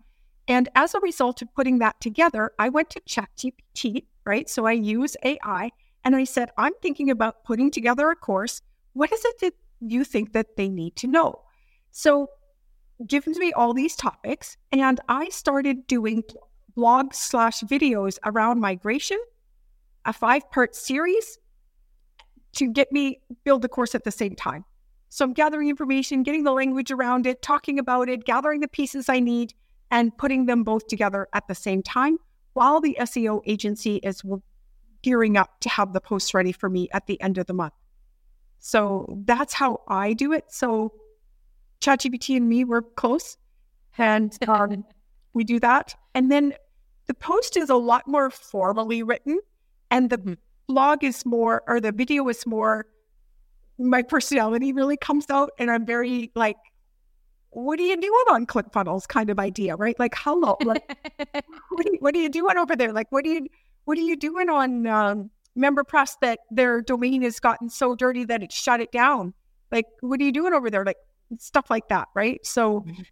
And 0.49 0.69
as 0.75 0.95
a 0.95 1.01
result 1.01 1.43
of 1.43 1.55
putting 1.55 1.79
that 1.79 2.01
together, 2.01 2.53
I 2.59 2.71
went 2.71 2.91
to 2.91 3.01
ChatGPT, 3.01 4.05
right? 4.29 4.49
So 4.49 4.67
I 4.67 4.73
use 4.73 5.17
AI 5.25 5.71
and 6.05 6.15
I 6.15 6.23
said, 6.23 6.51
I'm 6.57 6.75
thinking 6.81 7.11
about 7.11 7.43
putting 7.45 7.73
together 7.73 8.09
a 8.11 8.15
course. 8.15 8.63
What 8.93 9.13
is 9.13 9.25
it 9.25 9.41
that 9.41 9.55
you 9.81 10.05
think 10.05 10.33
that 10.33 10.57
they 10.57 10.69
need 10.69 10.97
to 10.97 11.07
know. 11.07 11.43
So, 11.91 12.31
given 13.07 13.35
to 13.35 13.41
me 13.41 13.53
all 13.53 13.75
these 13.75 13.95
topics, 13.95 14.57
and 14.73 15.01
I 15.09 15.29
started 15.29 15.87
doing 15.87 16.23
blog 16.75 17.15
slash 17.15 17.61
videos 17.61 18.19
around 18.25 18.61
migration, 18.61 19.19
a 20.05 20.13
five 20.13 20.51
part 20.51 20.75
series 20.75 21.39
to 22.55 22.73
get 22.73 22.91
me 22.93 23.21
build 23.45 23.63
the 23.63 23.69
course 23.69 23.95
at 23.95 24.05
the 24.05 24.11
same 24.11 24.35
time. 24.35 24.65
So 25.11 25.25
I'm 25.25 25.33
gathering 25.33 25.69
information, 25.69 26.23
getting 26.23 26.45
the 26.45 26.53
language 26.53 26.91
around 26.91 27.27
it, 27.27 27.41
talking 27.41 27.79
about 27.79 28.09
it, 28.09 28.25
gathering 28.25 28.61
the 28.61 28.69
pieces 28.69 29.09
I 29.09 29.21
need, 29.21 29.55
and 29.91 30.17
putting 30.19 30.47
them 30.47 30.65
both 30.65 30.87
together 30.87 31.29
at 31.33 31.47
the 31.49 31.55
same 31.55 31.83
time 31.83 32.19
while 32.53 32.81
the 32.81 32.97
SEO 33.01 33.41
agency 33.47 33.97
is 33.97 34.23
gearing 35.03 35.37
up 35.37 35.61
to 35.61 35.69
have 35.69 35.93
the 35.93 36.01
post 36.01 36.35
ready 36.35 36.53
for 36.53 36.69
me 36.69 36.89
at 36.93 37.07
the 37.07 37.21
end 37.21 37.39
of 37.39 37.47
the 37.47 37.55
month. 37.55 37.75
So 38.59 39.23
that's 39.25 39.55
how 39.55 39.83
I 39.89 40.13
do 40.13 40.33
it. 40.33 40.47
So 40.49 40.93
ChatGPT 41.81 42.37
and 42.37 42.49
me 42.49 42.65
were 42.65 42.83
close, 42.83 43.37
and 43.97 44.37
um, 44.49 44.85
we 45.33 45.45
do 45.45 45.61
that. 45.61 45.95
And 46.15 46.31
then 46.31 46.55
the 47.07 47.15
post 47.15 47.57
is 47.57 47.71
a 47.71 47.77
lot 47.77 48.07
more 48.07 48.31
formally 48.31 49.03
written, 49.03 49.39
and 49.91 50.11
the 50.11 50.19
mm-hmm. 50.19 50.35
blog 50.67 51.05
is 51.05 51.25
more, 51.25 51.63
or 51.67 51.81
the 51.81 51.93
video 51.93 52.29
is 52.29 52.47
more. 52.47 52.87
My 53.79 54.03
personality 54.03 54.73
really 54.73 54.97
comes 54.97 55.27
out, 55.31 55.51
and 55.59 55.71
I'm 55.71 55.87
very 55.87 56.33
like, 56.35 56.57
"What 57.51 57.79
are 57.81 57.85
you 57.85 57.97
doing 57.97 58.25
on 58.31 58.47
ClickFunnels?" 58.47 59.07
kind 59.09 59.31
of 59.31 59.39
idea, 59.39 59.77
right? 59.77 59.99
Like, 59.99 60.15
hello, 60.17 60.57
like, 60.65 60.85
what, 61.71 61.87
are 61.87 61.93
you, 61.93 61.99
what 62.01 62.15
are 62.15 62.21
you 62.21 62.29
doing 62.29 62.57
over 62.57 62.77
there? 62.77 62.93
Like, 62.93 63.11
what 63.11 63.25
are 63.25 63.29
you, 63.29 63.47
what 63.85 63.99
are 63.99 64.03
you 64.03 64.17
doing 64.17 64.49
on 64.49 64.87
um, 64.87 65.31
MemberPress 65.59 66.17
that 66.23 66.41
their 66.51 66.81
domain 66.81 67.23
has 67.23 67.41
gotten 67.41 67.69
so 67.69 67.95
dirty 67.95 68.25
that 68.25 68.43
it 68.43 68.53
shut 68.53 68.81
it 68.81 68.93
down. 68.93 69.35
Like, 69.73 69.87
what 70.01 70.21
are 70.21 70.25
you 70.25 70.33
doing 70.33 70.53
over 70.53 70.71
there? 70.71 70.85
Like 70.85 70.97
stuff 71.39 71.69
like 71.69 71.89
that, 71.89 72.09
right? 72.15 72.45
So, 72.47 72.81
mm-hmm. 72.81 73.03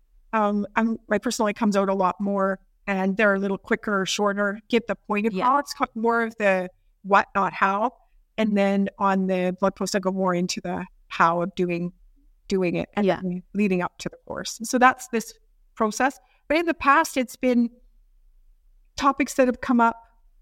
um, 0.41 0.67
I'm 0.77 0.99
my 1.09 1.19
personality 1.19 1.59
comes 1.59 1.77
out 1.77 1.89
a 1.89 1.95
lot 1.95 2.17
more, 2.21 2.61
and 2.87 3.17
they're 3.17 3.35
a 3.35 3.39
little 3.39 3.59
quicker, 3.59 4.07
shorter, 4.07 4.61
get 4.69 4.87
the 4.87 4.95
point 4.95 5.27
across. 5.27 5.75
Yeah. 5.79 5.85
It's 5.85 5.97
more 5.97 6.23
of 6.23 6.37
the 6.39 6.71
what, 7.03 7.27
not 7.35 7.53
how, 7.53 7.93
and 8.39 8.57
then 8.57 8.89
on 8.99 9.27
the 9.27 9.57
blog 9.61 9.75
post, 9.75 9.95
I 9.95 9.99
go 9.99 10.13
more 10.13 10.35
into 10.35 10.61
the 10.61 10.87
how 11.09 11.43
of 11.43 11.55
doing 11.55 11.93
doing 12.49 12.77
it 12.77 12.89
and 12.95 13.07
yeah. 13.07 13.21
leading 13.55 13.83
up 13.83 13.99
to 13.99 14.09
the 14.09 14.17
course. 14.27 14.61
So 14.63 14.79
that's 14.79 15.09
this 15.09 15.35
process. 15.75 16.19
But 16.49 16.59
in 16.59 16.67
the 16.67 16.75
past, 16.75 17.17
it's 17.17 17.37
been 17.37 17.71
topics 18.97 19.35
that 19.35 19.47
have 19.47 19.61
come 19.61 19.81
up. 19.81 20.01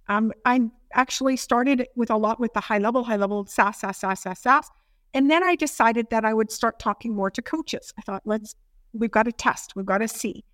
Um, 0.09 0.33
I'm 0.45 0.71
actually 0.93 1.37
started 1.37 1.87
with 1.97 2.11
a 2.11 2.17
lot 2.17 2.39
with 2.39 2.53
the 2.53 2.61
high 2.61 2.79
level, 2.79 3.05
high 3.05 3.17
level 3.17 3.47
SaaS, 3.47 3.79
SaaS, 3.79 3.99
SaaS, 3.99 4.21
SAS, 4.21 4.41
SaaS. 4.41 4.71
And 5.15 5.31
then 5.31 5.43
I 5.43 5.55
decided 5.55 6.11
that 6.11 6.25
I 6.25 6.35
would 6.35 6.51
start 6.51 6.79
talking 6.79 7.15
more 7.15 7.31
to 7.31 7.41
coaches. 7.41 7.93
I 7.99 8.03
thought, 8.03 8.23
let's, 8.25 8.55
we've 8.93 9.11
got 9.11 9.25
to 9.25 9.33
test, 9.33 9.77
we've 9.77 9.87
got 9.87 9.99
to 9.99 10.09
see. 10.09 10.45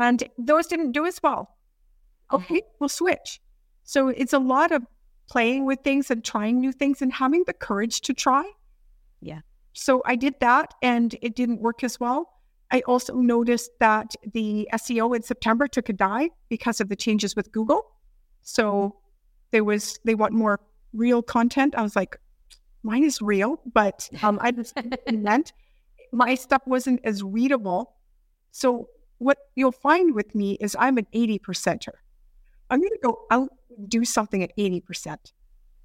And 0.00 0.24
those 0.38 0.66
didn't 0.66 0.92
do 0.92 1.06
as 1.06 1.20
well. 1.22 1.56
Okay, 2.32 2.62
we'll 2.80 2.88
switch. 2.88 3.40
So 3.84 4.08
it's 4.08 4.32
a 4.32 4.38
lot 4.38 4.72
of 4.72 4.82
playing 5.28 5.66
with 5.66 5.80
things 5.80 6.10
and 6.10 6.24
trying 6.24 6.60
new 6.60 6.72
things 6.72 7.02
and 7.02 7.12
having 7.12 7.44
the 7.46 7.52
courage 7.52 8.00
to 8.02 8.14
try. 8.14 8.50
Yeah. 9.20 9.40
So 9.74 10.02
I 10.06 10.16
did 10.16 10.34
that 10.40 10.72
and 10.82 11.14
it 11.20 11.34
didn't 11.34 11.60
work 11.60 11.84
as 11.84 12.00
well. 12.00 12.30
I 12.70 12.80
also 12.86 13.14
noticed 13.14 13.70
that 13.80 14.14
the 14.32 14.68
SEO 14.72 15.14
in 15.14 15.22
September 15.22 15.68
took 15.68 15.88
a 15.88 15.92
dive 15.92 16.30
because 16.48 16.80
of 16.80 16.88
the 16.88 16.96
changes 16.96 17.36
with 17.36 17.52
Google. 17.52 17.92
So 18.42 18.96
there 19.50 19.64
was 19.64 19.98
they 20.04 20.14
want 20.14 20.32
more 20.32 20.60
real 20.92 21.22
content. 21.22 21.74
I 21.76 21.82
was 21.82 21.94
like, 21.94 22.16
mine 22.82 23.04
is 23.04 23.20
real, 23.20 23.60
but 23.72 24.08
um, 24.22 24.38
I 24.40 24.52
just 24.52 24.74
meant 25.12 25.52
my 26.12 26.34
stuff 26.34 26.62
wasn't 26.66 27.00
as 27.04 27.22
readable. 27.22 27.96
So 28.52 28.88
what 29.18 29.38
you'll 29.56 29.72
find 29.72 30.14
with 30.14 30.34
me 30.34 30.52
is 30.60 30.76
I'm 30.78 30.98
an 30.98 31.06
80 31.12 31.40
percenter. 31.40 31.94
I'm 32.70 32.80
going 32.80 32.90
to 32.90 32.98
go 33.02 33.20
out 33.30 33.50
and 33.76 33.88
do 33.88 34.04
something 34.04 34.42
at 34.42 34.56
80%. 34.56 35.16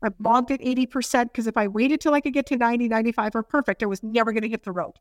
I 0.02 0.10
bogged 0.10 0.52
at 0.52 0.62
80% 0.62 1.26
because 1.26 1.48
if 1.48 1.58
I 1.58 1.68
waited 1.68 2.00
till 2.00 2.14
I 2.14 2.22
could 2.22 2.34
get 2.34 2.46
to 2.48 2.58
90, 2.58 2.88
95 2.88 3.36
or 3.36 3.44
perfect, 3.44 3.84
I 3.84 3.86
was 3.86 4.02
never 4.02 4.32
going 4.32 4.44
to 4.44 4.50
hit 4.50 4.64
the 4.64 4.72
road. 4.72 4.94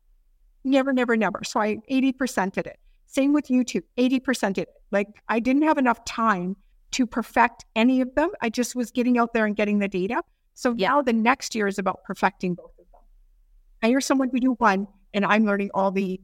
Never, 0.65 0.93
never, 0.93 1.17
never. 1.17 1.43
So 1.45 1.61
I 1.61 1.77
80%ed 1.91 2.67
it. 2.67 2.79
Same 3.07 3.33
with 3.33 3.47
YouTube, 3.47 3.85
80% 3.97 4.59
it. 4.59 4.69
Like 4.91 5.09
I 5.29 5.39
didn't 5.39 5.63
have 5.63 5.79
enough 5.79 6.05
time 6.05 6.57
to 6.93 7.07
perfect 7.07 7.65
any 7.77 8.01
of 8.01 8.15
them. 8.15 8.31
I 8.41 8.51
just 8.51 8.75
was 8.75 8.91
getting 8.91 9.19
out 9.19 9.33
there 9.33 9.47
and 9.47 9.55
getting 9.55 9.79
the 9.79 9.89
data. 9.89 10.23
So 10.55 10.75
yeah. 10.77 10.89
now 10.89 11.03
the 11.03 11.13
next 11.13 11.55
year 11.55 11.69
is 11.69 11.79
about 11.79 12.03
perfecting 12.05 12.55
both 12.55 12.73
of 12.79 12.87
them. 12.91 13.01
I 13.83 13.87
hear 13.89 14.01
someone 14.01 14.31
who 14.31 14.41
do 14.41 14.53
one 14.55 14.89
and 15.15 15.25
I'm 15.25 15.45
learning 15.45 15.71
all 15.75 15.91
the 15.91 16.21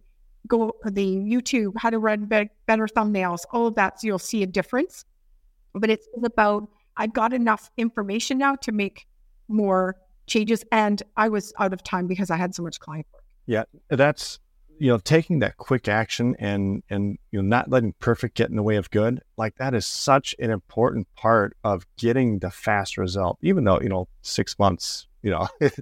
go 0.47 0.75
the 0.85 1.17
YouTube, 1.17 1.73
how 1.77 1.91
to 1.91 1.99
run 1.99 2.27
be- 2.27 2.51
better 2.67 2.87
thumbnails, 2.87 3.45
all 3.53 3.67
of 3.67 3.75
that. 3.77 4.01
So 4.01 4.07
you'll 4.07 4.19
see 4.19 4.43
a 4.43 4.47
difference. 4.47 5.05
But 5.75 5.91
it's 5.91 6.07
about 6.23 6.69
I've 6.97 7.13
got 7.13 7.33
enough 7.33 7.71
information 7.77 8.39
now 8.39 8.57
to 8.57 8.73
make 8.73 9.07
more 9.49 9.97
changes. 10.27 10.65
And 10.73 11.03
I 11.17 11.29
was 11.29 11.53
out 11.59 11.73
of 11.73 11.83
time 11.83 12.07
because 12.07 12.31
I 12.31 12.37
had 12.37 12.55
so 12.55 12.63
much 12.63 12.81
client 12.81 13.07
work. 13.13 13.23
Yeah, 13.47 13.65
that's 13.91 14.39
you 14.79 14.89
know 14.89 14.99
taking 14.99 15.39
that 15.41 15.57
quick 15.57 15.89
action 15.89 16.35
and 16.39 16.83
and 16.91 17.19
you 17.31 17.41
know 17.41 17.49
not 17.49 17.71
letting 17.71 17.93
perfect 18.01 18.37
get 18.37 18.51
in 18.51 18.57
the 18.57 18.63
way 18.63 18.77
of 18.77 18.91
good 18.91 19.21
like 19.37 19.55
that 19.57 19.75
is 19.75 19.87
such 19.87 20.35
an 20.39 20.51
important 20.51 21.07
part 21.15 21.57
of 21.63 21.87
getting 21.97 22.39
the 22.41 22.51
fast 22.51 22.97
result 22.97 23.39
even 23.41 23.65
though 23.65 23.81
you 23.81 23.89
know 23.89 24.09
six 24.23 24.59
months 24.59 25.07
you 25.23 25.31
know 25.31 25.47
it, 25.61 25.75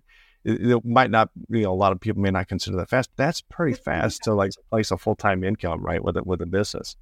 it, 0.44 0.84
might 0.84 1.10
not 1.10 1.30
you 1.48 1.62
know 1.62 1.72
a 1.72 1.74
lot 1.74 1.92
of 1.92 2.00
people 2.00 2.20
may 2.20 2.30
not 2.30 2.48
consider 2.48 2.76
that 2.76 2.90
fast 2.90 3.10
that's 3.16 3.40
pretty 3.40 3.74
fast 3.74 4.22
to 4.22 4.34
like 4.34 4.52
place 4.70 4.90
a 4.90 4.98
full-time 4.98 5.42
income 5.42 5.82
right 5.82 6.04
with 6.04 6.16
it 6.16 6.26
with 6.26 6.42
a 6.42 6.46
business 6.46 6.96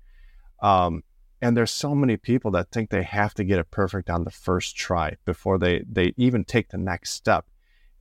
um 0.63 1.03
and 1.43 1.57
there's 1.57 1.71
so 1.71 1.95
many 1.95 2.17
people 2.17 2.51
that 2.53 2.71
think 2.71 2.91
they 2.91 3.03
have 3.03 3.35
to 3.35 3.45
get 3.45 3.59
it 3.59 3.71
perfect 3.71 4.11
on 4.11 4.25
the 4.25 4.31
first 4.31 4.77
try 4.77 5.17
before 5.25 5.59
they 5.59 5.83
they 5.91 6.13
even 6.17 6.45
take 6.45 6.69
the 6.69 6.79
next 6.79 7.11
step. 7.11 7.47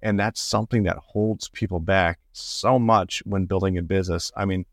And 0.01 0.17
that's 0.17 0.39
something 0.39 0.83
that 0.83 0.97
holds 0.97 1.49
people 1.49 1.79
back 1.79 2.19
so 2.31 2.79
much 2.79 3.21
when 3.25 3.45
building 3.45 3.77
a 3.77 3.81
business. 3.81 4.31
I 4.35 4.45
mean 4.45 4.65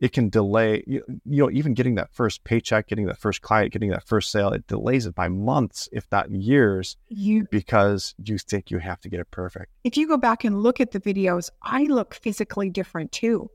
it 0.00 0.12
can 0.12 0.28
delay 0.28 0.82
you, 0.88 1.02
you 1.24 1.42
know 1.42 1.50
even 1.50 1.72
getting 1.72 1.94
that 1.94 2.12
first 2.12 2.42
paycheck 2.42 2.88
getting 2.88 3.06
that 3.06 3.16
first 3.16 3.40
client 3.42 3.72
getting 3.72 3.90
that 3.90 4.04
first 4.04 4.32
sale 4.32 4.50
it 4.50 4.66
delays 4.66 5.06
it 5.06 5.14
by 5.14 5.28
months 5.28 5.88
if 5.92 6.04
not 6.10 6.28
years 6.32 6.96
you 7.08 7.46
because 7.52 8.12
you 8.22 8.36
think 8.36 8.72
you 8.72 8.78
have 8.78 9.00
to 9.00 9.08
get 9.08 9.20
it 9.20 9.30
perfect. 9.30 9.70
If 9.84 9.96
you 9.96 10.08
go 10.08 10.16
back 10.16 10.42
and 10.42 10.62
look 10.62 10.80
at 10.80 10.90
the 10.90 11.00
videos 11.00 11.50
i 11.62 11.84
look 11.84 12.14
physically 12.14 12.70
different 12.70 13.12
too 13.12 13.50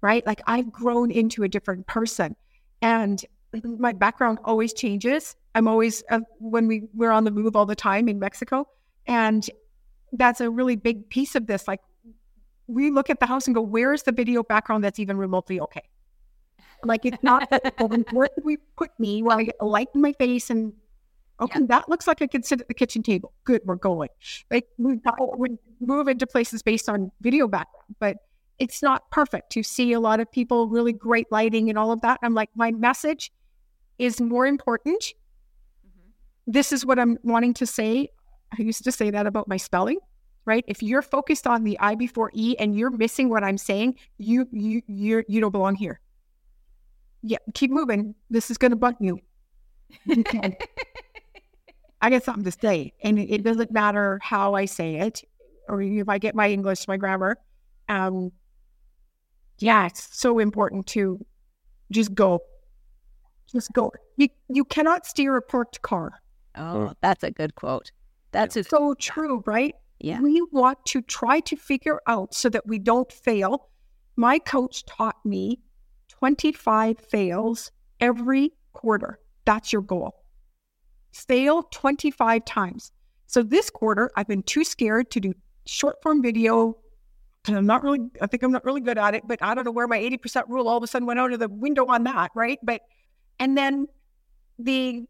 right? 0.00 0.24
Like 0.26 0.42
i've 0.46 0.70
grown 0.72 1.10
into 1.10 1.42
a 1.42 1.48
different 1.48 1.86
person. 1.86 2.36
And 2.82 3.22
my 3.52 3.92
background 3.92 4.38
always 4.44 4.72
changes. 4.72 5.36
I'm 5.54 5.66
always 5.66 6.02
uh, 6.10 6.20
when 6.38 6.66
we 6.66 6.84
we're 6.94 7.10
on 7.10 7.24
the 7.24 7.30
move 7.30 7.56
all 7.56 7.66
the 7.66 7.74
time 7.74 8.08
in 8.08 8.18
Mexico, 8.18 8.68
and 9.06 9.48
that's 10.12 10.40
a 10.40 10.50
really 10.50 10.76
big 10.76 11.08
piece 11.10 11.34
of 11.34 11.46
this. 11.46 11.66
Like 11.66 11.80
we 12.66 12.90
look 12.90 13.10
at 13.10 13.20
the 13.20 13.26
house 13.26 13.46
and 13.46 13.54
go, 13.54 13.60
"Where 13.60 13.92
is 13.92 14.04
the 14.04 14.12
video 14.12 14.42
background 14.42 14.84
that's 14.84 14.98
even 14.98 15.16
remotely 15.16 15.60
okay?" 15.60 15.82
Like 16.84 17.04
it's 17.04 17.22
not 17.22 17.50
where 18.12 18.28
did 18.36 18.44
we 18.44 18.56
put 18.76 18.90
me 18.98 19.22
while 19.22 19.38
I 19.38 19.48
light 19.60 19.88
in 19.94 20.00
my 20.00 20.12
face 20.12 20.50
and 20.50 20.72
okay, 21.40 21.60
yeah. 21.60 21.66
that 21.68 21.88
looks 21.88 22.06
like 22.06 22.22
I 22.22 22.26
could 22.26 22.44
sit 22.44 22.60
at 22.60 22.68
the 22.68 22.74
kitchen 22.74 23.02
table. 23.02 23.32
Good, 23.44 23.62
we're 23.64 23.74
going. 23.74 24.08
Like 24.50 24.68
we 24.78 25.00
would 25.04 25.58
move 25.80 26.08
into 26.08 26.26
places 26.26 26.62
based 26.62 26.88
on 26.88 27.10
video 27.20 27.48
background, 27.48 27.96
but 27.98 28.18
it's 28.58 28.82
not 28.82 29.10
perfect. 29.10 29.50
To 29.52 29.62
see 29.62 29.92
a 29.92 30.00
lot 30.00 30.20
of 30.20 30.30
people 30.30 30.68
really 30.68 30.92
great 30.92 31.30
lighting 31.32 31.68
and 31.68 31.78
all 31.78 31.92
of 31.92 32.00
that. 32.02 32.20
I'm 32.22 32.34
like, 32.34 32.50
my 32.54 32.70
message 32.70 33.32
is 34.00 34.20
more 34.20 34.46
important. 34.46 35.02
Mm-hmm. 35.86 36.10
This 36.46 36.72
is 36.72 36.86
what 36.86 36.98
I'm 36.98 37.18
wanting 37.22 37.54
to 37.54 37.66
say. 37.66 38.08
I 38.58 38.62
used 38.62 38.82
to 38.84 38.92
say 38.92 39.10
that 39.10 39.26
about 39.26 39.46
my 39.46 39.58
spelling, 39.58 39.98
right? 40.46 40.64
If 40.66 40.82
you're 40.82 41.02
focused 41.02 41.46
on 41.46 41.62
the 41.64 41.78
I 41.78 41.94
before 41.94 42.30
E 42.34 42.56
and 42.58 42.76
you're 42.76 42.90
missing 42.90 43.28
what 43.28 43.44
I'm 43.44 43.58
saying, 43.58 43.96
you 44.18 44.48
you 44.50 44.82
you 44.88 45.22
you 45.28 45.40
don't 45.40 45.52
belong 45.52 45.76
here. 45.76 46.00
Yeah, 47.22 47.38
keep 47.54 47.70
moving. 47.70 48.14
This 48.30 48.50
is 48.50 48.56
going 48.56 48.70
to 48.70 48.76
bug 48.76 48.96
you. 48.98 49.20
I 52.02 52.08
get 52.08 52.24
something 52.24 52.44
to 52.44 52.52
say, 52.52 52.94
and 53.02 53.18
it 53.18 53.42
doesn't 53.42 53.70
matter 53.70 54.18
how 54.22 54.54
I 54.54 54.64
say 54.64 54.96
it, 54.96 55.22
or 55.68 55.82
if 55.82 56.08
I 56.08 56.16
get 56.16 56.34
my 56.34 56.48
English, 56.48 56.88
my 56.88 56.96
grammar. 56.96 57.36
Um, 57.90 58.32
yeah, 59.58 59.86
it's 59.86 60.08
so 60.18 60.38
important 60.38 60.86
to 60.88 61.24
just 61.90 62.14
go 62.14 62.40
just 63.52 63.72
go. 63.72 63.92
You 64.16 64.28
you 64.48 64.64
cannot 64.64 65.06
steer 65.06 65.36
a 65.36 65.42
parked 65.42 65.82
car. 65.82 66.12
Oh, 66.56 66.60
mm. 66.90 66.94
that's 67.00 67.22
a 67.22 67.30
good 67.30 67.54
quote. 67.54 67.90
That's 68.32 68.56
a- 68.56 68.64
so 68.64 68.94
true, 68.94 69.42
right? 69.46 69.74
Yeah. 69.98 70.20
We 70.20 70.42
want 70.50 70.84
to 70.86 71.02
try 71.02 71.40
to 71.40 71.56
figure 71.56 72.00
out 72.06 72.34
so 72.34 72.48
that 72.48 72.66
we 72.66 72.78
don't 72.78 73.12
fail. 73.12 73.68
My 74.16 74.38
coach 74.38 74.84
taught 74.86 75.16
me 75.24 75.60
25 76.08 76.98
fails 76.98 77.70
every 78.00 78.52
quarter. 78.72 79.18
That's 79.44 79.72
your 79.72 79.82
goal. 79.82 80.14
Fail 81.12 81.64
25 81.64 82.44
times. 82.44 82.92
So 83.26 83.42
this 83.42 83.68
quarter, 83.70 84.10
I've 84.16 84.26
been 84.26 84.42
too 84.42 84.64
scared 84.64 85.10
to 85.12 85.20
do 85.20 85.34
short 85.66 86.02
form 86.02 86.22
video 86.22 86.76
because 87.42 87.56
I'm 87.56 87.66
not 87.66 87.82
really, 87.82 88.00
I 88.20 88.26
think 88.26 88.42
I'm 88.42 88.52
not 88.52 88.64
really 88.64 88.80
good 88.80 88.98
at 88.98 89.14
it, 89.14 89.22
but 89.26 89.42
I 89.42 89.54
don't 89.54 89.64
know 89.64 89.70
where 89.70 89.88
my 89.88 89.98
80% 89.98 90.44
rule 90.48 90.68
all 90.68 90.76
of 90.76 90.82
a 90.82 90.86
sudden 90.86 91.06
went 91.06 91.20
out 91.20 91.32
of 91.32 91.38
the 91.38 91.48
window 91.48 91.86
on 91.86 92.04
that, 92.04 92.30
right? 92.34 92.58
But 92.62 92.82
and 93.40 93.56
then 93.56 93.88
the 94.58 95.06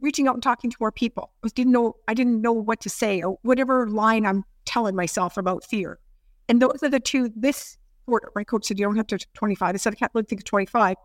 reaching 0.00 0.28
out 0.28 0.34
and 0.34 0.42
talking 0.42 0.70
to 0.70 0.76
more 0.78 0.92
people. 0.92 1.30
I 1.42 1.48
didn't 1.48 1.72
know 1.72 1.96
I 2.06 2.14
didn't 2.14 2.40
know 2.40 2.52
what 2.52 2.80
to 2.82 2.90
say 2.90 3.22
or 3.22 3.38
whatever 3.42 3.88
line 3.88 4.26
I'm 4.26 4.44
telling 4.64 4.94
myself 4.94 5.36
about 5.36 5.64
fear. 5.64 5.98
And 6.48 6.60
those 6.60 6.82
are 6.82 6.88
the 6.88 7.00
two. 7.00 7.32
This 7.34 7.78
quarter, 8.06 8.30
my 8.34 8.44
coach 8.44 8.66
said 8.66 8.78
you 8.78 8.84
don't 8.84 8.96
have 8.96 9.06
to 9.08 9.18
25. 9.34 9.74
I 9.74 9.78
said 9.78 9.94
I 9.94 9.96
can't 9.96 10.12
really 10.14 10.26
think 10.26 10.42
of 10.42 10.44
25, 10.44 10.96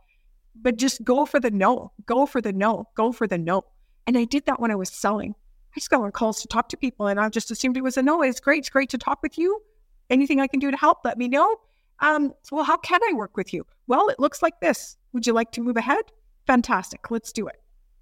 but 0.61 0.77
just 0.77 1.03
go 1.03 1.25
for 1.25 1.39
the 1.39 1.51
no. 1.51 1.91
Go 2.05 2.25
for 2.25 2.41
the 2.41 2.53
no. 2.53 2.87
Go 2.95 3.11
for 3.11 3.27
the 3.27 3.37
no. 3.37 3.63
And 4.05 4.17
I 4.17 4.25
did 4.25 4.45
that 4.45 4.59
when 4.59 4.71
I 4.71 4.75
was 4.75 4.89
selling. 4.89 5.33
I 5.75 5.79
just 5.79 5.89
got 5.89 6.01
on 6.01 6.11
calls 6.11 6.41
to 6.41 6.47
talk 6.47 6.69
to 6.69 6.77
people, 6.77 7.07
and 7.07 7.19
I 7.19 7.29
just 7.29 7.51
assumed 7.51 7.77
it 7.77 7.83
was 7.83 7.97
a 7.97 8.01
no. 8.01 8.21
It's 8.21 8.39
great. 8.39 8.59
It's 8.59 8.69
great 8.69 8.89
to 8.89 8.97
talk 8.97 9.21
with 9.21 9.37
you. 9.37 9.61
Anything 10.09 10.39
I 10.39 10.47
can 10.47 10.59
do 10.59 10.71
to 10.71 10.77
help, 10.77 10.99
let 11.03 11.17
me 11.17 11.27
know. 11.27 11.57
Um, 11.99 12.33
so, 12.43 12.55
well, 12.55 12.65
how 12.65 12.77
can 12.77 12.99
I 13.09 13.13
work 13.13 13.35
with 13.37 13.53
you? 13.53 13.65
Well, 13.87 14.07
it 14.09 14.19
looks 14.19 14.41
like 14.41 14.59
this. 14.59 14.97
Would 15.13 15.27
you 15.27 15.33
like 15.33 15.51
to 15.51 15.61
move 15.61 15.77
ahead? 15.77 16.03
Fantastic, 16.47 17.11
let's 17.11 17.31
do 17.31 17.47
it. 17.47 17.61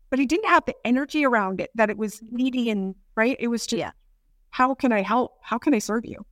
But 0.09 0.19
he 0.19 0.25
didn't 0.25 0.49
have 0.49 0.63
the 0.65 0.75
energy 0.85 1.25
around 1.25 1.59
it 1.59 1.71
that 1.75 1.89
it 1.89 1.97
was 1.97 2.21
needy 2.31 2.69
and 2.69 2.95
right. 3.15 3.35
It 3.39 3.47
was 3.47 3.65
just, 3.65 3.79
yeah. 3.79 3.91
how 4.51 4.75
can 4.75 4.91
I 4.93 5.01
help? 5.01 5.33
How 5.41 5.57
can 5.57 5.73
I 5.73 5.79
serve 5.79 6.05
you? 6.05 6.25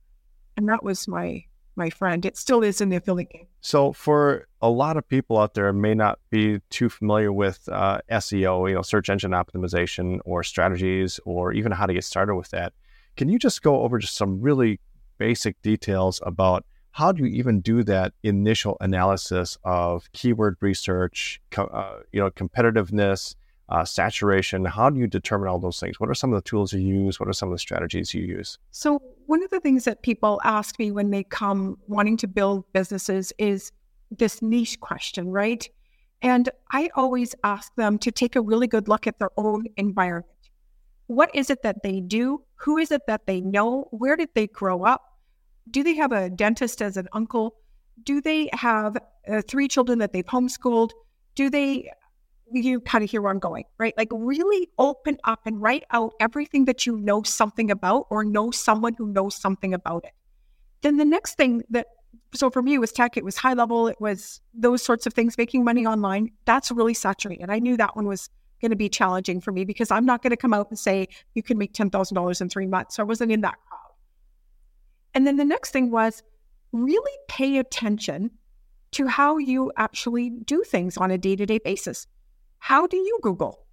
And 0.56 0.68
that 0.68 0.82
was 0.82 1.08
my 1.08 1.44
my 1.76 1.90
friend. 1.90 2.24
It 2.24 2.36
still 2.36 2.62
is 2.62 2.80
in 2.80 2.88
the 2.88 2.96
affiliate 2.96 3.30
game. 3.30 3.46
So 3.60 3.92
for 3.92 4.46
a 4.62 4.70
lot 4.70 4.96
of 4.96 5.08
people 5.08 5.38
out 5.38 5.54
there 5.54 5.72
may 5.72 5.92
not 5.92 6.20
be 6.30 6.60
too 6.70 6.88
familiar 6.88 7.32
with 7.32 7.68
uh, 7.70 7.98
SEO, 8.10 8.68
you 8.68 8.76
know, 8.76 8.82
search 8.82 9.08
engine 9.08 9.32
optimization 9.32 10.20
or 10.24 10.44
strategies 10.44 11.18
or 11.24 11.52
even 11.52 11.72
how 11.72 11.86
to 11.86 11.92
get 11.92 12.04
started 12.04 12.36
with 12.36 12.50
that. 12.50 12.74
Can 13.16 13.28
you 13.28 13.38
just 13.40 13.62
go 13.62 13.82
over 13.82 13.98
just 13.98 14.14
some 14.16 14.40
really 14.40 14.80
basic 15.18 15.60
details 15.62 16.20
about 16.24 16.64
how 16.94 17.10
do 17.10 17.24
you 17.24 17.30
even 17.34 17.60
do 17.60 17.82
that 17.82 18.12
initial 18.22 18.76
analysis 18.80 19.58
of 19.64 20.10
keyword 20.12 20.56
research, 20.60 21.40
co- 21.50 21.64
uh, 21.64 22.02
you 22.12 22.20
know, 22.20 22.30
competitiveness, 22.30 23.34
uh, 23.68 23.84
saturation? 23.84 24.64
How 24.64 24.90
do 24.90 25.00
you 25.00 25.08
determine 25.08 25.48
all 25.48 25.58
those 25.58 25.80
things? 25.80 25.98
What 25.98 26.08
are 26.08 26.14
some 26.14 26.32
of 26.32 26.36
the 26.36 26.48
tools 26.48 26.72
you 26.72 26.78
use? 26.78 27.18
What 27.18 27.28
are 27.28 27.32
some 27.32 27.48
of 27.48 27.54
the 27.54 27.58
strategies 27.58 28.14
you 28.14 28.22
use? 28.22 28.58
So, 28.70 29.02
one 29.26 29.42
of 29.42 29.50
the 29.50 29.58
things 29.58 29.82
that 29.86 30.02
people 30.02 30.40
ask 30.44 30.78
me 30.78 30.92
when 30.92 31.10
they 31.10 31.24
come 31.24 31.78
wanting 31.88 32.16
to 32.18 32.28
build 32.28 32.64
businesses 32.72 33.32
is 33.38 33.72
this 34.12 34.40
niche 34.40 34.78
question, 34.78 35.32
right? 35.32 35.68
And 36.22 36.48
I 36.70 36.90
always 36.94 37.34
ask 37.42 37.74
them 37.74 37.98
to 37.98 38.12
take 38.12 38.36
a 38.36 38.40
really 38.40 38.68
good 38.68 38.86
look 38.86 39.08
at 39.08 39.18
their 39.18 39.30
own 39.36 39.64
environment. 39.76 40.30
What 41.08 41.34
is 41.34 41.50
it 41.50 41.62
that 41.64 41.82
they 41.82 42.00
do? 42.00 42.44
Who 42.54 42.78
is 42.78 42.92
it 42.92 43.02
that 43.08 43.26
they 43.26 43.40
know? 43.40 43.88
Where 43.90 44.16
did 44.16 44.28
they 44.34 44.46
grow 44.46 44.84
up? 44.84 45.13
Do 45.70 45.82
they 45.82 45.94
have 45.94 46.12
a 46.12 46.30
dentist 46.30 46.82
as 46.82 46.96
an 46.96 47.08
uncle? 47.12 47.56
Do 48.02 48.20
they 48.20 48.50
have 48.52 48.96
uh, 49.28 49.42
three 49.46 49.68
children 49.68 49.98
that 49.98 50.12
they've 50.12 50.24
homeschooled? 50.24 50.90
Do 51.34 51.50
they, 51.50 51.90
you 52.52 52.80
kind 52.80 53.02
of 53.02 53.10
hear 53.10 53.22
where 53.22 53.32
I'm 53.32 53.38
going, 53.38 53.64
right? 53.78 53.94
Like 53.96 54.08
really 54.12 54.68
open 54.78 55.18
up 55.24 55.40
and 55.46 55.60
write 55.60 55.84
out 55.90 56.12
everything 56.20 56.66
that 56.66 56.86
you 56.86 56.96
know 56.96 57.22
something 57.22 57.70
about 57.70 58.06
or 58.10 58.24
know 58.24 58.50
someone 58.50 58.94
who 58.94 59.06
knows 59.06 59.34
something 59.34 59.72
about 59.74 60.04
it. 60.04 60.12
Then 60.82 60.98
the 60.98 61.04
next 61.04 61.36
thing 61.36 61.62
that, 61.70 61.86
so 62.34 62.50
for 62.50 62.62
me, 62.62 62.74
it 62.74 62.78
was 62.78 62.92
tech, 62.92 63.16
it 63.16 63.24
was 63.24 63.36
high 63.36 63.54
level, 63.54 63.88
it 63.88 64.00
was 64.00 64.40
those 64.52 64.82
sorts 64.82 65.06
of 65.06 65.14
things, 65.14 65.38
making 65.38 65.64
money 65.64 65.86
online. 65.86 66.30
That's 66.44 66.70
really 66.70 66.94
saturated. 66.94 67.48
I 67.48 67.58
knew 67.58 67.76
that 67.76 67.96
one 67.96 68.06
was 68.06 68.28
going 68.60 68.70
to 68.70 68.76
be 68.76 68.88
challenging 68.88 69.40
for 69.40 69.52
me 69.52 69.64
because 69.64 69.90
I'm 69.90 70.04
not 70.04 70.22
going 70.22 70.30
to 70.30 70.36
come 70.36 70.52
out 70.52 70.68
and 70.70 70.78
say 70.78 71.08
you 71.34 71.42
can 71.42 71.58
make 71.58 71.72
$10,000 71.72 72.40
in 72.40 72.48
three 72.48 72.66
months. 72.66 72.96
So 72.96 73.02
I 73.02 73.06
wasn't 73.06 73.32
in 73.32 73.40
that 73.42 73.54
crowd. 73.68 73.83
And 75.14 75.26
then 75.26 75.36
the 75.36 75.44
next 75.44 75.70
thing 75.70 75.90
was 75.90 76.22
really 76.72 77.18
pay 77.28 77.58
attention 77.58 78.30
to 78.92 79.06
how 79.06 79.38
you 79.38 79.72
actually 79.76 80.30
do 80.30 80.62
things 80.62 80.96
on 80.96 81.10
a 81.10 81.18
day 81.18 81.36
to 81.36 81.46
day 81.46 81.58
basis. 81.58 82.06
How 82.58 82.86
do 82.86 82.96
you 82.96 83.18
Google? 83.22 83.66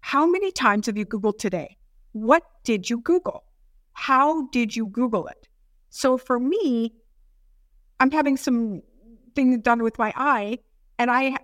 How 0.00 0.26
many 0.26 0.50
times 0.50 0.86
have 0.86 0.96
you 0.96 1.04
Googled 1.04 1.38
today? 1.38 1.76
What 2.12 2.42
did 2.64 2.88
you 2.88 3.00
Google? 3.00 3.44
How 3.92 4.48
did 4.48 4.74
you 4.74 4.86
Google 4.86 5.26
it? 5.26 5.48
So 5.90 6.16
for 6.16 6.38
me, 6.38 6.94
I'm 7.98 8.10
having 8.10 8.36
some 8.36 8.82
things 9.34 9.60
done 9.62 9.82
with 9.82 9.98
my 9.98 10.12
eye, 10.16 10.58
and 10.98 11.10
I 11.10 11.36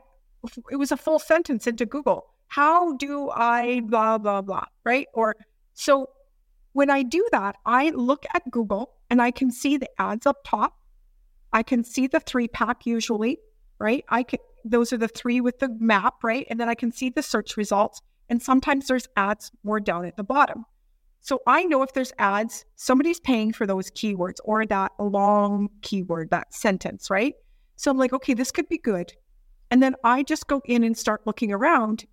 it 0.71 0.77
was 0.77 0.93
a 0.93 0.97
full 0.97 1.19
sentence 1.19 1.67
into 1.67 1.85
Google. 1.85 2.27
How 2.49 2.97
do 2.97 3.31
I 3.31 3.81
blah 3.81 4.19
blah 4.19 4.43
blah, 4.43 4.65
right? 4.85 5.07
Or 5.13 5.37
so 5.75 6.09
when 6.73 6.91
I 6.91 7.03
do 7.03 7.27
that, 7.33 7.57
I 7.67 7.91
look 7.91 8.25
at 8.35 8.51
Google 8.51 8.96
and 9.11 9.21
I 9.23 9.31
can 9.31 9.51
see 9.51 9.77
the 9.77 9.91
ads 10.01 10.27
up 10.27 10.39
top. 10.45 10.77
I 11.53 11.63
can 11.63 11.85
see 11.85 12.07
the 12.07 12.21
three 12.21 12.49
pack 12.49 12.87
usually, 12.87 13.39
right? 13.79 14.05
I 14.09 14.23
can 14.23 14.41
those 14.65 14.93
are 14.93 14.99
the 14.99 15.09
three 15.09 15.41
with 15.41 15.61
the 15.61 15.69
map, 15.79 16.25
right? 16.25 16.47
And 16.51 16.59
then 16.59 16.69
I 16.69 16.75
can 16.75 16.91
see 16.91 17.09
the 17.11 17.23
search 17.23 17.57
results. 17.57 18.03
And 18.29 18.43
sometimes 18.43 18.89
there's 18.89 19.09
ads 19.17 19.53
more 19.63 19.79
down 19.79 20.05
at 20.05 20.17
the 20.17 20.25
bottom. 20.25 20.65
So 21.21 21.41
I 21.47 21.65
know 21.65 21.83
if 21.83 21.93
there's 21.93 22.13
ads, 22.19 22.65
somebody's 22.77 23.21
paying 23.21 23.53
for 23.53 23.67
those 23.67 23.91
keywords 23.91 24.37
or 24.45 24.67
that 24.67 24.93
long 24.99 25.71
keyword, 25.83 26.31
that 26.31 26.53
sentence, 26.55 27.11
right? 27.11 27.35
So 27.77 27.91
I'm 27.91 27.99
like, 27.99 28.13
okay, 28.13 28.35
this 28.35 28.51
could 28.51 28.69
be 28.69 28.79
good. 28.79 29.13
And 29.71 29.83
then 29.83 29.95
I 30.05 30.23
just 30.23 30.47
go 30.47 30.63
in 30.67 30.85
and 30.85 30.97
start 30.97 31.27
looking 31.27 31.53
around. 31.53 32.07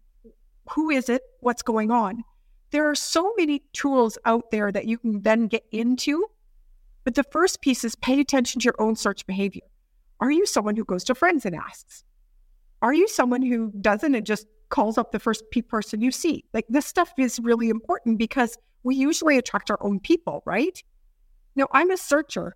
Who 0.72 0.90
is 0.90 1.10
it? 1.10 1.22
What's 1.40 1.62
going 1.62 1.92
on? 1.92 2.24
There 2.72 2.90
are 2.90 2.96
so 2.96 3.34
many 3.38 3.64
tools 3.74 4.18
out 4.26 4.50
there 4.50 4.72
that 4.72 4.86
you 4.86 4.98
can 4.98 5.22
then 5.22 5.48
get 5.48 5.64
into. 5.72 6.26
But 7.04 7.16
the 7.16 7.24
first 7.24 7.62
piece 7.62 7.84
is 7.84 7.96
pay 7.96 8.20
attention 8.20 8.62
to 8.62 8.66
your 8.66 8.76
own 8.80 8.96
search 8.96 9.26
behavior. 9.26 9.64
Are 10.20 10.32
you 10.32 10.46
someone 10.46 10.76
who 10.76 10.86
goes 10.86 11.04
to 11.06 11.16
friends 11.16 11.46
and 11.46 11.56
asks? 11.56 12.04
Are 12.82 12.94
you 12.94 13.08
someone 13.08 13.42
who 13.42 13.72
doesn't 13.82 14.16
and 14.16 14.26
just 14.26 14.48
calls 14.70 14.98
up 14.98 15.12
the 15.12 15.20
first 15.20 15.44
person 15.68 16.02
you 16.02 16.12
see? 16.12 16.46
Like 16.54 16.66
this 16.70 16.86
stuff 16.86 17.12
is 17.18 17.40
really 17.40 17.70
important 17.70 18.18
because 18.18 18.58
we 18.84 18.96
usually 18.96 19.38
attract 19.38 19.72
our 19.72 19.82
own 19.82 20.00
people, 20.00 20.44
right? 20.46 20.82
Now, 21.56 21.68
I'm 21.72 21.92
a 21.92 21.98
searcher 21.98 22.56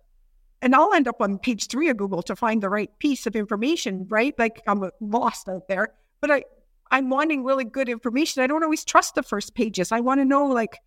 and 0.60 0.74
I'll 0.74 0.92
end 0.92 1.08
up 1.08 1.20
on 1.20 1.38
page 1.38 1.68
three 1.68 1.88
of 1.88 1.96
Google 1.96 2.22
to 2.22 2.36
find 2.36 2.62
the 2.62 2.68
right 2.68 2.90
piece 2.98 3.26
of 3.26 3.36
information, 3.36 4.06
right? 4.08 4.34
Like 4.38 4.60
I'm 4.66 4.90
lost 5.00 5.48
out 5.48 5.68
there, 5.68 5.94
but 6.20 6.30
I, 6.30 6.44
I'm 6.90 7.10
wanting 7.10 7.44
really 7.44 7.64
good 7.64 7.88
information. 7.88 8.42
I 8.42 8.46
don't 8.46 8.64
always 8.64 8.84
trust 8.84 9.14
the 9.14 9.22
first 9.22 9.54
pages. 9.54 9.92
I 9.92 10.00
want 10.00 10.20
to 10.20 10.24
know, 10.24 10.46
like, 10.46 10.78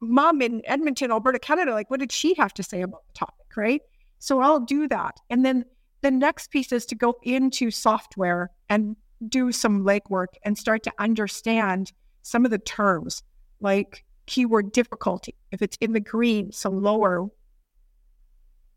mom 0.00 0.42
in 0.42 0.62
Edmonton, 0.64 1.10
Alberta, 1.10 1.38
Canada, 1.38 1.72
like, 1.72 1.90
what 1.90 2.00
did 2.00 2.12
she 2.12 2.34
have 2.34 2.54
to 2.54 2.62
say 2.62 2.82
about 2.82 3.06
the 3.08 3.14
topic, 3.14 3.56
right? 3.56 3.82
So 4.18 4.40
I'll 4.40 4.60
do 4.60 4.88
that. 4.88 5.20
And 5.30 5.44
then 5.44 5.64
the 6.00 6.10
next 6.10 6.50
piece 6.50 6.72
is 6.72 6.86
to 6.86 6.94
go 6.94 7.16
into 7.22 7.70
software 7.70 8.50
and 8.68 8.96
do 9.28 9.50
some 9.50 9.84
legwork 9.84 10.28
and 10.44 10.56
start 10.56 10.82
to 10.84 10.92
understand 10.98 11.92
some 12.22 12.44
of 12.44 12.50
the 12.50 12.58
terms 12.58 13.22
like 13.60 14.04
keyword 14.26 14.72
difficulty. 14.72 15.34
If 15.50 15.62
it's 15.62 15.76
in 15.80 15.92
the 15.92 16.00
green, 16.00 16.52
so 16.52 16.70
lower, 16.70 17.28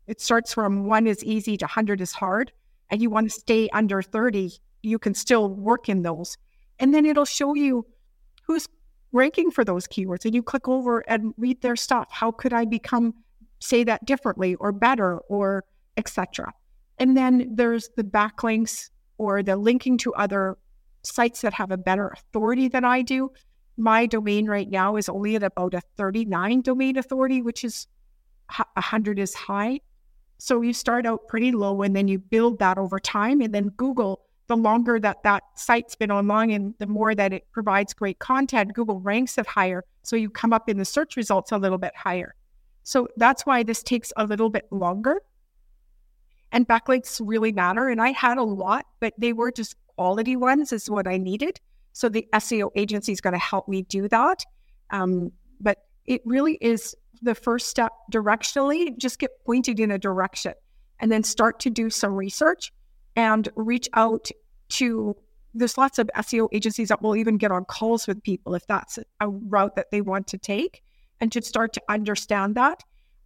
it 0.06 0.20
starts 0.20 0.52
from 0.52 0.86
one 0.86 1.06
is 1.06 1.22
easy 1.22 1.56
to 1.58 1.64
100 1.64 2.00
is 2.00 2.12
hard, 2.12 2.50
and 2.90 3.00
you 3.00 3.10
want 3.10 3.30
to 3.30 3.40
stay 3.40 3.68
under 3.72 4.02
30, 4.02 4.50
you 4.82 4.98
can 4.98 5.14
still 5.14 5.48
work 5.48 5.88
in 5.88 6.02
those. 6.02 6.36
And 6.80 6.92
then 6.92 7.06
it'll 7.06 7.24
show 7.24 7.54
you 7.54 7.86
who's 8.46 8.66
ranking 9.12 9.50
for 9.50 9.64
those 9.64 9.86
keywords. 9.86 10.24
And 10.24 10.34
you 10.34 10.42
click 10.42 10.68
over 10.68 11.00
and 11.00 11.34
read 11.36 11.60
their 11.62 11.76
stuff. 11.76 12.08
How 12.10 12.30
could 12.30 12.52
I 12.52 12.64
become, 12.64 13.14
say 13.60 13.84
that 13.84 14.04
differently 14.04 14.54
or 14.56 14.72
better 14.72 15.18
or 15.28 15.64
etc. 15.96 16.52
And 16.98 17.16
then 17.16 17.48
there's 17.54 17.90
the 17.96 18.04
backlinks 18.04 18.90
or 19.18 19.42
the 19.42 19.56
linking 19.56 19.98
to 19.98 20.14
other 20.14 20.56
sites 21.02 21.40
that 21.42 21.52
have 21.54 21.70
a 21.70 21.76
better 21.76 22.08
authority 22.08 22.68
than 22.68 22.84
I 22.84 23.02
do 23.02 23.30
my 23.76 24.06
domain 24.06 24.46
right 24.46 24.70
now 24.70 24.96
is 24.96 25.08
only 25.08 25.36
at 25.36 25.42
about 25.42 25.74
a 25.74 25.80
39 25.96 26.62
domain 26.62 26.98
authority, 26.98 27.42
which 27.42 27.64
is 27.64 27.86
100 28.56 29.18
is 29.18 29.34
high. 29.34 29.80
So 30.38 30.60
you 30.60 30.72
start 30.72 31.06
out 31.06 31.28
pretty 31.28 31.52
low 31.52 31.82
and 31.82 31.94
then 31.94 32.08
you 32.08 32.18
build 32.18 32.58
that 32.58 32.78
over 32.78 32.98
time. 32.98 33.40
And 33.40 33.54
then 33.54 33.68
Google, 33.70 34.26
the 34.48 34.56
longer 34.56 34.98
that 35.00 35.22
that 35.22 35.44
site's 35.54 35.94
been 35.94 36.10
online 36.10 36.50
and 36.50 36.74
the 36.78 36.86
more 36.86 37.14
that 37.14 37.32
it 37.32 37.46
provides 37.52 37.94
great 37.94 38.18
content, 38.18 38.74
Google 38.74 39.00
ranks 39.00 39.38
it 39.38 39.46
higher. 39.46 39.84
So 40.02 40.16
you 40.16 40.30
come 40.30 40.52
up 40.52 40.68
in 40.68 40.78
the 40.78 40.84
search 40.84 41.16
results 41.16 41.52
a 41.52 41.58
little 41.58 41.78
bit 41.78 41.94
higher. 41.96 42.34
So 42.82 43.08
that's 43.16 43.46
why 43.46 43.62
this 43.62 43.82
takes 43.82 44.12
a 44.16 44.24
little 44.24 44.50
bit 44.50 44.66
longer. 44.70 45.22
And 46.50 46.68
backlinks 46.68 47.20
really 47.24 47.52
matter. 47.52 47.88
And 47.88 48.02
I 48.02 48.10
had 48.10 48.36
a 48.36 48.42
lot, 48.42 48.86
but 49.00 49.14
they 49.16 49.32
were 49.32 49.52
just 49.52 49.76
quality 49.86 50.36
ones, 50.36 50.72
is 50.72 50.90
what 50.90 51.06
I 51.06 51.16
needed. 51.16 51.60
So 51.92 52.08
the 52.08 52.26
SEO 52.34 52.70
agency 52.74 53.12
is 53.12 53.20
going 53.20 53.34
to 53.34 53.38
help 53.38 53.68
me 53.68 53.82
do 53.82 54.08
that. 54.08 54.44
Um, 54.90 55.32
but 55.60 55.78
it 56.04 56.20
really 56.24 56.58
is 56.60 56.94
the 57.22 57.34
first 57.34 57.68
step 57.68 57.92
directionally, 58.12 58.96
just 58.98 59.18
get 59.18 59.30
pointed 59.46 59.78
in 59.78 59.90
a 59.90 59.98
direction 59.98 60.54
and 60.98 61.10
then 61.10 61.22
start 61.22 61.60
to 61.60 61.70
do 61.70 61.88
some 61.88 62.14
research 62.14 62.72
and 63.16 63.48
reach 63.56 63.88
out 63.94 64.30
to 64.70 65.16
there's 65.54 65.76
lots 65.76 65.98
of 65.98 66.10
SEO 66.16 66.48
agencies 66.52 66.88
that 66.88 67.02
will 67.02 67.14
even 67.14 67.36
get 67.36 67.50
on 67.50 67.64
calls 67.66 68.06
with 68.06 68.22
people 68.22 68.54
if 68.54 68.66
that's 68.66 68.98
a 69.20 69.28
route 69.28 69.76
that 69.76 69.90
they 69.90 70.00
want 70.00 70.26
to 70.28 70.38
take 70.38 70.82
and 71.20 71.30
to 71.30 71.42
start 71.42 71.74
to 71.74 71.82
understand 71.88 72.54
that. 72.54 72.82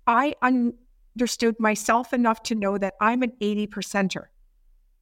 I 0.07 0.34
understood 0.43 1.59
myself 1.61 2.12
enough 2.12 2.43
to 2.45 2.55
know 2.55 2.78
that 2.78 2.95
I'm 3.01 3.22
an 3.22 3.32
80 3.41 3.68
percenter. 3.68 4.24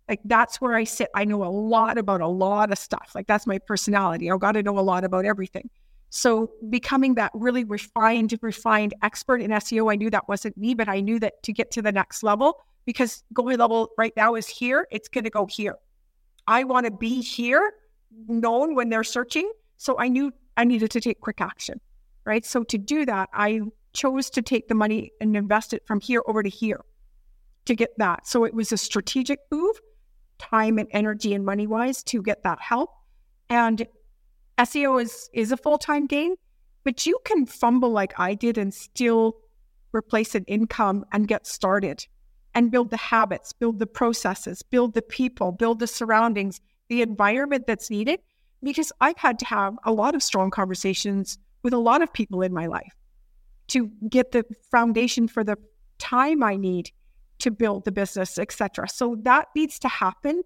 Like 0.08 0.20
that's 0.24 0.60
where 0.60 0.74
I 0.74 0.84
sit. 0.84 1.08
I 1.14 1.24
know 1.24 1.44
a 1.44 1.48
lot 1.48 1.96
about 1.96 2.20
a 2.20 2.26
lot 2.26 2.70
of 2.70 2.78
stuff. 2.78 3.12
Like 3.14 3.26
that's 3.26 3.46
my 3.46 3.58
personality. 3.58 4.30
I've 4.30 4.40
got 4.40 4.52
to 4.52 4.62
know 4.62 4.78
a 4.78 4.80
lot 4.80 5.04
about 5.04 5.24
everything. 5.24 5.70
So 6.10 6.52
becoming 6.70 7.14
that 7.14 7.32
really 7.34 7.64
refined, 7.64 8.38
refined 8.40 8.94
expert 9.02 9.40
in 9.40 9.50
SEO, 9.50 9.90
I 9.90 9.96
knew 9.96 10.10
that 10.10 10.28
wasn't 10.28 10.56
me, 10.56 10.74
but 10.74 10.88
I 10.88 11.00
knew 11.00 11.18
that 11.20 11.42
to 11.42 11.52
get 11.52 11.70
to 11.72 11.82
the 11.82 11.90
next 11.90 12.22
level, 12.22 12.60
because 12.84 13.24
going 13.32 13.58
level 13.58 13.90
right 13.96 14.12
now 14.16 14.34
is 14.34 14.46
here, 14.46 14.86
it's 14.90 15.08
going 15.08 15.24
to 15.24 15.30
go 15.30 15.46
here. 15.46 15.76
I 16.46 16.64
want 16.64 16.86
to 16.86 16.92
be 16.92 17.20
here, 17.20 17.72
known 18.28 18.74
when 18.74 18.90
they're 18.90 19.04
searching. 19.04 19.50
So 19.76 19.98
I 19.98 20.08
knew 20.08 20.32
I 20.56 20.64
needed 20.64 20.90
to 20.92 21.00
take 21.00 21.20
quick 21.20 21.40
action, 21.40 21.80
right? 22.24 22.44
So 22.44 22.62
to 22.64 22.78
do 22.78 23.06
that, 23.06 23.28
I 23.32 23.60
chose 23.92 24.28
to 24.30 24.42
take 24.42 24.68
the 24.68 24.74
money 24.74 25.12
and 25.20 25.36
invest 25.36 25.72
it 25.72 25.86
from 25.86 26.00
here 26.00 26.22
over 26.26 26.42
to 26.42 26.48
here 26.48 26.80
to 27.64 27.74
get 27.74 27.90
that. 27.98 28.26
So 28.26 28.44
it 28.44 28.54
was 28.54 28.72
a 28.72 28.76
strategic 28.76 29.40
move 29.50 29.76
time 30.38 30.78
and 30.78 30.88
energy 30.90 31.32
and 31.32 31.44
money 31.44 31.66
wise 31.66 32.02
to 32.02 32.22
get 32.22 32.42
that 32.42 32.60
help. 32.60 32.90
And 33.48 33.86
SEO 34.58 35.02
is 35.02 35.28
is 35.32 35.52
a 35.52 35.56
full 35.56 35.78
time 35.78 36.06
game, 36.06 36.34
but 36.82 37.06
you 37.06 37.18
can 37.24 37.46
fumble 37.46 37.90
like 37.90 38.18
I 38.18 38.34
did 38.34 38.58
and 38.58 38.72
still 38.72 39.36
replace 39.92 40.34
an 40.34 40.44
income 40.44 41.04
and 41.12 41.28
get 41.28 41.46
started 41.46 42.06
and 42.54 42.70
build 42.70 42.90
the 42.90 42.96
habits, 42.96 43.52
build 43.52 43.78
the 43.78 43.86
processes, 43.86 44.62
build 44.62 44.94
the 44.94 45.02
people, 45.02 45.52
build 45.52 45.78
the 45.80 45.86
surroundings, 45.86 46.60
the 46.88 47.02
environment 47.02 47.66
that's 47.66 47.90
needed. 47.90 48.20
Because 48.62 48.92
I've 49.00 49.18
had 49.18 49.38
to 49.40 49.44
have 49.44 49.76
a 49.84 49.92
lot 49.92 50.14
of 50.14 50.22
strong 50.22 50.50
conversations 50.50 51.38
with 51.62 51.74
a 51.74 51.78
lot 51.78 52.02
of 52.02 52.12
people 52.12 52.42
in 52.42 52.52
my 52.52 52.66
life 52.66 52.94
to 53.68 53.90
get 54.08 54.32
the 54.32 54.44
foundation 54.70 55.28
for 55.28 55.44
the 55.44 55.56
time 55.98 56.42
I 56.42 56.56
need 56.56 56.90
to 57.40 57.50
build 57.50 57.84
the 57.84 57.92
business, 57.92 58.38
etc. 58.38 58.88
So 58.88 59.16
that 59.22 59.48
needs 59.54 59.78
to 59.80 59.88
happen 59.88 60.42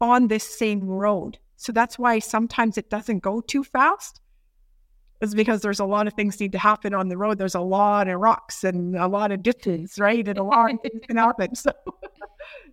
on 0.00 0.28
this 0.28 0.44
same 0.44 0.80
road. 0.80 1.38
So 1.56 1.72
that's 1.72 1.98
why 1.98 2.18
sometimes 2.18 2.76
it 2.76 2.90
doesn't 2.90 3.20
go 3.20 3.40
too 3.40 3.64
fast. 3.64 4.20
Is 5.20 5.34
because 5.34 5.62
there's 5.62 5.80
a 5.80 5.84
lot 5.84 6.06
of 6.06 6.12
things 6.14 6.38
need 6.40 6.52
to 6.52 6.58
happen 6.58 6.92
on 6.92 7.08
the 7.08 7.16
road. 7.16 7.38
There's 7.38 7.54
a 7.54 7.60
lot 7.60 8.08
of 8.08 8.20
rocks 8.20 8.64
and 8.64 8.96
a 8.96 9.06
lot 9.06 9.32
of 9.32 9.42
ditches, 9.42 9.98
right? 9.98 10.26
And 10.26 10.38
a 10.38 10.42
lot 10.42 10.74
of 10.74 10.80
things 10.82 11.00
can 11.06 11.16
happen. 11.16 11.50
So 11.56 11.72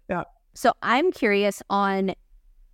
yeah. 0.09 0.23
So 0.53 0.73
I'm 0.81 1.11
curious 1.11 1.63
on 1.69 2.13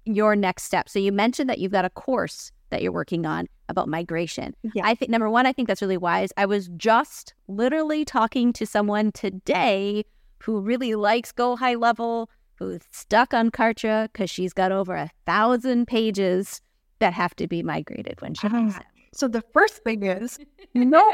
your 0.06 0.36
next 0.36 0.64
step. 0.64 0.90
So 0.90 1.00
you 1.00 1.12
mentioned 1.12 1.50
that 1.50 1.60
you've 1.60 1.72
got 1.72 1.86
a 1.86 1.90
course 1.92 2.52
that 2.70 2.82
you're 2.82 2.92
working 2.92 3.26
on 3.26 3.48
about 3.70 3.88
migration. 3.88 4.56
Yeah. 4.74 4.86
I 4.86 4.96
think 4.96 5.12
number 5.12 5.30
one, 5.30 5.46
I 5.46 5.54
think 5.54 5.68
that's 5.68 5.82
really 5.82 5.98
wise. 5.98 6.32
I 6.38 6.46
was 6.46 6.70
just 6.78 7.34
literally 7.48 8.06
talking 8.06 8.54
to 8.54 8.66
someone 8.66 9.12
today 9.12 10.06
who 10.44 10.60
really 10.62 10.96
likes 10.96 11.32
Go 11.32 11.56
High 11.56 11.76
Level, 11.76 12.30
who's 12.56 12.82
stuck 12.92 13.34
on 13.34 13.52
Kartra 13.52 14.12
because 14.12 14.30
she's 14.30 14.54
got 14.54 14.72
over 14.72 14.96
a 14.96 15.12
thousand 15.26 15.88
pages 15.88 16.62
that 17.00 17.14
have 17.14 17.36
to 17.36 17.48
be 17.48 17.62
migrated 17.62 18.20
when 18.22 18.34
she 18.34 18.50
comes 18.50 18.74
ah, 18.76 18.82
So 19.18 19.28
the 19.28 19.42
first 19.52 19.84
thing 19.84 20.04
is 20.04 20.38
no, 20.76 21.12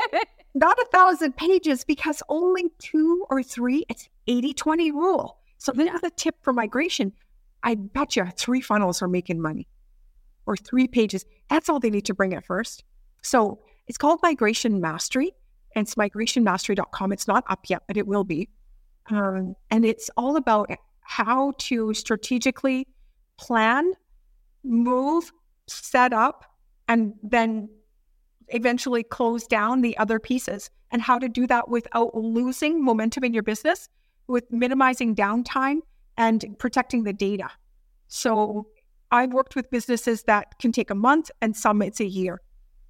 not 0.54 0.78
a 0.78 0.86
thousand 0.92 1.38
pages 1.38 1.86
because 1.86 2.22
only 2.28 2.66
two 2.78 3.26
or 3.30 3.42
three, 3.42 3.86
it's 3.88 4.10
80 4.28 4.54
20 4.54 4.92
rule. 4.92 5.38
So 5.58 5.72
this 5.72 5.94
is 5.94 6.04
a 6.04 6.10
tip 6.10 6.36
for 6.42 6.52
migration. 6.52 7.14
I 7.64 7.76
bet 7.76 8.18
you 8.18 8.28
three 8.36 8.60
funnels 8.60 9.02
are 9.02 9.08
making 9.08 9.42
money 9.42 9.70
or 10.46 10.58
three 10.58 10.86
pages. 10.86 11.26
That's 11.50 11.70
all 11.70 11.80
they 11.80 11.90
need 11.90 12.06
to 12.08 12.14
bring 12.14 12.34
at 12.34 12.46
first. 12.46 12.84
So 13.22 13.62
it's 13.88 13.98
called 13.98 14.20
Migration 14.22 14.82
Mastery 14.82 15.32
and 15.74 15.88
it's 15.88 15.96
migrationmastery.com. 15.96 17.14
It's 17.14 17.28
not 17.28 17.46
up 17.48 17.62
yet, 17.70 17.84
but 17.88 17.96
it 17.96 18.06
will 18.06 18.26
be. 18.26 18.50
Um, 19.10 19.56
and 19.72 19.86
it's 19.86 20.10
all 20.18 20.36
about 20.36 20.70
how 21.00 21.54
to 21.60 21.94
strategically 21.94 22.86
plan, 23.38 23.94
move, 24.66 25.32
set 25.68 26.12
up, 26.12 26.44
and 26.90 27.14
then 27.24 27.70
eventually 28.54 29.04
close 29.04 29.46
down 29.46 29.82
the 29.82 29.98
other 29.98 30.20
pieces, 30.20 30.70
and 30.92 31.02
how 31.02 31.20
to 31.20 31.28
do 31.28 31.48
that 31.48 31.70
without 31.70 32.16
losing 32.16 32.84
momentum 32.84 33.24
in 33.24 33.34
your 33.34 33.44
business, 33.44 33.90
with 34.28 34.46
minimizing 34.52 35.16
downtime 35.16 35.80
and 36.18 36.56
protecting 36.60 37.04
the 37.04 37.14
data. 37.14 37.50
So 38.08 38.68
I've 39.12 39.34
worked 39.34 39.56
with 39.56 39.70
businesses 39.70 40.24
that 40.24 40.60
can 40.60 40.72
take 40.72 40.92
a 40.92 40.96
month 40.96 41.32
and 41.42 41.56
some 41.58 41.82
it's 41.82 42.00
a 42.00 42.06
year, 42.06 42.42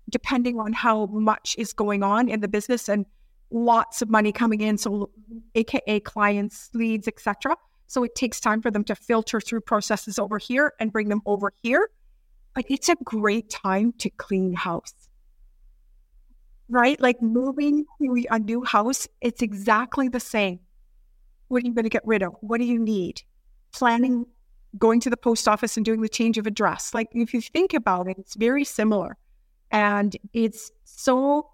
depending 0.10 0.60
on 0.60 0.74
how 0.74 1.06
much 1.08 1.56
is 1.58 1.74
going 1.74 2.04
on 2.04 2.30
in 2.30 2.42
the 2.42 2.48
business 2.48 2.90
and 2.90 3.06
lots 3.52 4.02
of 4.02 4.10
money 4.10 4.32
coming 4.32 4.62
in. 4.62 4.78
So 4.78 5.10
AKA 5.56 6.02
clients, 6.02 6.70
leads, 6.74 7.08
etc. 7.08 7.56
So 7.88 8.04
it 8.04 8.16
takes 8.16 8.40
time 8.40 8.62
for 8.62 8.72
them 8.72 8.84
to 8.86 8.96
filter 8.96 9.40
through 9.40 9.62
processes 9.62 10.20
over 10.20 10.38
here 10.38 10.74
and 10.80 10.92
bring 10.92 11.10
them 11.10 11.22
over 11.26 11.54
here. 11.62 11.90
But 12.54 12.66
it's 12.70 12.90
a 12.90 12.96
great 13.04 13.50
time 13.50 13.94
to 14.00 14.10
clean 14.10 14.54
house. 14.54 14.94
Right? 16.74 17.00
Like 17.00 17.22
moving 17.22 17.86
to 18.02 18.26
a 18.32 18.40
new 18.40 18.64
house, 18.64 19.08
it's 19.22 19.44
exactly 19.44 20.10
the 20.10 20.20
same. 20.20 20.60
What 21.48 21.62
are 21.62 21.68
you 21.68 21.74
going 21.74 21.84
to 21.84 21.90
get 21.90 22.02
rid 22.04 22.24
of? 22.24 22.34
What 22.42 22.58
do 22.58 22.66
you 22.66 22.80
need? 22.80 23.22
Planning, 23.74 24.26
going 24.80 25.00
to 25.02 25.10
the 25.12 25.18
post 25.18 25.48
office 25.48 25.78
and 25.78 25.86
doing 25.86 26.02
the 26.02 26.10
change 26.10 26.40
of 26.40 26.48
address. 26.48 26.96
Like 26.96 27.10
if 27.14 27.32
you 27.32 27.42
think 27.42 27.76
about 27.76 28.08
it, 28.08 28.18
it's 28.18 28.34
very 28.36 28.64
similar. 28.64 29.18
And 29.70 30.18
it's 30.34 30.72
so 30.84 31.52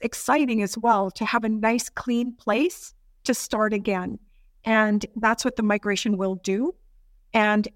exciting 0.00 0.60
as 0.60 0.76
well 0.76 1.12
to 1.12 1.24
have 1.24 1.44
a 1.44 1.48
nice, 1.48 1.88
clean 1.88 2.32
place 2.32 2.94
to 3.24 3.32
start 3.32 3.72
again. 3.72 4.18
And 4.64 5.06
that's 5.14 5.44
what 5.44 5.54
the 5.54 5.62
migration 5.62 6.16
will 6.16 6.34
do. 6.34 6.74
And 7.32 7.68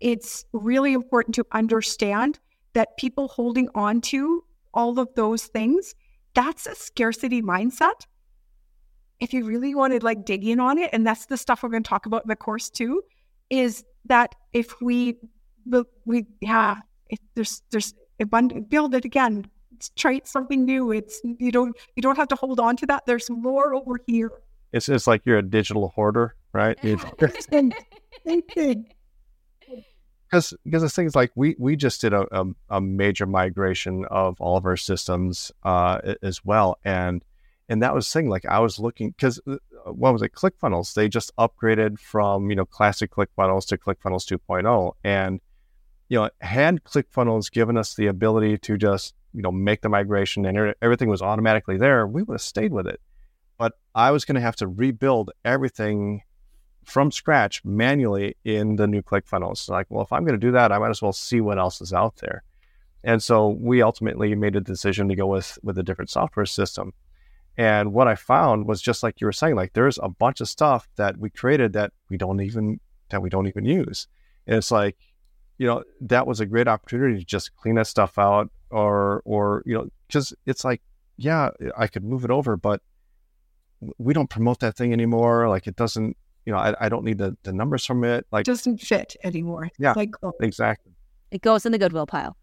it's 0.00 0.46
really 0.52 0.94
important 0.94 1.34
to 1.34 1.46
understand 1.52 2.38
that 2.72 2.96
people 2.96 3.28
holding 3.28 3.68
on 3.74 4.00
to 4.00 4.42
all 4.74 4.98
of 4.98 5.08
those 5.14 5.44
things, 5.44 5.94
that's 6.34 6.66
a 6.66 6.74
scarcity 6.74 7.42
mindset. 7.42 8.06
If 9.20 9.32
you 9.32 9.44
really 9.44 9.74
want 9.74 9.92
to 9.92 10.04
like 10.04 10.24
dig 10.24 10.44
in 10.44 10.60
on 10.60 10.78
it, 10.78 10.90
and 10.92 11.06
that's 11.06 11.26
the 11.26 11.36
stuff 11.36 11.62
we're 11.62 11.68
going 11.68 11.82
to 11.82 11.88
talk 11.88 12.06
about 12.06 12.24
in 12.24 12.28
the 12.28 12.36
course 12.36 12.70
too, 12.70 13.02
is 13.50 13.84
that 14.06 14.34
if 14.52 14.80
we 14.80 15.18
we 16.04 16.26
yeah, 16.40 16.76
if 17.08 17.18
there's 17.34 17.62
there's 17.70 17.94
abundant 18.18 18.68
build 18.68 18.94
it 18.94 19.04
again, 19.04 19.46
it's 19.76 19.90
try 19.90 20.20
something 20.24 20.64
new. 20.64 20.90
It's 20.90 21.20
you 21.24 21.52
don't 21.52 21.76
you 21.94 22.02
don't 22.02 22.16
have 22.16 22.28
to 22.28 22.36
hold 22.36 22.58
on 22.58 22.76
to 22.78 22.86
that. 22.86 23.04
There's 23.06 23.30
more 23.30 23.74
over 23.74 24.00
here. 24.06 24.32
It's 24.72 24.88
it's 24.88 25.06
like 25.06 25.22
you're 25.24 25.38
a 25.38 25.42
digital 25.42 25.92
hoarder, 25.94 26.34
right? 26.52 26.76
Because 30.32 30.54
because 30.64 30.80
the 30.80 30.88
thing 30.88 31.04
is 31.04 31.14
like 31.14 31.30
we 31.34 31.54
we 31.58 31.76
just 31.76 32.00
did 32.00 32.14
a, 32.14 32.26
a, 32.32 32.46
a 32.70 32.80
major 32.80 33.26
migration 33.26 34.06
of 34.06 34.40
all 34.40 34.56
of 34.56 34.64
our 34.64 34.78
systems 34.78 35.52
uh, 35.62 36.14
as 36.22 36.42
well, 36.42 36.78
and 36.86 37.22
and 37.68 37.82
that 37.82 37.94
was 37.94 38.10
thing. 38.10 38.30
Like 38.30 38.46
I 38.46 38.60
was 38.60 38.78
looking 38.78 39.10
because 39.10 39.38
uh, 39.46 39.58
what 39.92 40.14
was 40.14 40.22
it? 40.22 40.32
ClickFunnels. 40.32 40.94
They 40.94 41.10
just 41.10 41.36
upgraded 41.36 41.98
from 41.98 42.48
you 42.48 42.56
know 42.56 42.64
classic 42.64 43.10
ClickFunnels 43.10 43.66
to 43.66 43.76
ClickFunnels 43.76 44.24
2.0, 44.24 44.92
and 45.04 45.38
you 46.08 46.18
know 46.18 46.30
had 46.40 46.82
ClickFunnels 46.84 47.52
given 47.52 47.76
us 47.76 47.94
the 47.94 48.06
ability 48.06 48.56
to 48.56 48.78
just 48.78 49.14
you 49.34 49.42
know 49.42 49.52
make 49.52 49.82
the 49.82 49.90
migration 49.90 50.46
and 50.46 50.74
everything 50.80 51.10
was 51.10 51.20
automatically 51.20 51.76
there, 51.76 52.06
we 52.06 52.22
would 52.22 52.36
have 52.36 52.40
stayed 52.40 52.72
with 52.72 52.86
it. 52.86 53.02
But 53.58 53.74
I 53.94 54.12
was 54.12 54.24
going 54.24 54.36
to 54.36 54.40
have 54.40 54.56
to 54.56 54.66
rebuild 54.66 55.30
everything 55.44 56.22
from 56.84 57.10
scratch 57.10 57.64
manually 57.64 58.36
in 58.44 58.76
the 58.76 58.86
new 58.86 59.02
ClickFunnels. 59.02 59.68
Like, 59.68 59.86
well, 59.90 60.02
if 60.02 60.12
I'm 60.12 60.24
going 60.24 60.38
to 60.38 60.46
do 60.46 60.52
that, 60.52 60.72
I 60.72 60.78
might 60.78 60.90
as 60.90 61.02
well 61.02 61.12
see 61.12 61.40
what 61.40 61.58
else 61.58 61.80
is 61.80 61.92
out 61.92 62.16
there. 62.16 62.42
And 63.04 63.22
so 63.22 63.48
we 63.48 63.82
ultimately 63.82 64.34
made 64.34 64.56
a 64.56 64.60
decision 64.60 65.08
to 65.08 65.16
go 65.16 65.26
with 65.26 65.58
with 65.62 65.78
a 65.78 65.82
different 65.82 66.10
software 66.10 66.46
system. 66.46 66.92
And 67.56 67.92
what 67.92 68.08
I 68.08 68.14
found 68.14 68.66
was 68.66 68.80
just 68.80 69.02
like 69.02 69.20
you 69.20 69.26
were 69.26 69.32
saying, 69.32 69.56
like 69.56 69.72
there's 69.72 69.98
a 70.02 70.08
bunch 70.08 70.40
of 70.40 70.48
stuff 70.48 70.88
that 70.96 71.18
we 71.18 71.30
created 71.30 71.72
that 71.74 71.92
we 72.08 72.16
don't 72.16 72.40
even 72.40 72.80
that 73.10 73.20
we 73.20 73.28
don't 73.28 73.46
even 73.46 73.64
use. 73.64 74.06
And 74.46 74.56
it's 74.56 74.70
like, 74.70 74.96
you 75.58 75.66
know, 75.66 75.82
that 76.00 76.26
was 76.26 76.40
a 76.40 76.46
great 76.46 76.68
opportunity 76.68 77.18
to 77.18 77.24
just 77.24 77.54
clean 77.56 77.74
that 77.74 77.86
stuff 77.86 78.18
out 78.18 78.50
or 78.70 79.22
or 79.24 79.62
you 79.66 79.74
know, 79.74 79.88
because 80.06 80.32
it's 80.46 80.64
like, 80.64 80.80
yeah, 81.16 81.50
I 81.76 81.88
could 81.88 82.04
move 82.04 82.24
it 82.24 82.30
over, 82.30 82.56
but 82.56 82.80
we 83.98 84.14
don't 84.14 84.30
promote 84.30 84.60
that 84.60 84.76
thing 84.76 84.92
anymore. 84.92 85.48
Like 85.48 85.66
it 85.66 85.76
doesn't 85.76 86.16
you 86.44 86.52
know, 86.52 86.58
I, 86.58 86.74
I 86.80 86.88
don't 86.88 87.04
need 87.04 87.18
the, 87.18 87.36
the 87.42 87.52
numbers 87.52 87.84
from 87.84 88.04
it. 88.04 88.26
Like 88.32 88.44
doesn't 88.44 88.78
fit 88.78 89.16
anymore. 89.24 89.70
Yeah, 89.78 89.92
like 89.96 90.10
oh. 90.22 90.32
exactly. 90.40 90.92
It 91.30 91.42
goes 91.42 91.64
in 91.64 91.72
the 91.72 91.78
goodwill 91.78 92.06
pile. 92.06 92.36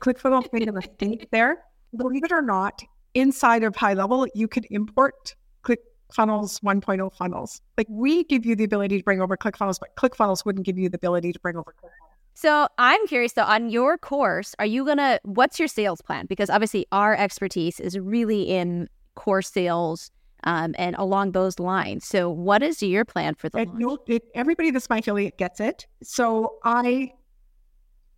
ClickFunnels 0.00 0.52
made 0.52 0.68
a 0.68 0.72
mistake 0.72 1.28
there. 1.30 1.58
Believe 1.96 2.24
it 2.24 2.32
or 2.32 2.42
not, 2.42 2.82
inside 3.14 3.62
of 3.62 3.76
high 3.76 3.94
level, 3.94 4.26
you 4.34 4.48
could 4.48 4.66
import 4.70 5.34
ClickFunnels 5.64 6.60
1.0 6.62 7.12
funnels. 7.14 7.60
Like 7.78 7.86
we 7.88 8.24
give 8.24 8.44
you 8.44 8.56
the 8.56 8.64
ability 8.64 8.98
to 8.98 9.04
bring 9.04 9.20
over 9.20 9.36
ClickFunnels, 9.36 9.78
but 9.80 9.94
ClickFunnels 9.96 10.44
wouldn't 10.44 10.66
give 10.66 10.78
you 10.78 10.88
the 10.88 10.96
ability 10.96 11.32
to 11.32 11.40
bring 11.40 11.56
over 11.56 11.74
ClickFunnels. 11.82 12.10
So 12.34 12.68
I'm 12.78 13.06
curious 13.06 13.32
though, 13.32 13.44
on 13.44 13.70
your 13.70 13.98
course, 13.98 14.54
are 14.58 14.66
you 14.66 14.84
gonna 14.84 15.18
what's 15.24 15.58
your 15.58 15.68
sales 15.68 16.00
plan? 16.00 16.26
Because 16.26 16.48
obviously 16.48 16.86
our 16.92 17.14
expertise 17.14 17.80
is 17.80 17.98
really 17.98 18.42
in 18.42 18.88
course 19.14 19.50
sales 19.50 20.10
um, 20.44 20.74
and 20.78 20.96
along 20.98 21.32
those 21.32 21.58
lines. 21.58 22.06
So, 22.06 22.30
what 22.30 22.62
is 22.62 22.82
your 22.82 23.04
plan 23.04 23.34
for 23.34 23.48
the 23.48 23.64
launch? 23.64 24.00
It, 24.06 24.24
everybody 24.34 24.70
that's 24.70 24.88
my 24.88 24.98
affiliate 24.98 25.38
gets 25.38 25.60
it. 25.60 25.86
So, 26.02 26.56
I 26.64 27.12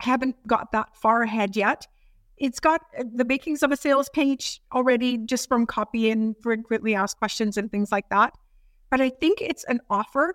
haven't 0.01 0.37
got 0.47 0.73
that 0.73 0.95
far 0.97 1.23
ahead 1.23 1.57
yet. 1.57 1.87
It's 2.37 2.59
got 2.59 2.81
uh, 2.99 3.05
the 3.15 3.25
makings 3.25 3.63
of 3.63 3.71
a 3.71 3.77
sales 3.77 4.09
page 4.09 4.61
already 4.73 5.19
just 5.19 5.49
from 5.49 5.67
copy 5.67 6.11
and 6.11 6.35
frequently 6.43 6.95
asked 6.95 7.19
questions 7.19 7.57
and 7.57 7.71
things 7.71 7.93
like 7.93 8.09
that. 8.11 8.35
But 8.91 9.01
I 9.01 9.11
think 9.11 9.41
it's 9.41 9.65
an 9.65 9.81
offer 9.89 10.35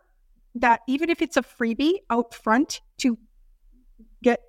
that 0.55 0.81
even 0.87 1.09
if 1.09 1.21
it's 1.21 1.37
a 1.37 1.43
freebie 1.43 1.99
out 2.09 2.33
front 2.33 2.81
to 2.99 3.17
get 4.23 4.39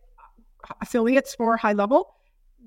affiliates 0.80 1.34
for 1.34 1.56
high 1.56 1.72
level, 1.72 2.14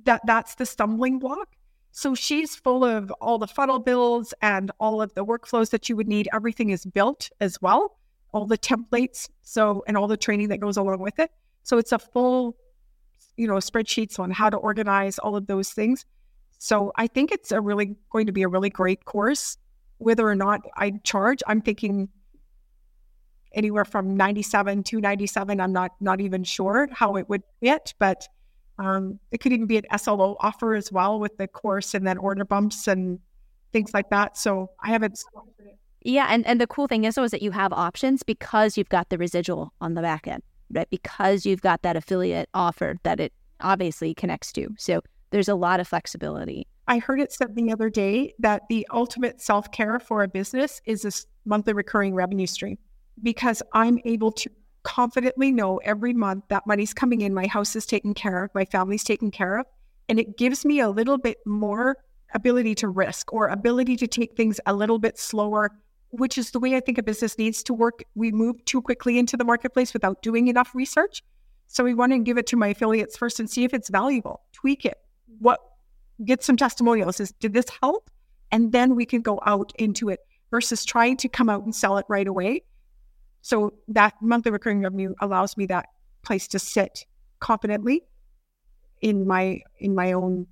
that 0.06 0.22
that's 0.26 0.56
the 0.56 0.66
stumbling 0.66 1.20
block. 1.20 1.50
So 1.92 2.16
she's 2.16 2.56
full 2.56 2.86
of 2.86 3.12
all 3.22 3.38
the 3.38 3.48
funnel 3.48 3.80
builds 3.80 4.34
and 4.42 4.72
all 4.80 5.02
of 5.02 5.14
the 5.14 5.26
workflows 5.26 5.72
that 5.72 5.90
you 5.90 5.96
would 5.96 6.08
need. 6.08 6.30
Everything 6.34 6.70
is 6.70 6.86
built 6.86 7.30
as 7.40 7.62
well, 7.62 7.98
all 8.34 8.46
the 8.46 8.58
templates. 8.58 9.30
So, 9.44 9.84
and 9.88 9.98
all 9.98 10.08
the 10.08 10.18
training 10.18 10.50
that 10.50 10.60
goes 10.60 10.78
along 10.78 11.00
with 11.00 11.20
it. 11.20 11.32
So 11.64 11.78
it's 11.78 11.92
a 11.92 12.00
full, 12.00 12.56
you 13.36 13.48
know, 13.48 13.56
spreadsheets 13.56 14.20
on 14.20 14.32
how 14.32 14.50
to 14.50 14.58
organize 14.58 15.20
all 15.20 15.36
of 15.36 15.48
those 15.48 15.72
things. 15.72 16.06
So 16.58 16.92
I 16.96 17.08
think 17.08 17.32
it's 17.32 17.52
a 17.52 17.60
really 17.60 17.96
going 18.12 18.28
to 18.28 18.32
be 18.32 18.44
a 18.44 18.48
really 18.48 18.70
great 18.70 19.06
course. 19.06 19.58
Whether 19.98 20.28
or 20.28 20.36
not 20.36 20.62
I 20.78 20.92
charge, 21.04 21.44
I'm 21.46 21.62
thinking 21.62 22.10
anywhere 23.54 23.86
from 23.86 24.16
97 24.16 24.84
to 24.84 25.02
97. 25.02 25.60
I'm 25.60 25.74
not 25.74 25.92
not 26.00 26.22
even 26.22 26.44
sure 26.44 26.88
how 26.92 27.18
it 27.18 27.28
would 27.30 27.44
fit, 27.60 27.94
but 28.00 28.28
um, 28.82 29.20
it 29.32 29.40
could 29.40 29.54
even 29.54 29.68
be 29.68 29.78
an 29.78 29.86
SLO 29.98 30.36
offer 30.40 30.74
as 30.74 30.92
well 30.92 31.20
with 31.20 31.38
the 31.38 31.48
course 31.48 31.94
and 31.94 32.06
then 32.06 32.18
order 32.18 32.44
bumps 32.44 32.88
and 32.88 33.20
things 33.72 33.94
like 33.94 34.10
that. 34.10 34.38
So 34.38 34.72
I 34.84 34.90
haven't. 34.90 35.24
Yeah, 36.02 36.28
and, 36.30 36.46
and 36.48 36.60
the 36.60 36.68
cool 36.68 36.88
thing 36.88 37.04
is, 37.04 37.16
though, 37.16 37.24
is 37.24 37.32
that 37.32 37.44
you 37.44 37.52
have 37.52 37.72
options 37.72 38.24
because 38.24 38.78
you've 38.78 38.90
got 38.90 39.10
the 39.10 39.20
residual 39.20 39.72
on 39.82 39.94
the 39.94 40.02
back 40.02 40.28
end, 40.28 40.42
right? 40.72 40.90
Because 40.90 41.46
you've 41.46 41.62
got 41.62 41.84
that 41.84 41.96
affiliate 41.96 42.50
offer 42.56 42.96
that 43.04 43.20
it 43.20 43.34
obviously 43.60 44.16
connects 44.16 44.52
to. 44.54 44.70
So 44.80 45.02
there's 45.30 45.48
a 45.48 45.56
lot 45.56 45.80
of 45.80 45.88
flexibility. 45.88 46.66
I 46.88 46.98
heard 46.98 47.22
it 47.22 47.32
said 47.32 47.56
the 47.56 47.72
other 47.72 47.92
day 47.92 48.34
that 48.40 48.64
the 48.68 48.88
ultimate 48.92 49.42
self 49.42 49.72
care 49.72 50.00
for 50.00 50.24
a 50.24 50.28
business 50.28 50.82
is 50.86 51.04
this 51.04 51.28
monthly 51.46 51.74
recurring 51.74 52.16
revenue 52.16 52.48
stream 52.48 52.80
because 53.22 53.62
I'm 53.74 54.00
able 54.06 54.32
to 54.32 54.50
confidently 54.84 55.52
know 55.52 55.78
every 55.78 56.14
month 56.14 56.46
that 56.50 56.68
money's 56.68 56.94
coming 56.94 57.22
in, 57.22 57.34
my 57.34 57.48
house 57.48 57.76
is 57.76 57.86
taken 57.86 58.14
care 58.14 58.46
of, 58.46 58.52
my 58.54 58.66
family's 58.66 59.04
taken 59.04 59.32
care 59.32 59.60
of. 59.60 59.66
And 60.10 60.20
it 60.20 60.38
gives 60.38 60.66
me 60.66 60.80
a 60.80 60.90
little 60.90 61.18
bit 61.18 61.38
more 61.46 61.98
ability 62.34 62.76
to 62.76 62.88
risk 62.88 63.32
or 63.34 63.48
ability 63.48 63.98
to 63.98 64.08
take 64.08 64.36
things 64.36 64.60
a 64.66 64.74
little 64.74 65.00
bit 65.00 65.18
slower, 65.18 65.72
which 66.10 66.38
is 66.38 66.52
the 66.52 66.60
way 66.60 66.76
I 66.76 66.80
think 66.80 66.98
a 66.98 67.04
business 67.04 67.38
needs 67.38 67.64
to 67.64 67.74
work. 67.74 68.04
We 68.16 68.32
move 68.32 68.64
too 68.66 68.82
quickly 68.82 69.18
into 69.18 69.38
the 69.38 69.44
marketplace 69.44 69.94
without 69.94 70.22
doing 70.22 70.48
enough 70.48 70.74
research. 70.74 71.24
So 71.68 71.84
we 71.84 71.94
want 71.94 72.12
to 72.12 72.20
give 72.20 72.38
it 72.38 72.48
to 72.48 72.58
my 72.58 72.70
affiliates 72.70 73.18
first 73.18 73.40
and 73.40 73.50
see 73.50 73.64
if 73.64 73.74
it's 73.74 73.90
valuable, 73.90 74.42
tweak 74.52 74.86
it. 74.86 74.98
What 75.40 75.60
get 76.26 76.44
some 76.44 76.58
testimonials 76.58 77.20
is 77.20 77.32
did 77.34 77.54
this 77.54 77.66
help? 77.82 78.10
And 78.52 78.72
then 78.72 78.96
we 78.96 79.06
can 79.06 79.22
go 79.22 79.40
out 79.46 79.72
into 79.80 80.10
it 80.10 80.20
versus 80.50 80.84
trying 80.84 81.16
to 81.18 81.30
come 81.30 81.50
out 81.50 81.64
and 81.64 81.74
sell 81.74 81.98
it 81.98 82.06
right 82.10 82.28
away 82.28 82.64
so 83.42 83.74
that 83.88 84.14
monthly 84.22 84.52
recurring 84.52 84.82
revenue 84.82 85.14
allows 85.22 85.58
me 85.58 85.66
that 85.68 85.88
place 86.24 86.48
to 86.50 86.60
sit 86.60 87.06
confidently 87.40 88.04
in 89.02 89.28
my 89.28 89.62
in 89.80 89.96
my 89.96 90.12
own 90.14 90.48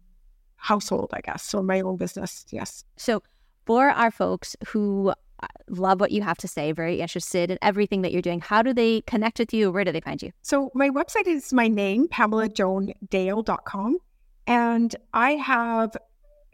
household, 0.55 1.09
I 1.13 1.21
guess, 1.21 1.43
so 1.43 1.61
my 1.61 1.81
own 1.81 1.97
business. 1.97 2.45
Yes. 2.51 2.83
So 2.97 3.23
for 3.65 3.89
our 3.89 4.11
folks 4.11 4.55
who 4.67 5.13
uh, 5.41 5.47
love 5.69 6.01
what 6.01 6.11
you 6.11 6.21
have 6.21 6.37
to 6.37 6.47
say. 6.47 6.71
Very 6.71 6.99
interested 6.99 7.49
in 7.51 7.57
everything 7.61 8.01
that 8.01 8.11
you're 8.11 8.21
doing. 8.21 8.41
How 8.41 8.61
do 8.61 8.73
they 8.73 9.01
connect 9.01 9.39
with 9.39 9.53
you? 9.53 9.71
Where 9.71 9.85
do 9.85 9.91
they 9.91 10.01
find 10.01 10.21
you? 10.21 10.31
So 10.41 10.69
my 10.73 10.89
website 10.89 11.27
is 11.27 11.53
my 11.53 11.67
name, 11.69 12.07
PamelaJoanDale.com. 12.09 13.99
And 14.47 14.95
I 15.13 15.31
have 15.33 15.95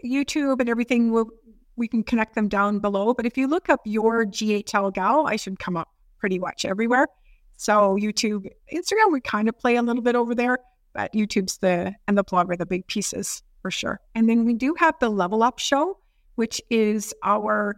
YouTube 0.03 0.59
and 0.59 0.69
everything. 0.69 1.11
We'll, 1.11 1.29
we 1.77 1.87
can 1.87 2.03
connect 2.03 2.35
them 2.35 2.47
down 2.47 2.79
below. 2.79 3.13
But 3.13 3.25
if 3.25 3.37
you 3.37 3.47
look 3.47 3.69
up 3.69 3.81
your 3.85 4.25
GHL 4.25 4.93
gal, 4.93 5.25
I 5.25 5.35
should 5.35 5.57
come 5.57 5.77
up 5.77 5.89
pretty 6.25 6.39
much 6.39 6.65
everywhere. 6.65 7.07
So 7.55 7.97
YouTube, 8.01 8.47
Instagram, 8.73 9.11
we 9.11 9.21
kind 9.21 9.47
of 9.47 9.55
play 9.59 9.75
a 9.75 9.83
little 9.83 10.01
bit 10.01 10.15
over 10.15 10.33
there, 10.33 10.57
but 10.91 11.13
YouTube's 11.13 11.59
the 11.59 11.93
and 12.07 12.17
the 12.17 12.23
blog 12.23 12.49
are 12.49 12.55
the 12.55 12.65
big 12.65 12.87
pieces 12.87 13.43
for 13.61 13.69
sure. 13.69 13.99
And 14.15 14.27
then 14.27 14.43
we 14.43 14.55
do 14.55 14.73
have 14.79 14.95
the 14.99 15.09
Level 15.09 15.43
Up 15.43 15.59
show, 15.59 15.99
which 16.33 16.59
is 16.71 17.13
our 17.21 17.75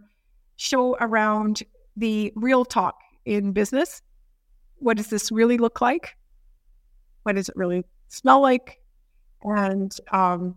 show 0.56 0.96
around 0.98 1.62
the 1.94 2.32
real 2.36 2.64
talk 2.64 2.98
in 3.26 3.52
business. 3.52 4.00
What 4.78 4.96
does 4.96 5.08
this 5.08 5.30
really 5.30 5.58
look 5.58 5.82
like? 5.82 6.16
What 7.24 7.36
does 7.36 7.50
it 7.50 7.54
really 7.54 7.84
smell 8.08 8.40
like? 8.40 8.80
And 9.42 9.94
um, 10.10 10.56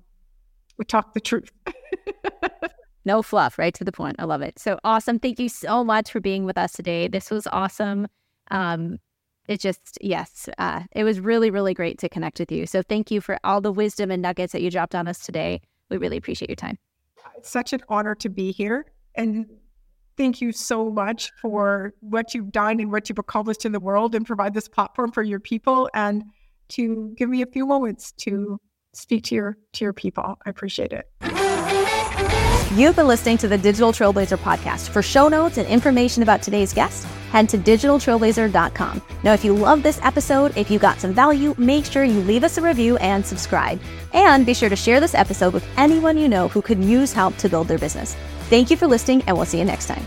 we 0.78 0.86
talk 0.86 1.14
the 1.14 1.20
truth. 1.20 1.52
no 3.06 3.22
fluff, 3.22 3.58
right 3.58 3.74
to 3.74 3.84
the 3.84 3.92
point. 3.92 4.16
I 4.20 4.26
love 4.26 4.42
it. 4.42 4.60
So 4.60 4.80
awesome. 4.84 5.20
Thank 5.20 5.40
you 5.40 5.50
so 5.50 5.84
much 5.84 6.12
for 6.12 6.20
being 6.20 6.46
with 6.46 6.58
us 6.58 6.74
today. 6.74 7.08
This 7.08 7.32
was 7.32 7.48
awesome. 7.48 8.08
Um, 8.50 9.00
it 9.48 9.60
just, 9.60 9.98
yes, 10.02 10.48
uh, 10.58 10.82
it 10.92 11.04
was 11.04 11.20
really, 11.20 11.50
really 11.50 11.74
great 11.74 11.98
to 12.00 12.10
connect 12.10 12.40
with 12.40 12.52
you. 12.52 12.66
So 12.66 12.82
thank 12.82 13.12
you 13.12 13.22
for 13.22 13.40
all 13.44 13.60
the 13.60 13.72
wisdom 13.72 14.12
and 14.12 14.22
nuggets 14.22 14.54
that 14.54 14.62
you 14.62 14.70
dropped 14.70 14.96
on 14.96 15.08
us 15.08 15.20
today. 15.20 15.62
We 15.90 15.98
really 15.98 16.18
appreciate 16.18 16.50
your 16.50 16.56
time. 16.56 16.78
It's 17.38 17.50
such 17.50 17.74
an 17.74 17.82
honor 17.90 18.16
to 18.16 18.30
be 18.30 18.52
here. 18.52 18.86
And 19.16 19.48
thank 20.16 20.42
you 20.42 20.52
so 20.52 20.90
much 20.90 21.32
for 21.42 21.94
what 22.02 22.34
you've 22.34 22.52
done 22.52 22.80
and 22.80 22.92
what 22.92 23.10
you've 23.10 23.20
accomplished 23.20 23.66
in 23.66 23.72
the 23.72 23.80
world 23.80 24.14
and 24.16 24.26
provide 24.26 24.54
this 24.54 24.68
platform 24.68 25.12
for 25.12 25.24
your 25.24 25.40
people 25.40 25.90
and 25.94 26.24
to 26.70 27.14
give 27.18 27.30
me 27.30 27.42
a 27.42 27.48
few 27.48 27.66
moments 27.66 28.12
to 28.14 28.60
speak 28.94 29.24
to 29.26 29.36
your 29.36 29.58
to 29.74 29.86
your 29.86 29.94
people. 29.94 30.38
I 30.46 30.50
appreciate 30.50 30.94
it. 30.94 31.41
You've 32.76 32.96
been 32.96 33.08
listening 33.08 33.38
to 33.40 33.50
the 33.50 33.58
Digital 33.58 33.92
Trailblazer 33.92 34.38
podcast. 34.38 34.92
For 34.92 35.02
show 35.02 35.28
notes 35.28 35.58
and 35.58 35.68
information 35.68 36.24
about 36.24 36.42
today's 36.42 36.72
guest, 36.72 37.06
head 37.30 37.50
to 37.50 37.58
digitaltrailblazer.com. 37.58 39.02
Now, 39.24 39.34
if 39.34 39.44
you 39.44 39.54
love 39.54 39.84
this 39.84 40.00
episode, 40.04 40.56
if 40.56 40.72
you 40.72 40.80
got 40.80 41.02
some 41.02 41.12
value, 41.12 41.54
make 41.58 41.84
sure 41.84 42.06
you 42.06 42.22
leave 42.22 42.46
us 42.46 42.58
a 42.58 42.62
review 42.62 42.96
and 42.98 43.26
subscribe. 43.26 43.82
And 44.14 44.46
be 44.46 44.54
sure 44.54 44.70
to 44.70 44.78
share 44.78 45.02
this 45.02 45.14
episode 45.14 45.54
with 45.54 45.68
anyone 45.76 46.18
you 46.18 46.30
know 46.30 46.48
who 46.48 46.62
could 46.62 46.82
use 46.82 47.12
help 47.12 47.36
to 47.40 47.50
build 47.50 47.68
their 47.68 47.78
business. 47.78 48.16
Thank 48.50 48.72
you 48.72 48.78
for 48.78 48.88
listening, 48.88 49.22
and 49.28 49.36
we'll 49.36 49.46
see 49.46 49.60
you 49.60 49.66
next 49.66 49.88
time. 49.88 50.06